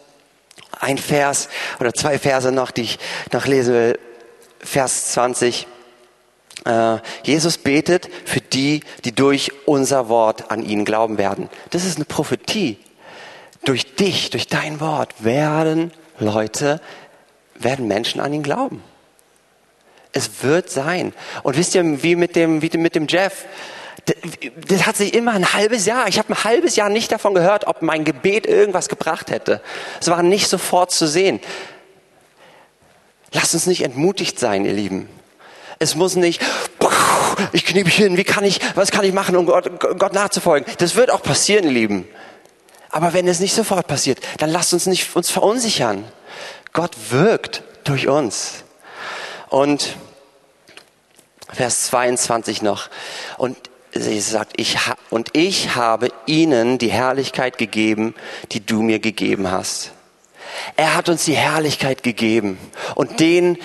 ein 0.80 0.98
Vers 0.98 1.50
oder 1.80 1.94
zwei 1.94 2.18
Verse 2.18 2.52
noch, 2.52 2.72
die 2.72 2.82
ich 2.82 3.00
noch 3.32 3.46
lesen 3.46 3.74
will. 3.76 4.00
Vers 4.60 5.12
20. 5.12 5.68
Äh, 6.66 6.98
Jesus 7.24 7.58
betet 7.58 8.10
für 8.26 8.42
die, 8.42 8.82
die 9.06 9.14
durch 9.14 9.52
unser 9.66 10.10
Wort 10.10 10.52
an 10.52 10.64
ihn 10.64 10.84
glauben 10.84 11.18
werden. 11.18 11.50
Das 11.70 11.86
ist 11.86 11.96
eine 11.96 12.06
Prophetie. 12.06 12.78
Durch 13.64 13.96
dich, 13.96 14.30
durch 14.32 14.48
dein 14.48 14.80
Wort 14.80 15.24
werden 15.24 15.92
Leute, 16.20 16.82
werden 17.56 17.88
Menschen 17.88 18.20
an 18.20 18.34
ihn 18.34 18.44
glauben. 18.44 18.84
Es 20.12 20.44
wird 20.44 20.70
sein. 20.70 21.14
Und 21.44 21.58
wisst 21.58 21.76
ihr, 21.76 22.04
wie 22.04 22.16
mit 22.16 22.36
dem, 22.36 22.62
wie 22.62 22.78
mit 22.78 22.96
dem 22.96 23.08
Jeff? 23.08 23.46
Das 24.68 24.86
hat 24.86 24.98
sich 24.98 25.14
immer 25.14 25.34
ein 25.34 25.54
halbes 25.54 25.86
Jahr. 25.86 26.08
Ich 26.08 26.20
habe 26.20 26.34
ein 26.34 26.44
halbes 26.44 26.76
Jahr 26.76 26.90
nicht 26.90 27.12
davon 27.12 27.34
gehört, 27.34 27.68
ob 27.68 27.82
mein 27.82 28.04
Gebet 28.04 28.46
irgendwas 28.46 28.88
gebracht 28.88 29.32
hätte. 29.32 29.62
Es 30.00 30.08
war 30.08 30.24
nicht 30.24 30.48
sofort 30.48 30.92
zu 30.92 31.08
sehen. 31.08 31.40
Lasst 33.32 33.54
uns 33.54 33.66
nicht 33.66 33.84
entmutigt 33.84 34.40
sein, 34.40 34.64
ihr 34.64 34.74
Lieben. 34.74 35.10
Es 35.80 35.96
muss 35.96 36.16
nicht, 36.16 36.42
ich 37.52 37.66
knie 37.66 37.84
mich 37.84 37.96
hin, 37.96 38.18
wie 38.18 38.24
kann 38.24 38.44
ich, 38.44 38.60
was 38.76 38.92
kann 38.92 39.04
ich 39.06 39.14
machen, 39.14 39.36
um 39.36 39.46
Gott, 39.46 39.80
Gott 40.00 40.14
nachzufolgen? 40.14 40.72
Das 40.78 40.96
wird 40.96 41.12
auch 41.12 41.22
passieren, 41.22 41.68
Lieben. 41.68 42.08
Aber 42.90 43.14
wenn 43.14 43.28
es 43.28 43.40
nicht 43.40 43.54
sofort 43.54 43.88
passiert, 43.88 44.20
dann 44.38 44.50
lasst 44.50 44.74
uns 44.74 44.86
nicht 44.86 45.16
uns 45.16 45.30
verunsichern. 45.30 46.06
Gott 46.72 46.96
wirkt 47.10 47.64
durch 47.84 48.08
uns. 48.08 48.64
Und 49.50 49.98
Vers 51.52 51.88
22 51.88 52.62
noch. 52.62 52.90
Und 53.38 53.58
sie 53.92 54.20
sagt, 54.20 54.54
ich 54.58 54.78
und 55.10 55.30
ich 55.34 55.76
habe 55.76 56.10
ihnen 56.26 56.78
die 56.78 56.92
Herrlichkeit 56.92 57.58
gegeben, 57.58 58.14
die 58.52 58.66
du 58.66 58.82
mir 58.82 59.00
gegeben 59.00 59.50
hast. 59.50 59.92
Er 60.76 60.96
hat 60.96 61.10
uns 61.10 61.26
die 61.26 61.36
Herrlichkeit 61.36 62.04
gegeben. 62.04 62.58
Und 62.96 63.20
den, 63.20 63.58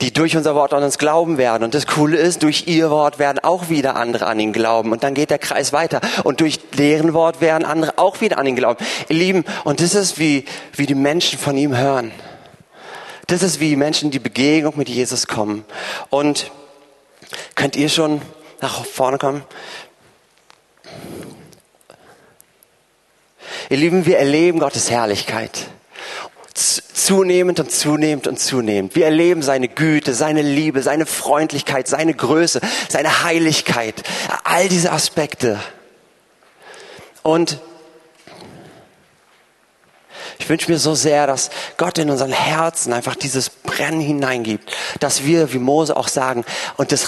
die 0.00 0.12
durch 0.12 0.36
unser 0.36 0.54
Wort 0.54 0.72
an 0.74 0.82
uns 0.82 0.98
glauben 0.98 1.38
werden. 1.38 1.62
Und 1.62 1.74
das 1.74 1.86
Coole 1.86 2.16
ist, 2.16 2.42
durch 2.42 2.66
ihr 2.66 2.90
Wort 2.90 3.18
werden 3.18 3.38
auch 3.38 3.68
wieder 3.68 3.96
andere 3.96 4.26
an 4.26 4.40
ihn 4.40 4.52
glauben. 4.52 4.92
Und 4.92 5.02
dann 5.02 5.14
geht 5.14 5.30
der 5.30 5.38
Kreis 5.38 5.72
weiter. 5.72 6.00
Und 6.24 6.40
durch 6.40 6.58
deren 6.70 7.14
Wort 7.14 7.40
werden 7.40 7.64
andere 7.64 7.98
auch 7.98 8.20
wieder 8.20 8.38
an 8.38 8.46
ihn 8.46 8.56
glauben. 8.56 8.84
Ihr 9.08 9.16
Lieben, 9.16 9.44
und 9.64 9.80
das 9.80 9.94
ist 9.94 10.18
wie, 10.18 10.44
wie 10.74 10.86
die 10.86 10.94
Menschen 10.94 11.38
von 11.38 11.56
ihm 11.56 11.76
hören. 11.76 12.12
Das 13.26 13.42
ist 13.42 13.60
wie 13.60 13.76
Menschen 13.76 14.10
die 14.10 14.18
Begegnung 14.18 14.74
mit 14.76 14.88
Jesus 14.88 15.26
kommen. 15.26 15.64
Und 16.10 16.50
könnt 17.54 17.76
ihr 17.76 17.88
schon 17.88 18.20
nach 18.60 18.84
vorne 18.84 19.18
kommen? 19.18 19.42
Ihr 23.70 23.78
Lieben, 23.78 24.04
wir 24.04 24.18
erleben 24.18 24.58
Gottes 24.58 24.90
Herrlichkeit. 24.90 25.68
Zunehmend 26.54 27.58
und 27.58 27.72
zunehmend 27.72 28.28
und 28.28 28.38
zunehmend. 28.38 28.94
Wir 28.94 29.06
erleben 29.06 29.42
seine 29.42 29.68
Güte, 29.68 30.14
seine 30.14 30.40
Liebe, 30.42 30.82
seine 30.82 31.04
Freundlichkeit, 31.04 31.88
seine 31.88 32.14
Größe, 32.14 32.60
seine 32.88 33.24
Heiligkeit. 33.24 34.02
All 34.44 34.68
diese 34.68 34.92
Aspekte. 34.92 35.58
Und 37.22 37.58
ich 40.38 40.48
wünsche 40.48 40.70
mir 40.70 40.78
so 40.78 40.94
sehr, 40.94 41.26
dass 41.26 41.50
Gott 41.76 41.98
in 41.98 42.10
unseren 42.10 42.32
Herzen 42.32 42.92
einfach 42.92 43.16
dieses 43.16 43.50
Brennen 43.50 44.00
hineingibt, 44.00 44.70
dass 45.00 45.24
wir, 45.24 45.52
wie 45.52 45.58
Mose 45.58 45.96
auch 45.96 46.08
sagen, 46.08 46.44
und 46.76 46.92
das, 46.92 47.06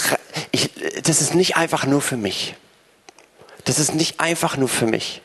ich, 0.51 0.71
das 1.03 1.21
ist 1.21 1.35
nicht 1.35 1.55
einfach 1.55 1.85
nur 1.85 2.01
für 2.01 2.17
mich. 2.17 2.55
Das 3.65 3.79
ist 3.79 3.93
nicht 3.93 4.19
einfach 4.19 4.57
nur 4.57 4.69
für 4.69 4.87
mich, 4.87 5.21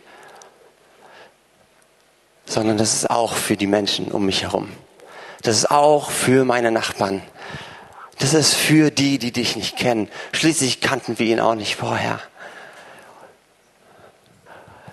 sondern 2.46 2.76
das 2.76 2.94
ist 2.94 3.10
auch 3.10 3.34
für 3.34 3.56
die 3.56 3.66
Menschen 3.66 4.10
um 4.10 4.26
mich 4.26 4.42
herum. 4.42 4.70
Das 5.42 5.56
ist 5.56 5.70
auch 5.70 6.10
für 6.10 6.44
meine 6.44 6.70
Nachbarn. 6.70 7.22
Das 8.18 8.34
ist 8.34 8.54
für 8.54 8.90
die, 8.90 9.18
die 9.18 9.32
dich 9.32 9.56
nicht 9.56 9.76
kennen. 9.76 10.08
Schließlich 10.32 10.80
kannten 10.80 11.18
wir 11.18 11.26
ihn 11.26 11.40
auch 11.40 11.54
nicht 11.54 11.76
vorher. 11.76 12.20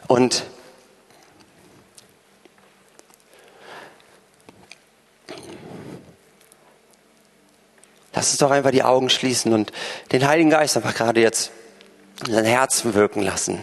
Und 0.08 0.44
Lass 8.20 8.32
uns 8.32 8.40
doch 8.40 8.52
einfach 8.52 8.72
die 8.72 8.84
Augen 8.84 9.10
schließen 9.10 9.54
und 9.54 9.72
den 10.12 10.28
Heiligen 10.28 10.50
Geist 10.50 10.76
einfach 10.76 10.94
gerade 10.94 11.22
jetzt 11.22 11.52
in 12.28 12.34
sein 12.34 12.44
Herzen 12.44 12.94
wirken 12.94 13.22
lassen. 13.22 13.60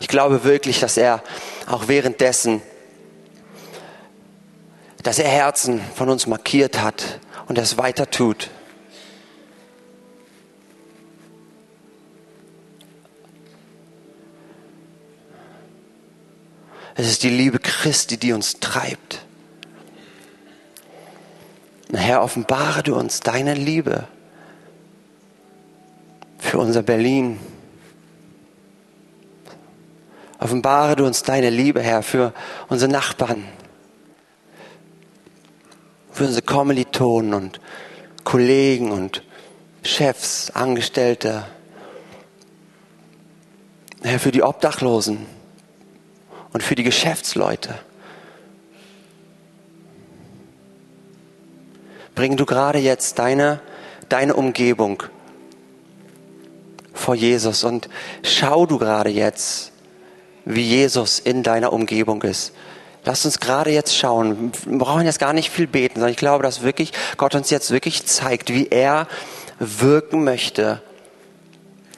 Ich 0.00 0.08
glaube 0.08 0.44
wirklich, 0.44 0.80
dass 0.80 0.98
er 0.98 1.22
auch 1.66 1.88
währenddessen, 1.88 2.60
dass 5.06 5.20
er 5.20 5.28
Herzen 5.28 5.80
von 5.94 6.08
uns 6.08 6.26
markiert 6.26 6.82
hat 6.82 7.20
und 7.46 7.58
es 7.58 7.78
weiter 7.78 8.10
tut. 8.10 8.50
Es 16.96 17.06
ist 17.06 17.22
die 17.22 17.30
Liebe 17.30 17.60
Christi, 17.60 18.16
die 18.16 18.32
uns 18.32 18.58
treibt. 18.58 19.24
Herr, 21.94 22.20
offenbare 22.20 22.82
du 22.82 22.96
uns 22.96 23.20
deine 23.20 23.54
Liebe 23.54 24.08
für 26.38 26.58
unser 26.58 26.82
Berlin. 26.82 27.38
Offenbare 30.40 30.96
du 30.96 31.06
uns 31.06 31.22
deine 31.22 31.50
Liebe, 31.50 31.80
Herr, 31.80 32.02
für 32.02 32.32
unsere 32.66 32.90
Nachbarn, 32.90 33.44
für 36.16 36.24
unsere 36.24 36.44
Kommilitonen 36.44 37.34
und 37.34 37.60
Kollegen 38.24 38.90
und 38.90 39.22
Chefs, 39.82 40.50
Angestellte. 40.50 41.46
Herr, 44.02 44.18
für 44.18 44.32
die 44.32 44.42
Obdachlosen 44.42 45.26
und 46.52 46.62
für 46.62 46.74
die 46.74 46.82
Geschäftsleute. 46.82 47.78
bring 52.16 52.36
du 52.36 52.46
gerade 52.46 52.78
jetzt 52.78 53.20
deine, 53.20 53.60
deine 54.08 54.34
Umgebung 54.34 55.04
vor 56.92 57.14
Jesus 57.14 57.62
und 57.62 57.88
schau 58.24 58.66
du 58.66 58.78
gerade 58.78 59.10
jetzt, 59.10 59.70
wie 60.46 60.62
Jesus 60.62 61.20
in 61.20 61.42
deiner 61.44 61.72
Umgebung 61.72 62.22
ist. 62.22 62.52
Lass 63.06 63.24
uns 63.24 63.38
gerade 63.38 63.70
jetzt 63.70 63.96
schauen. 63.96 64.50
Wir 64.66 64.78
brauchen 64.78 65.06
jetzt 65.06 65.20
gar 65.20 65.32
nicht 65.32 65.50
viel 65.50 65.68
beten, 65.68 65.94
sondern 65.94 66.10
ich 66.10 66.16
glaube, 66.16 66.42
dass 66.42 66.62
wirklich 66.62 66.92
Gott 67.16 67.36
uns 67.36 67.50
jetzt 67.50 67.70
wirklich 67.70 68.04
zeigt, 68.04 68.52
wie 68.52 68.66
er 68.66 69.06
wirken 69.60 70.24
möchte 70.24 70.82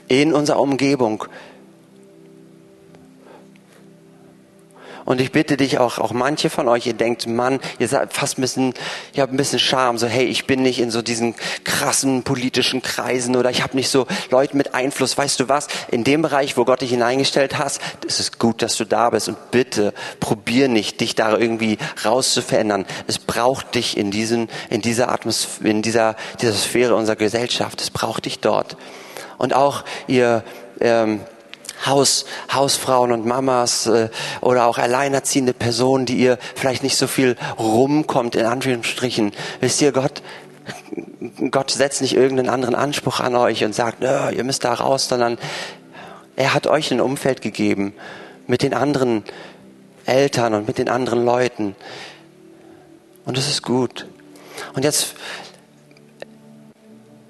in 0.06 0.34
unserer 0.34 0.61
Umgebung, 0.61 1.24
Und 5.09 5.22
ich 5.22 5.32
bitte 5.32 5.56
dich 5.56 5.78
auch, 5.78 5.96
auch 5.96 6.12
manche 6.12 6.50
von 6.50 6.68
euch, 6.68 6.86
ihr 6.86 6.92
denkt, 6.92 7.26
Mann, 7.26 7.61
ihr 7.78 7.88
seid 7.88 8.12
fast 8.12 8.36
ein 8.36 8.42
bisschen, 8.42 8.74
ihr 9.14 9.22
habt 9.22 9.32
ein 9.32 9.38
bisschen 9.38 9.59
Charme, 9.59 9.96
so 9.96 10.06
hey, 10.06 10.26
ich 10.26 10.46
bin 10.46 10.61
nicht 10.61 10.78
in 10.80 10.90
so 10.90 11.00
diesen 11.00 11.34
krassen 11.64 12.24
politischen 12.24 12.82
Kreisen 12.82 13.34
oder 13.34 13.48
ich 13.48 13.62
habe 13.62 13.74
nicht 13.74 13.88
so 13.88 14.06
Leute 14.30 14.54
mit 14.54 14.74
Einfluss. 14.74 15.16
Weißt 15.16 15.40
du 15.40 15.48
was? 15.48 15.68
In 15.90 16.04
dem 16.04 16.20
Bereich, 16.20 16.59
wo 16.59 16.66
Gott 16.66 16.82
dich 16.82 16.90
hineingestellt 16.90 17.56
hast, 17.56 17.80
ist 18.06 18.20
es 18.20 18.38
gut, 18.38 18.61
dass 18.61 18.76
du 18.76 18.84
da 18.84 19.09
bist. 19.09 19.30
Und 19.30 19.50
bitte 19.50 19.94
probier 20.20 20.68
nicht, 20.68 21.00
dich 21.00 21.14
da 21.14 21.38
irgendwie 21.38 21.78
rauszuverändern. 22.04 22.84
Es 23.06 23.18
braucht 23.18 23.76
dich 23.76 23.96
in 23.96 24.11
diesen, 24.11 24.50
in 24.68 24.82
dieser 24.82 25.11
Atmosphäre, 25.11 25.70
in 25.70 25.80
dieser, 25.80 26.16
dieser 26.42 26.52
Sphäre 26.52 26.94
unserer 26.94 27.16
Gesellschaft. 27.16 27.80
Es 27.80 27.88
braucht 27.88 28.26
dich 28.26 28.40
dort. 28.40 28.76
Und 29.38 29.54
auch 29.54 29.84
ihr, 30.06 30.44
ähm, 30.80 31.20
Haus, 31.87 32.24
Hausfrauen 32.53 33.12
und 33.12 33.26
Mamas 33.26 33.87
äh, 33.87 34.09
oder 34.41 34.66
auch 34.66 34.79
alleinerziehende 34.79 35.53
Personen, 35.53 36.07
die 36.07 36.16
ihr 36.16 36.39
vielleicht 36.55 36.83
nicht 36.83 36.97
so 36.97 37.07
viel 37.07 37.37
rumkommt, 37.59 38.35
in 38.35 38.47
Anführungsstrichen. 38.47 39.33
Wisst 39.61 39.81
ihr, 39.81 39.93
Gott, 39.93 40.22
Gott 41.51 41.70
setzt 41.70 42.03
nicht 42.03 42.14
irgendeinen 42.14 42.49
anderen 42.49 42.74
Anspruch 42.74 43.20
an 43.20 43.35
euch 43.37 43.64
und 43.64 43.74
sagt, 43.74 44.03
ihr 44.03 44.45
müsst 44.45 44.64
da 44.64 44.74
raus, 44.74 45.09
sondern 45.09 45.39
er 46.37 46.55
hat 46.55 46.66
euch 46.66 46.93
ein 46.93 47.01
Umfeld 47.01 47.41
gegeben 47.41 47.95
mit 48.47 48.62
den 48.62 48.74
anderen 48.74 49.24
Eltern 50.07 50.55
und 50.55 50.66
mit 50.66 50.79
den 50.79 50.89
anderen 50.89 51.24
Leuten. 51.24 51.74
Und 53.24 53.37
das 53.37 53.49
ist 53.49 53.62
gut. 53.62 54.07
Und 54.74 54.85
jetzt 54.85 55.14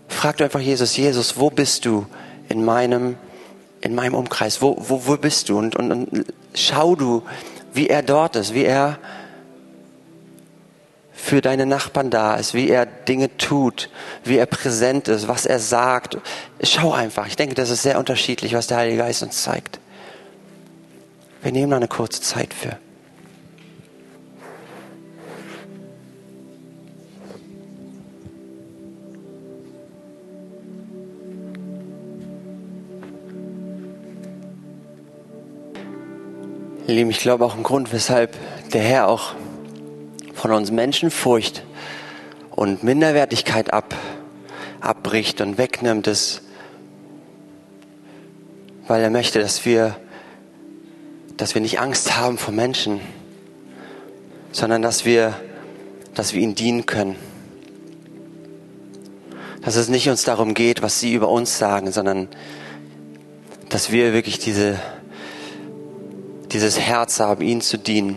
fragt 0.09 0.43
einfach 0.43 0.61
Jesus, 0.61 0.97
Jesus, 0.97 1.39
wo 1.39 1.51
bist 1.51 1.85
du 1.85 2.07
in 2.49 2.65
meinem 2.65 3.17
in 3.81 3.95
meinem 3.95 4.15
Umkreis? 4.15 4.61
Wo, 4.63 4.77
wo, 4.79 5.07
wo 5.07 5.17
bist 5.17 5.49
du? 5.49 5.59
Und, 5.59 5.77
und, 5.77 5.93
und 5.93 6.25
schau 6.55 6.95
du, 6.97 7.23
wie 7.73 7.89
er 7.89 8.03
dort 8.03 8.37
ist, 8.37 8.55
wie 8.55 8.65
er 8.65 8.99
für 11.13 11.41
deine 11.41 11.67
Nachbarn 11.67 12.11
da 12.11 12.37
ist, 12.37 12.55
wie 12.55 12.71
er 12.71 12.87
Dinge 12.87 13.37
tut, 13.37 13.91
wie 14.25 14.39
er 14.39 14.47
präsent 14.47 15.09
ist, 15.09 15.29
was 15.29 15.47
er 15.47 15.59
sagt. 15.59 16.17
Schau 16.63 16.93
einfach. 16.93 17.27
Ich 17.27 17.37
denke, 17.37 17.55
das 17.55 17.71
ist 17.71 17.83
sehr 17.83 17.99
unterschiedlich, 17.99 18.55
was 18.55 18.69
der 18.69 18.79
Heilige 18.79 18.99
Geist 18.99 19.23
uns 19.23 19.43
zeigt. 19.43 19.81
Wir 21.43 21.53
nehmen 21.53 21.71
da 21.71 21.77
eine 21.77 21.89
kurze 21.89 22.23
Zeit 22.23 22.55
für. 22.55 22.79
Ihr 36.89 36.95
Lieben, 36.95 37.11
ich 37.11 37.21
glaube 37.21 37.45
auch 37.45 37.55
ein 37.55 37.65
Grund, 37.65 37.93
weshalb 37.93 38.35
der 38.73 38.81
Herr 38.81 39.09
auch 39.09 39.35
von 40.33 40.53
uns 40.53 40.71
Menschen 40.71 41.11
Furcht 41.11 41.63
und 42.51 42.83
Minderwertigkeit 42.83 43.75
ab, 43.75 43.95
abbricht 44.81 45.43
und 45.43 45.59
wegnimmt, 45.59 46.07
ist, 46.07 46.41
weil 48.87 49.03
er 49.03 49.11
möchte, 49.11 49.39
dass 49.39 49.67
wir, 49.67 49.97
dass 51.37 51.55
wir 51.55 51.61
nicht 51.61 51.79
Angst 51.79 52.17
haben 52.17 52.39
vor 52.39 52.55
Menschen, 52.55 53.03
sondern 54.51 54.81
dass 54.81 55.05
wir, 55.05 55.39
dass 56.15 56.33
wir 56.33 56.41
ihnen 56.41 56.55
dienen 56.55 56.87
können. 56.87 57.17
Dass 59.61 59.77
es 59.77 59.91
nicht 59.91 60.09
uns 60.09 60.23
darum 60.23 60.55
geht, 60.55 60.81
was 60.81 61.01
sie 61.01 61.13
über 61.13 61.29
uns 61.29 61.59
sagen, 61.59 61.93
sondern 61.93 62.29
dass 63.69 63.93
wir 63.93 64.15
wirklich 64.15 64.39
diese 64.39 64.79
dieses 66.53 66.79
Herz 66.79 67.21
haben, 67.21 67.43
ihnen 67.43 67.61
zu 67.61 67.79
dienen. 67.79 68.17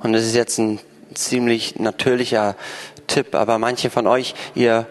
Und 0.00 0.12
das 0.12 0.24
ist 0.24 0.34
jetzt 0.34 0.58
ein 0.58 0.80
ziemlich 1.14 1.78
natürlicher 1.78 2.56
Tipp, 3.06 3.34
aber 3.34 3.58
manche 3.58 3.88
von 3.88 4.06
euch, 4.06 4.34
ihr 4.54 4.86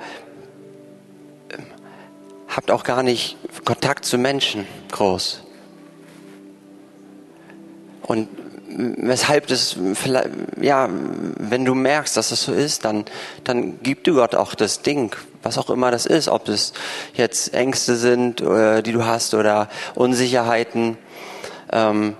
habt 2.47 2.71
auch 2.71 2.83
gar 2.83 3.03
nicht 3.03 3.37
Kontakt 3.63 4.05
zu 4.05 4.17
Menschen 4.17 4.67
groß. 4.91 5.42
Weshalb 9.07 9.47
das 9.47 9.75
vielleicht, 9.93 10.29
ja, 10.61 10.89
wenn 11.37 11.65
du 11.65 11.75
merkst, 11.75 12.15
dass 12.17 12.29
das 12.29 12.43
so 12.43 12.53
ist, 12.53 12.85
dann, 12.85 13.05
dann 13.43 13.79
gib 13.83 14.03
du 14.03 14.15
Gott 14.15 14.35
auch 14.35 14.55
das 14.55 14.81
Ding, 14.81 15.15
was 15.41 15.57
auch 15.57 15.69
immer 15.69 15.91
das 15.91 16.05
ist, 16.05 16.29
ob 16.29 16.47
es 16.49 16.73
jetzt 17.13 17.53
Ängste 17.53 17.95
sind, 17.95 18.41
äh, 18.41 18.81
die 18.81 18.91
du 18.91 19.05
hast 19.05 19.33
oder 19.33 19.69
Unsicherheiten, 19.95 20.97
ähm, 21.71 22.15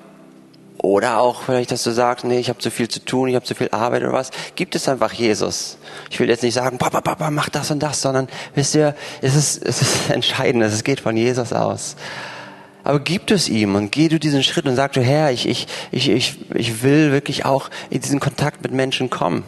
Oder 0.80 1.20
auch 1.20 1.44
vielleicht, 1.44 1.72
dass 1.72 1.84
du 1.84 1.92
sagst, 1.92 2.26
nee, 2.26 2.40
ich 2.40 2.50
habe 2.50 2.60
zu 2.60 2.70
viel 2.70 2.90
zu 2.90 3.00
tun, 3.00 3.30
ich 3.30 3.36
habe 3.36 3.46
zu 3.46 3.56
viel 3.56 3.70
Arbeit 3.72 4.04
oder 4.04 4.12
was. 4.12 4.32
Gibt 4.56 4.76
es 4.76 4.90
einfach 4.90 5.14
Jesus. 5.14 5.78
Ich 6.10 6.20
will 6.20 6.28
jetzt 6.28 6.44
nicht 6.44 6.56
sagen, 6.56 6.78
Papa, 6.78 7.00
Papa, 7.00 7.32
mach 7.32 7.48
das 7.48 7.72
und 7.72 7.80
das, 7.80 8.02
sondern 8.02 8.28
wisst 8.54 8.76
ihr, 8.76 8.94
es 9.22 9.34
ist, 9.34 9.64
es 9.64 9.82
ist 9.82 10.10
entscheidend, 10.10 10.62
es 10.62 10.84
geht 10.84 11.00
von 11.00 11.16
Jesus 11.16 11.54
aus. 11.54 11.96
Aber 12.84 13.00
gib 13.00 13.32
es 13.32 13.48
ihm 13.48 13.76
und 13.76 13.92
geh 13.92 14.10
du 14.10 14.20
diesen 14.20 14.44
Schritt 14.44 14.66
und 14.66 14.76
sag 14.76 14.92
du, 14.94 15.02
Herr, 15.02 15.32
ich, 15.32 15.48
ich, 15.48 15.68
ich, 15.92 16.10
ich, 16.10 16.38
ich 16.54 16.84
will 16.84 17.12
wirklich 17.12 17.46
auch 17.46 17.70
in 17.90 18.02
diesen 18.02 18.20
Kontakt 18.20 18.62
mit 18.62 18.74
Menschen 18.74 19.10
kommen. 19.10 19.44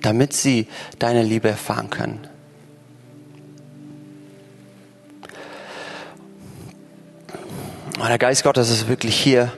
Damit 0.00 0.32
sie 0.32 0.66
deine 0.98 1.22
Liebe 1.22 1.48
erfahren 1.48 1.90
können. 1.90 2.26
Oh, 8.02 8.06
der 8.06 8.16
Geist 8.16 8.42
Gottes 8.44 8.70
ist 8.70 8.88
wirklich 8.88 9.14
hier. 9.14 9.52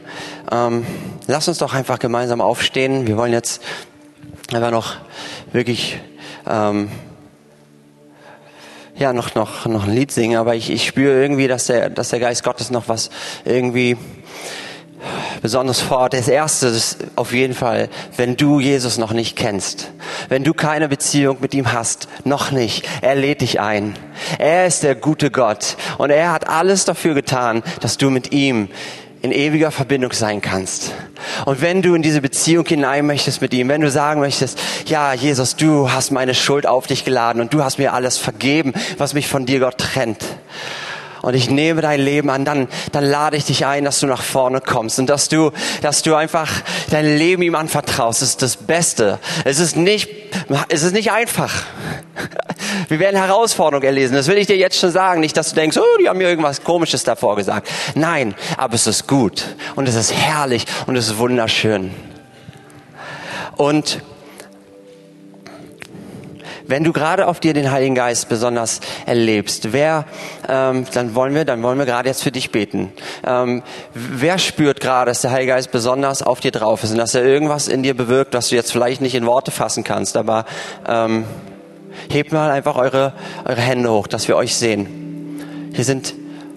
Ähm, 0.50 0.84
lass 1.28 1.46
uns 1.46 1.58
doch 1.58 1.74
einfach 1.74 2.00
gemeinsam 2.00 2.40
aufstehen. 2.40 3.06
Wir 3.06 3.16
wollen 3.16 3.32
jetzt 3.32 3.62
einfach 4.52 4.72
noch 4.72 4.96
wirklich 5.52 6.00
ähm, 6.48 6.90
ja 9.02 9.12
noch 9.12 9.34
noch 9.34 9.66
noch 9.66 9.84
ein 9.84 9.94
Lied 9.94 10.12
singen, 10.12 10.38
aber 10.38 10.54
ich, 10.54 10.70
ich 10.70 10.86
spüre 10.86 11.20
irgendwie, 11.20 11.48
dass 11.48 11.66
der 11.66 11.90
dass 11.90 12.08
der 12.08 12.20
Geist 12.20 12.42
Gottes 12.42 12.70
noch 12.70 12.88
was 12.88 13.10
irgendwie 13.44 13.96
besonders 15.42 15.80
fort. 15.80 16.12
Das 16.14 16.28
erste 16.28 16.68
ist 16.68 16.98
auf 17.16 17.32
jeden 17.32 17.54
Fall, 17.54 17.88
wenn 18.16 18.36
du 18.36 18.60
Jesus 18.60 18.98
noch 18.98 19.12
nicht 19.12 19.36
kennst, 19.36 19.90
wenn 20.28 20.44
du 20.44 20.54
keine 20.54 20.88
Beziehung 20.88 21.38
mit 21.40 21.54
ihm 21.54 21.72
hast, 21.72 22.08
noch 22.24 22.52
nicht, 22.52 22.88
er 23.00 23.16
lädt 23.16 23.40
dich 23.40 23.60
ein. 23.60 23.96
Er 24.38 24.66
ist 24.66 24.84
der 24.84 24.94
gute 24.94 25.30
Gott 25.30 25.76
und 25.98 26.10
er 26.10 26.32
hat 26.32 26.48
alles 26.48 26.84
dafür 26.84 27.14
getan, 27.14 27.62
dass 27.80 27.98
du 27.98 28.10
mit 28.10 28.32
ihm 28.32 28.68
in 29.22 29.32
ewiger 29.32 29.70
Verbindung 29.70 30.12
sein 30.12 30.40
kannst. 30.40 30.92
Und 31.44 31.60
wenn 31.60 31.82
du 31.82 31.94
in 31.94 32.02
diese 32.02 32.20
Beziehung 32.20 32.66
hinein 32.66 33.06
möchtest 33.06 33.40
mit 33.42 33.52
ihm, 33.54 33.68
wenn 33.68 33.80
du 33.80 33.90
sagen 33.90 34.20
möchtest, 34.20 34.58
ja, 34.86 35.12
Jesus, 35.12 35.56
du 35.56 35.90
hast 35.90 36.10
meine 36.10 36.34
Schuld 36.34 36.66
auf 36.66 36.86
dich 36.86 37.04
geladen 37.04 37.40
und 37.40 37.52
du 37.52 37.62
hast 37.62 37.78
mir 37.78 37.92
alles 37.92 38.18
vergeben, 38.18 38.72
was 38.98 39.14
mich 39.14 39.28
von 39.28 39.46
dir 39.46 39.60
Gott 39.60 39.78
trennt 39.78 40.24
und 41.22 41.34
ich 41.34 41.48
nehme 41.48 41.80
dein 41.80 42.00
Leben 42.00 42.30
an, 42.30 42.44
dann, 42.44 42.68
dann 42.90 43.04
lade 43.04 43.36
ich 43.36 43.44
dich 43.44 43.64
ein, 43.64 43.84
dass 43.84 44.00
du 44.00 44.06
nach 44.06 44.22
vorne 44.22 44.60
kommst 44.60 44.98
und 44.98 45.06
dass 45.06 45.28
du, 45.28 45.52
dass 45.80 46.02
du 46.02 46.14
einfach 46.14 46.50
dein 46.90 47.06
Leben 47.06 47.42
ihm 47.42 47.54
anvertraust. 47.54 48.22
Das 48.22 48.30
ist 48.30 48.42
das 48.42 48.56
Beste. 48.56 49.18
Es 49.44 49.58
ist 49.58 49.76
nicht, 49.76 50.08
es 50.68 50.82
ist 50.82 50.92
nicht 50.92 51.12
einfach. 51.12 51.62
Wir 52.88 52.98
werden 52.98 53.16
Herausforderungen 53.16 53.86
erlesen. 53.86 54.14
Das 54.14 54.26
will 54.26 54.38
ich 54.38 54.46
dir 54.46 54.56
jetzt 54.56 54.78
schon 54.78 54.90
sagen. 54.90 55.20
Nicht, 55.20 55.36
dass 55.36 55.50
du 55.50 55.54
denkst, 55.54 55.78
oh, 55.78 55.98
die 56.00 56.08
haben 56.08 56.18
mir 56.18 56.28
irgendwas 56.28 56.62
Komisches 56.64 57.04
davor 57.04 57.36
gesagt. 57.36 57.68
Nein, 57.94 58.34
aber 58.56 58.74
es 58.74 58.86
ist 58.86 59.06
gut 59.06 59.44
und 59.76 59.88
es 59.88 59.94
ist 59.94 60.12
herrlich 60.12 60.66
und 60.86 60.96
es 60.96 61.06
ist 61.06 61.18
wunderschön. 61.18 61.92
Und 63.56 64.02
wenn 66.66 66.84
du 66.84 66.92
gerade 66.92 67.26
auf 67.26 67.40
dir 67.40 67.54
den 67.54 67.70
Heiligen 67.70 67.94
Geist 67.94 68.28
besonders 68.28 68.80
erlebst, 69.06 69.72
wer, 69.72 70.04
ähm, 70.48 70.86
dann 70.92 71.14
wollen 71.14 71.34
wir, 71.34 71.44
dann 71.44 71.62
wollen 71.62 71.78
wir 71.78 71.86
gerade 71.86 72.08
jetzt 72.08 72.22
für 72.22 72.32
dich 72.32 72.50
beten. 72.50 72.92
Ähm, 73.26 73.62
wer 73.94 74.38
spürt 74.38 74.80
gerade, 74.80 75.10
dass 75.10 75.22
der 75.22 75.30
Heilige 75.30 75.52
Geist 75.52 75.70
besonders 75.70 76.22
auf 76.22 76.40
dir 76.40 76.52
drauf 76.52 76.84
ist 76.84 76.92
und 76.92 76.98
dass 76.98 77.14
er 77.14 77.24
irgendwas 77.24 77.68
in 77.68 77.82
dir 77.82 77.94
bewirkt, 77.94 78.34
was 78.34 78.48
du 78.48 78.54
jetzt 78.54 78.72
vielleicht 78.72 79.00
nicht 79.00 79.14
in 79.14 79.26
Worte 79.26 79.50
fassen 79.50 79.84
kannst, 79.84 80.16
aber 80.16 80.44
ähm, 80.86 81.24
hebt 82.08 82.32
mal 82.32 82.50
einfach 82.50 82.76
eure, 82.76 83.12
eure 83.44 83.60
Hände 83.60 83.90
hoch, 83.90 84.06
dass 84.06 84.28
wir 84.28 84.36
euch 84.36 84.54
sehen. 84.54 85.70
Hier 85.74 85.84
sind 85.84 86.14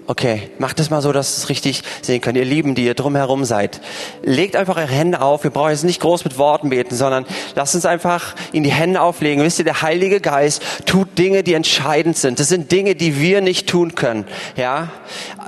Okay, 0.08 0.50
macht 0.58 0.78
es 0.78 0.88
mal 0.88 1.02
so, 1.02 1.10
dass 1.10 1.36
es 1.36 1.48
richtig 1.48 1.82
sehen 2.00 2.20
könnt. 2.20 2.38
Ihr 2.38 2.44
Lieben, 2.44 2.76
die 2.76 2.84
ihr 2.84 2.94
drumherum 2.94 3.44
seid. 3.44 3.80
Legt 4.22 4.54
einfach 4.54 4.76
eure 4.76 4.86
Hände 4.86 5.20
auf. 5.20 5.42
Wir 5.42 5.50
brauchen 5.50 5.70
jetzt 5.70 5.82
nicht 5.82 6.00
groß 6.00 6.22
mit 6.24 6.38
Worten 6.38 6.70
beten, 6.70 6.94
sondern 6.94 7.26
lasst 7.56 7.74
uns 7.74 7.86
einfach 7.86 8.36
in 8.52 8.62
die 8.62 8.70
Hände 8.70 9.00
auflegen. 9.00 9.42
Wisst 9.42 9.58
ihr, 9.58 9.64
der 9.64 9.82
Heilige 9.82 10.20
Geist 10.20 10.62
tut 10.86 11.18
Dinge, 11.18 11.42
die 11.42 11.54
entscheidend 11.54 12.16
sind. 12.16 12.38
Das 12.38 12.48
sind 12.48 12.70
Dinge, 12.70 12.94
die 12.94 13.20
wir 13.20 13.40
nicht 13.40 13.68
tun 13.68 13.96
können. 13.96 14.26
Ja? 14.56 14.92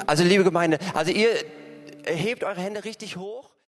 Also 0.09 0.25
liebe 0.25 0.43
Gemeinde, 0.43 0.79
also 0.93 1.13
ihr 1.13 1.29
hebt 2.05 2.43
eure 2.43 2.61
Hände 2.61 2.85
richtig 2.85 3.17
hoch. 3.17 3.49